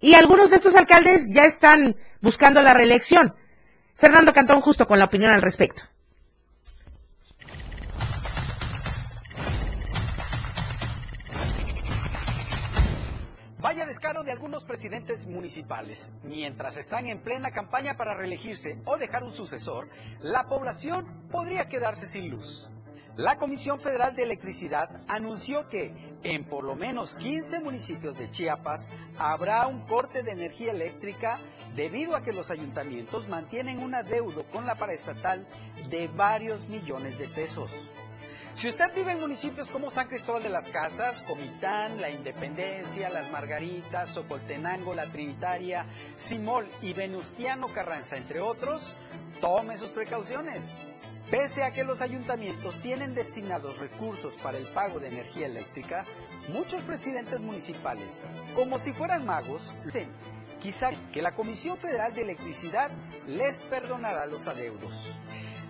Y 0.00 0.14
algunos 0.14 0.50
de 0.50 0.56
estos 0.56 0.74
alcaldes 0.74 1.28
ya 1.30 1.44
están 1.44 1.96
buscando 2.20 2.62
la 2.62 2.74
reelección. 2.74 3.34
Fernando 3.94 4.32
Cantón 4.32 4.60
justo 4.60 4.86
con 4.86 4.98
la 4.98 5.04
opinión 5.06 5.30
al 5.30 5.42
respecto. 5.42 5.82
Vaya 13.60 13.84
descaro 13.84 14.22
de 14.22 14.32
algunos 14.32 14.64
presidentes 14.64 15.26
municipales. 15.26 16.14
Mientras 16.22 16.78
están 16.78 17.06
en 17.06 17.20
plena 17.20 17.50
campaña 17.50 17.94
para 17.94 18.14
reelegirse 18.14 18.78
o 18.86 18.96
dejar 18.96 19.22
un 19.22 19.34
sucesor, 19.34 19.90
la 20.20 20.48
población 20.48 21.28
podría 21.30 21.68
quedarse 21.68 22.06
sin 22.06 22.30
luz. 22.30 22.70
La 23.16 23.36
Comisión 23.36 23.78
Federal 23.78 24.16
de 24.16 24.22
Electricidad 24.22 25.02
anunció 25.08 25.68
que 25.68 25.92
en 26.22 26.44
por 26.44 26.64
lo 26.64 26.74
menos 26.74 27.16
15 27.16 27.60
municipios 27.60 28.18
de 28.18 28.30
Chiapas 28.30 28.88
habrá 29.18 29.66
un 29.66 29.84
corte 29.86 30.22
de 30.22 30.30
energía 30.30 30.72
eléctrica 30.72 31.38
debido 31.76 32.16
a 32.16 32.22
que 32.22 32.32
los 32.32 32.50
ayuntamientos 32.50 33.28
mantienen 33.28 33.80
un 33.80 33.94
adeudo 33.94 34.44
con 34.50 34.64
la 34.64 34.76
paraestatal 34.76 35.46
de 35.90 36.08
varios 36.08 36.66
millones 36.68 37.18
de 37.18 37.28
pesos. 37.28 37.90
Si 38.52 38.68
usted 38.68 38.94
vive 38.94 39.12
en 39.12 39.20
municipios 39.20 39.68
como 39.68 39.90
San 39.90 40.08
Cristóbal 40.08 40.42
de 40.42 40.48
las 40.48 40.68
Casas, 40.68 41.22
Comitán, 41.22 42.00
La 42.00 42.10
Independencia, 42.10 43.08
Las 43.08 43.30
Margaritas, 43.30 44.10
Socoltenango, 44.10 44.94
La 44.94 45.10
Trinitaria, 45.10 45.86
Simol 46.14 46.68
y 46.82 46.92
Venustiano 46.92 47.72
Carranza, 47.72 48.16
entre 48.16 48.40
otros, 48.40 48.94
tome 49.40 49.76
sus 49.76 49.90
precauciones. 49.90 50.80
Pese 51.30 51.62
a 51.62 51.70
que 51.70 51.84
los 51.84 52.02
ayuntamientos 52.02 52.80
tienen 52.80 53.14
destinados 53.14 53.78
recursos 53.78 54.36
para 54.36 54.58
el 54.58 54.66
pago 54.66 54.98
de 54.98 55.08
energía 55.08 55.46
eléctrica, 55.46 56.04
muchos 56.48 56.82
presidentes 56.82 57.38
municipales, 57.38 58.22
como 58.54 58.80
si 58.80 58.92
fueran 58.92 59.24
magos, 59.24 59.76
dicen 59.84 60.08
quizá 60.58 60.90
que 61.12 61.22
la 61.22 61.34
Comisión 61.34 61.78
Federal 61.78 62.14
de 62.14 62.22
Electricidad 62.22 62.90
les 63.26 63.62
perdonará 63.62 64.26
los 64.26 64.48
adeudos. 64.48 65.18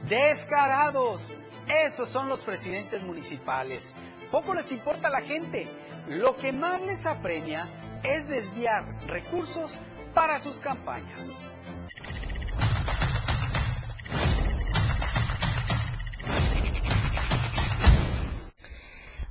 Descarados, 0.09 1.45
esos 1.71 2.09
son 2.09 2.29
los 2.29 2.45
presidentes 2.45 3.03
municipales. 3.03 3.97
Poco 4.31 4.55
les 4.55 4.73
importa 4.73 5.09
a 5.09 5.11
la 5.11 5.21
gente. 5.21 5.69
Lo 6.09 6.37
que 6.37 6.53
más 6.53 6.81
les 6.83 7.07
apremia 7.07 7.69
es 8.03 8.29
desviar 8.29 8.85
recursos 9.07 9.81
para 10.15 10.41
sus 10.41 10.61
campañas. 10.61 11.51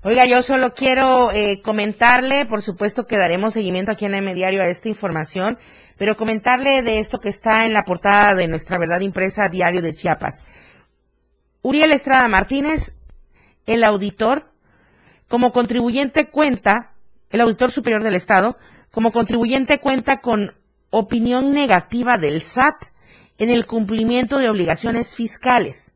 Oiga, 0.02 0.26
yo 0.26 0.42
solo 0.42 0.74
quiero 0.74 1.30
eh, 1.34 1.62
comentarle, 1.62 2.46
por 2.46 2.62
supuesto 2.62 3.06
que 3.06 3.18
daremos 3.18 3.54
seguimiento 3.54 3.92
aquí 3.92 4.06
en 4.06 4.14
el 4.14 4.34
Diario 4.34 4.62
a 4.62 4.68
esta 4.68 4.88
información, 4.88 5.60
pero 5.98 6.16
comentarle 6.16 6.82
de 6.84 7.00
esto 7.00 7.20
que 7.20 7.28
está 7.28 7.66
en 7.66 7.74
la 7.74 7.84
portada 7.84 8.34
de 8.34 8.48
nuestra 8.48 8.78
verdad 8.78 9.02
impresa 9.02 9.50
Diario 9.50 9.82
de 9.82 9.94
Chiapas. 9.94 10.46
Uriel 11.62 11.92
Estrada 11.92 12.28
Martínez, 12.28 12.96
el 13.66 13.84
auditor, 13.84 14.52
como 15.28 15.52
contribuyente 15.52 16.30
cuenta, 16.30 16.94
el 17.30 17.42
auditor 17.42 17.72
superior 17.72 18.02
del 18.02 18.16
Estado, 18.16 18.58
como 18.92 19.12
contribuyente 19.12 19.80
cuenta 19.80 20.22
con 20.22 20.54
opinión 20.90 21.54
negativa 21.54 22.18
del 22.18 22.42
SAT 22.42 22.76
en 23.38 23.50
el 23.50 23.66
cumplimiento 23.68 24.38
de 24.38 24.50
obligaciones 24.50 25.16
fiscales. 25.16 25.94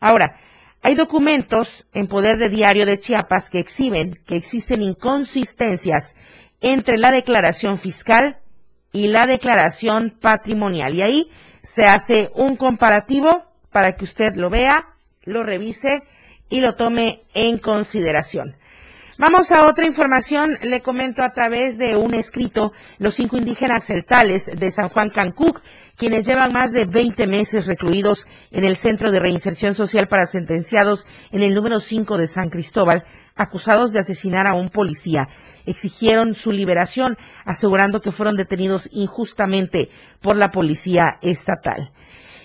Ahora, 0.00 0.38
hay 0.82 0.94
documentos 0.94 1.86
en 1.94 2.08
poder 2.08 2.36
de 2.36 2.50
Diario 2.50 2.84
de 2.84 2.98
Chiapas 2.98 3.48
que 3.48 3.60
exhiben 3.60 4.20
que 4.26 4.36
existen 4.36 4.82
inconsistencias 4.82 6.14
entre 6.60 6.98
la 6.98 7.10
declaración 7.10 7.78
fiscal 7.78 8.38
y 8.92 9.08
la 9.08 9.26
declaración 9.26 10.10
patrimonial. 10.20 10.94
Y 10.94 11.02
ahí 11.02 11.30
se 11.62 11.86
hace 11.86 12.30
un 12.34 12.56
comparativo 12.56 13.53
para 13.74 13.96
que 13.96 14.04
usted 14.04 14.36
lo 14.36 14.50
vea, 14.50 14.86
lo 15.24 15.42
revise 15.42 16.04
y 16.48 16.60
lo 16.60 16.76
tome 16.76 17.24
en 17.34 17.58
consideración. 17.58 18.54
Vamos 19.18 19.50
a 19.50 19.66
otra 19.66 19.84
información. 19.84 20.58
Le 20.62 20.80
comento 20.80 21.24
a 21.24 21.32
través 21.32 21.76
de 21.76 21.96
un 21.96 22.14
escrito 22.14 22.72
los 22.98 23.14
cinco 23.14 23.36
indígenas 23.36 23.84
celtales 23.84 24.46
de 24.46 24.70
San 24.70 24.90
Juan 24.90 25.10
Cancuc, 25.10 25.60
quienes 25.96 26.24
llevan 26.24 26.52
más 26.52 26.70
de 26.70 26.84
20 26.84 27.26
meses 27.26 27.66
recluidos 27.66 28.26
en 28.52 28.62
el 28.62 28.76
Centro 28.76 29.10
de 29.10 29.18
Reinserción 29.18 29.74
Social 29.74 30.06
para 30.06 30.26
Sentenciados 30.26 31.04
en 31.32 31.42
el 31.42 31.52
número 31.52 31.80
5 31.80 32.16
de 32.16 32.28
San 32.28 32.50
Cristóbal, 32.50 33.02
acusados 33.34 33.92
de 33.92 33.98
asesinar 33.98 34.46
a 34.46 34.54
un 34.54 34.68
policía. 34.68 35.28
Exigieron 35.66 36.34
su 36.36 36.52
liberación, 36.52 37.16
asegurando 37.44 38.00
que 38.00 38.12
fueron 38.12 38.36
detenidos 38.36 38.88
injustamente 38.92 39.90
por 40.20 40.36
la 40.36 40.52
policía 40.52 41.18
estatal. 41.22 41.90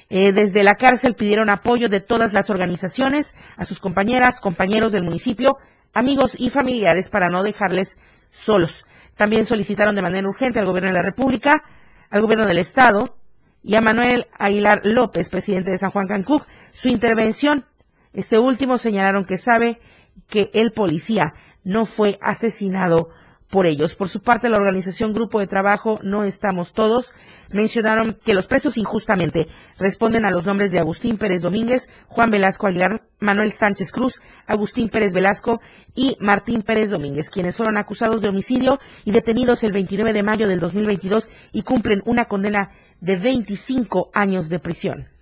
Eh, 0.10 0.32
desde 0.32 0.64
la 0.64 0.76
cárcel 0.76 1.16
pidieron 1.16 1.50
apoyo 1.50 1.88
de 1.88 2.02
todas 2.02 2.34
las 2.34 2.50
organizaciones, 2.50 3.36
a 3.58 3.66
sus 3.66 3.80
compañeras, 3.80 4.40
compañeros 4.40 4.92
del 4.92 5.04
municipio, 5.04 5.58
amigos 5.94 6.34
y 6.38 6.50
familiares 6.50 7.10
para 7.10 7.30
no 7.30 7.44
dejarles 7.44 8.00
solos. 8.32 8.86
También 9.16 9.46
solicitaron 9.46 9.96
de 9.96 10.02
manera 10.02 10.28
urgente 10.28 10.60
al 10.60 10.66
gobierno 10.66 10.90
de 10.90 10.96
la 10.96 11.04
República, 11.04 11.64
al 12.10 12.22
gobierno 12.22 12.48
del 12.48 12.58
Estado 12.58 13.18
y 13.62 13.76
a 13.76 13.82
Manuel 13.82 14.28
Aguilar 14.38 14.82
López, 14.84 15.30
presidente 15.30 15.72
de 15.72 15.78
San 15.78 15.92
Juan 15.92 16.08
Cancún, 16.08 16.42
su 16.72 16.88
intervención. 16.88 17.66
Este 18.14 18.40
último 18.40 18.78
señalaron 18.78 19.26
que 19.26 19.38
sabe 19.38 19.80
que 20.28 20.50
el 20.54 20.72
policía 20.72 21.34
no 21.64 21.86
fue 21.86 22.18
asesinado 22.22 23.10
por 23.50 23.66
ellos. 23.66 23.96
Por 23.96 24.10
su 24.10 24.22
parte, 24.22 24.50
la 24.50 24.58
organización 24.58 25.14
Grupo 25.14 25.40
de 25.40 25.48
Trabajo 25.48 26.00
No 26.04 26.24
Estamos 26.24 26.74
Todos 26.74 27.12
mencionaron 27.52 28.18
que 28.24 28.34
los 28.34 28.48
presos 28.48 28.78
injustamente 28.78 29.48
responden 29.78 30.26
a 30.26 30.32
los 30.32 30.46
nombres 30.46 30.72
de 30.72 30.80
Agustín 30.80 31.18
Pérez 31.18 31.42
Domínguez, 31.42 31.90
Juan 32.08 32.30
Velasco 32.30 32.68
Aguilar, 32.68 33.02
Manuel 33.20 33.54
Sánchez 33.54 33.92
Cruz, 33.92 34.22
Agustín 34.46 34.90
Pérez 34.90 35.14
Velasco 35.14 35.62
y 35.96 36.16
Martín 36.20 36.62
Pérez 36.62 36.92
Domínguez, 36.92 37.30
quienes 37.30 37.58
fueron 37.58 37.78
acusados 37.78 38.22
de 38.22 38.30
homicidio 38.30 38.80
y 39.04 39.12
detenidos 39.12 39.64
el 39.64 39.72
29 39.72 40.14
de 40.14 40.24
mayo 40.24 40.48
del 40.48 40.60
2022 40.60 41.28
y 41.52 41.64
cumplen 41.64 42.04
una 42.06 42.26
condena 42.26 42.72
de 43.02 43.18
25 43.18 44.12
años 44.14 44.50
de 44.50 44.60
prisión. 44.60 45.19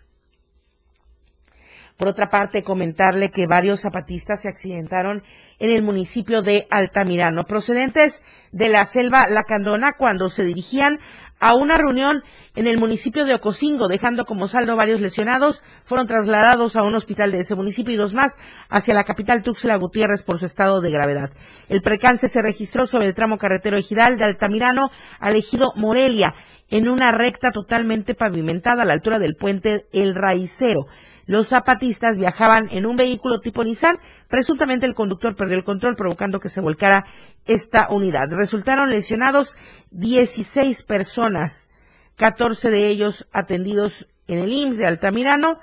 Por 1.97 2.07
otra 2.07 2.29
parte, 2.29 2.61
comentarle 2.61 3.31
que 3.31 3.47
varios 3.47 3.81
zapatistas 3.81 4.41
se 4.41 4.49
accidentaron 4.49 5.23
en 5.57 5.71
el 5.71 5.81
municipio 5.81 6.43
de 6.43 6.67
Altamirano, 6.69 7.45
procedentes 7.45 8.21
de 8.51 8.69
la 8.69 8.85
selva 8.85 9.27
Lacandona, 9.27 9.93
cuando 9.97 10.29
se 10.29 10.43
dirigían 10.43 10.99
a 11.39 11.55
una 11.55 11.77
reunión 11.77 12.23
en 12.55 12.67
el 12.67 12.77
municipio 12.79 13.25
de 13.25 13.35
Ocosingo, 13.35 13.87
dejando 13.87 14.25
como 14.25 14.47
saldo 14.47 14.75
varios 14.75 15.01
lesionados, 15.01 15.63
fueron 15.83 16.07
trasladados 16.07 16.75
a 16.75 16.83
un 16.83 16.95
hospital 16.95 17.31
de 17.31 17.39
ese 17.39 17.55
municipio 17.55 17.93
y 17.93 17.97
dos 17.97 18.13
más 18.13 18.37
hacia 18.69 18.93
la 18.93 19.03
capital 19.03 19.43
Tuxtla 19.43 19.75
Gutiérrez 19.77 20.23
por 20.23 20.39
su 20.39 20.45
estado 20.45 20.81
de 20.81 20.91
gravedad. 20.91 21.31
El 21.69 21.81
precance 21.81 22.27
se 22.27 22.41
registró 22.41 22.85
sobre 22.85 23.07
el 23.07 23.13
tramo 23.15 23.37
carretero 23.37 23.77
ejidal 23.77 24.17
de 24.17 24.25
Altamirano 24.25 24.89
al 25.19 25.35
ejido 25.35 25.73
Morelia, 25.75 26.33
en 26.69 26.89
una 26.89 27.11
recta 27.11 27.51
totalmente 27.51 28.13
pavimentada 28.13 28.83
a 28.83 28.85
la 28.85 28.93
altura 28.93 29.19
del 29.19 29.35
puente 29.35 29.85
El 29.93 30.15
Raicero. 30.15 30.87
Los 31.27 31.49
zapatistas 31.49 32.17
viajaban 32.17 32.69
en 32.71 32.85
un 32.85 32.95
vehículo 32.95 33.41
tipo 33.41 33.63
Nissan. 33.63 33.99
Presuntamente 34.29 34.85
el 34.85 34.95
conductor 34.95 35.35
perdió 35.35 35.57
el 35.57 35.65
control 35.65 35.95
provocando 35.95 36.39
que 36.39 36.49
se 36.49 36.61
volcara 36.61 37.05
esta 37.45 37.89
unidad. 37.89 38.29
Resultaron 38.31 38.89
lesionados 38.89 39.55
16 39.91 40.83
personas, 40.83 41.69
14 42.15 42.71
de 42.71 42.87
ellos 42.87 43.27
atendidos 43.33 44.07
en 44.27 44.39
el 44.39 44.51
IMSS 44.51 44.77
de 44.77 44.87
Altamirano, 44.87 45.59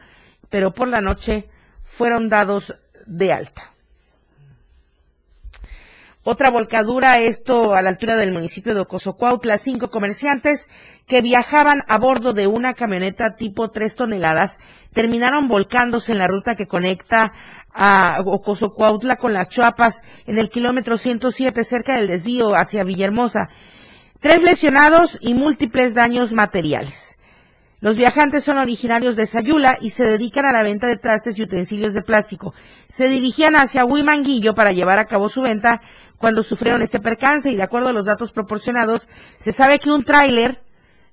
pero 0.50 0.72
por 0.72 0.88
la 0.88 1.00
noche 1.00 1.48
fueron 1.82 2.28
dados 2.28 2.74
de 3.06 3.32
alta. 3.32 3.73
Otra 6.26 6.50
volcadura, 6.50 7.18
esto 7.18 7.74
a 7.74 7.82
la 7.82 7.90
altura 7.90 8.16
del 8.16 8.32
municipio 8.32 8.74
de 8.74 8.80
Ocosocuautla, 8.80 9.58
cinco 9.58 9.90
comerciantes 9.90 10.70
que 11.06 11.20
viajaban 11.20 11.82
a 11.86 11.98
bordo 11.98 12.32
de 12.32 12.46
una 12.46 12.72
camioneta 12.72 13.36
tipo 13.36 13.68
tres 13.68 13.94
toneladas 13.94 14.58
terminaron 14.94 15.48
volcándose 15.48 16.12
en 16.12 16.18
la 16.18 16.26
ruta 16.26 16.54
que 16.54 16.66
conecta 16.66 17.34
a 17.74 18.16
Ocosocuautla 18.24 19.16
con 19.16 19.34
las 19.34 19.50
Chuapas 19.50 20.02
en 20.24 20.38
el 20.38 20.48
kilómetro 20.48 20.96
107 20.96 21.62
cerca 21.62 21.96
del 21.96 22.08
desvío 22.08 22.54
hacia 22.56 22.84
Villahermosa. 22.84 23.50
Tres 24.18 24.42
lesionados 24.42 25.18
y 25.20 25.34
múltiples 25.34 25.92
daños 25.92 26.32
materiales. 26.32 27.18
Los 27.84 27.98
viajantes 27.98 28.42
son 28.42 28.56
originarios 28.56 29.14
de 29.14 29.26
Sayula 29.26 29.76
y 29.78 29.90
se 29.90 30.06
dedican 30.06 30.46
a 30.46 30.52
la 30.52 30.62
venta 30.62 30.86
de 30.86 30.96
trastes 30.96 31.38
y 31.38 31.42
utensilios 31.42 31.92
de 31.92 32.00
plástico. 32.00 32.54
Se 32.88 33.08
dirigían 33.08 33.56
hacia 33.56 33.84
Huimanguillo 33.84 34.54
para 34.54 34.72
llevar 34.72 34.98
a 34.98 35.04
cabo 35.04 35.28
su 35.28 35.42
venta 35.42 35.82
cuando 36.18 36.42
sufrieron 36.42 36.82
este 36.82 37.00
percance 37.00 37.50
y 37.50 37.56
de 37.56 37.62
acuerdo 37.62 37.88
a 37.88 37.92
los 37.92 38.06
datos 38.06 38.32
proporcionados, 38.32 39.08
se 39.36 39.52
sabe 39.52 39.78
que 39.78 39.90
un 39.90 40.04
tráiler 40.04 40.62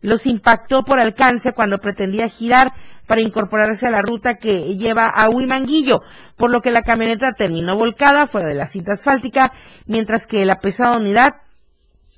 los 0.01 0.25
impactó 0.25 0.83
por 0.83 0.99
alcance 0.99 1.53
cuando 1.53 1.77
pretendía 1.77 2.27
girar 2.27 2.73
para 3.07 3.21
incorporarse 3.21 3.87
a 3.87 3.91
la 3.91 4.01
ruta 4.01 4.35
que 4.35 4.75
lleva 4.77 5.07
a 5.09 5.29
Huimanguillo, 5.29 6.01
por 6.37 6.49
lo 6.49 6.61
que 6.61 6.71
la 6.71 6.81
camioneta 6.81 7.33
terminó 7.33 7.75
volcada 7.75 8.27
fuera 8.27 8.47
de 8.47 8.55
la 8.55 8.67
cinta 8.67 8.93
asfáltica, 8.93 9.51
mientras 9.85 10.25
que 10.25 10.45
la 10.45 10.59
pesada 10.59 10.97
unidad, 10.97 11.35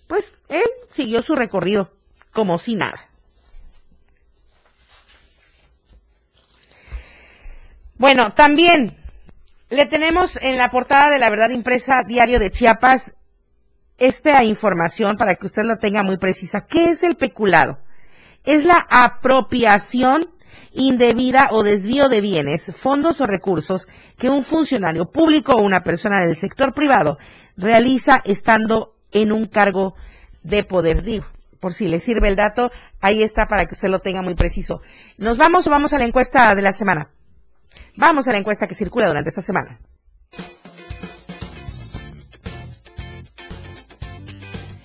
pues 0.08 0.32
él 0.50 0.64
siguió 0.92 1.24
su 1.24 1.36
recorrido, 1.36 1.92
como 2.32 2.60
si 2.60 2.76
nada. 2.76 3.10
Bueno, 7.98 8.34
también 8.34 8.98
le 9.74 9.88
tenemos 9.88 10.38
en 10.42 10.58
la 10.58 10.70
portada 10.70 11.10
de 11.10 11.18
la 11.18 11.30
verdad 11.32 11.50
impresa 11.50 12.04
Diario 12.04 12.40
de 12.40 12.52
Chiapas 12.52 13.16
esta 13.98 14.44
información 14.44 15.18
para 15.18 15.36
que 15.36 15.48
usted 15.48 15.64
lo 15.64 15.78
tenga 15.78 16.04
muy 16.04 16.18
precisa. 16.18 16.66
¿Qué 16.68 16.90
es 16.90 17.02
el 17.04 17.16
peculado? 17.16 17.80
Es 18.44 18.66
la 18.66 18.86
apropiación 18.90 20.30
indebida 20.74 21.48
o 21.52 21.64
desvío 21.64 22.08
de 22.08 22.22
bienes, 22.22 22.72
fondos 22.76 23.20
o 23.22 23.26
recursos 23.26 23.88
que 24.18 24.30
un 24.30 24.44
funcionario 24.44 25.10
público 25.10 25.56
o 25.56 25.64
una 25.64 25.82
persona 25.82 26.22
del 26.22 26.36
sector 26.36 26.74
privado 26.74 27.18
realiza 27.58 28.22
estando 28.26 28.96
en 29.12 29.32
un 29.32 29.46
cargo 29.46 29.96
de 30.44 30.64
poder. 30.64 31.02
Digo, 31.02 31.26
por 31.60 31.74
si 31.74 31.88
le 31.88 32.00
sirve 32.00 32.28
el 32.28 32.36
dato, 32.36 32.72
ahí 33.02 33.24
está 33.24 33.48
para 33.48 33.66
que 33.66 33.74
usted 33.74 33.90
lo 33.90 34.00
tenga 34.00 34.22
muy 34.22 34.36
preciso. 34.36 34.82
¿Nos 35.18 35.38
vamos 35.38 35.66
o 35.66 35.72
vamos 35.72 35.94
a 35.94 35.98
la 35.98 36.06
encuesta 36.06 36.54
de 36.54 36.62
la 36.62 36.74
semana? 36.74 37.10
Vamos 37.96 38.28
a 38.28 38.32
la 38.32 38.40
encuesta 38.40 38.68
que 38.68 38.74
circula 38.74 39.08
durante 39.08 39.30
esta 39.30 39.42
semana. 39.42 39.80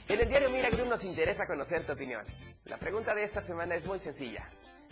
En 0.08 0.20
el 0.20 0.28
diario 0.28 0.50
Mira 0.50 0.68
nos 0.88 1.04
interesa 1.04 1.46
conocer 1.46 1.84
tu 1.84 1.92
opinión. 1.92 2.24
La 2.64 2.76
pregunta 2.78 3.14
de 3.14 3.24
esta 3.24 3.40
semana 3.40 3.74
es 3.76 3.86
muy 3.86 3.98
sencilla. 3.98 4.48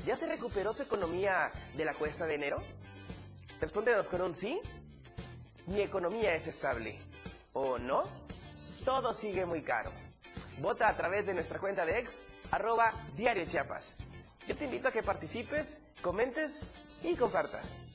¿Ya 0.06 0.16
se 0.16 0.26
recuperó 0.26 0.72
su 0.72 0.82
economía 0.82 1.50
de 1.76 1.84
la 1.84 1.94
cuesta 1.94 2.26
de 2.26 2.34
enero? 2.34 2.62
Respóndenos 3.60 4.08
con 4.08 4.22
un 4.22 4.34
sí. 4.34 4.60
Mi 5.66 5.80
economía 5.80 6.34
es 6.34 6.46
estable. 6.46 6.98
¿O 7.52 7.78
no? 7.78 8.04
Todo 8.84 9.12
sigue 9.14 9.44
muy 9.44 9.62
caro. 9.62 9.90
Vota 10.60 10.88
a 10.88 10.96
través 10.96 11.26
de 11.26 11.34
nuestra 11.34 11.58
cuenta 11.58 11.84
de 11.84 11.98
ex, 11.98 12.22
arroba 12.50 12.92
Diario. 13.16 13.44
Yo 14.46 14.56
te 14.56 14.64
invito 14.64 14.88
a 14.88 14.92
que 14.92 15.02
participes, 15.02 15.82
comentes 16.02 16.62
y 17.02 17.14
compartas. 17.16 17.85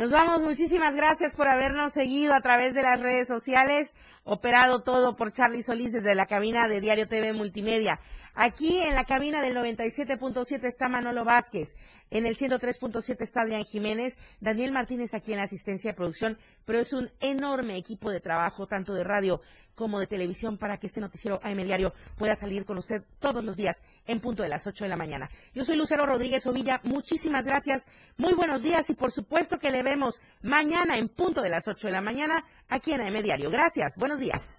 Nos 0.00 0.10
vamos, 0.10 0.40
muchísimas 0.40 0.96
gracias 0.96 1.36
por 1.36 1.46
habernos 1.46 1.92
seguido 1.92 2.32
a 2.32 2.40
través 2.40 2.72
de 2.72 2.80
las 2.80 2.98
redes 2.98 3.28
sociales, 3.28 3.94
operado 4.24 4.82
todo 4.82 5.14
por 5.14 5.30
Charlie 5.30 5.62
Solís 5.62 5.92
desde 5.92 6.14
la 6.14 6.24
cabina 6.24 6.68
de 6.68 6.80
Diario 6.80 7.06
TV 7.06 7.34
Multimedia. 7.34 8.00
Aquí 8.34 8.78
en 8.78 8.94
la 8.94 9.04
cabina 9.04 9.42
del 9.42 9.56
97.7 9.56 10.64
está 10.64 10.88
Manolo 10.88 11.24
Vázquez, 11.24 11.74
en 12.10 12.26
el 12.26 12.36
103.7 12.36 13.20
está 13.20 13.42
Adrián 13.42 13.64
Jiménez, 13.64 14.18
Daniel 14.40 14.72
Martínez 14.72 15.14
aquí 15.14 15.32
en 15.32 15.38
la 15.38 15.44
asistencia 15.44 15.92
de 15.92 15.96
producción, 15.96 16.38
pero 16.64 16.80
es 16.80 16.92
un 16.92 17.10
enorme 17.20 17.76
equipo 17.76 18.10
de 18.10 18.20
trabajo, 18.20 18.66
tanto 18.66 18.94
de 18.94 19.04
radio 19.04 19.40
como 19.74 20.00
de 20.00 20.06
televisión, 20.06 20.58
para 20.58 20.76
que 20.78 20.88
este 20.88 21.00
noticiero 21.00 21.40
AM 21.42 21.62
Diario 21.64 21.94
pueda 22.16 22.34
salir 22.34 22.64
con 22.64 22.78
usted 22.78 23.02
todos 23.18 23.44
los 23.44 23.56
días 23.56 23.82
en 24.06 24.20
punto 24.20 24.42
de 24.42 24.48
las 24.48 24.66
8 24.66 24.84
de 24.84 24.90
la 24.90 24.96
mañana. 24.96 25.30
Yo 25.54 25.64
soy 25.64 25.76
Lucero 25.76 26.04
Rodríguez 26.04 26.46
Ovilla, 26.46 26.80
muchísimas 26.84 27.46
gracias, 27.46 27.86
muy 28.16 28.34
buenos 28.34 28.62
días 28.62 28.90
y 28.90 28.94
por 28.94 29.12
supuesto 29.12 29.58
que 29.58 29.70
le 29.70 29.82
vemos 29.82 30.20
mañana 30.42 30.98
en 30.98 31.08
punto 31.08 31.42
de 31.42 31.48
las 31.48 31.66
8 31.68 31.86
de 31.86 31.92
la 31.92 32.00
mañana 32.00 32.44
aquí 32.68 32.92
en 32.92 33.00
AM 33.00 33.22
Diario. 33.22 33.50
Gracias, 33.50 33.96
buenos 33.96 34.18
días. 34.18 34.58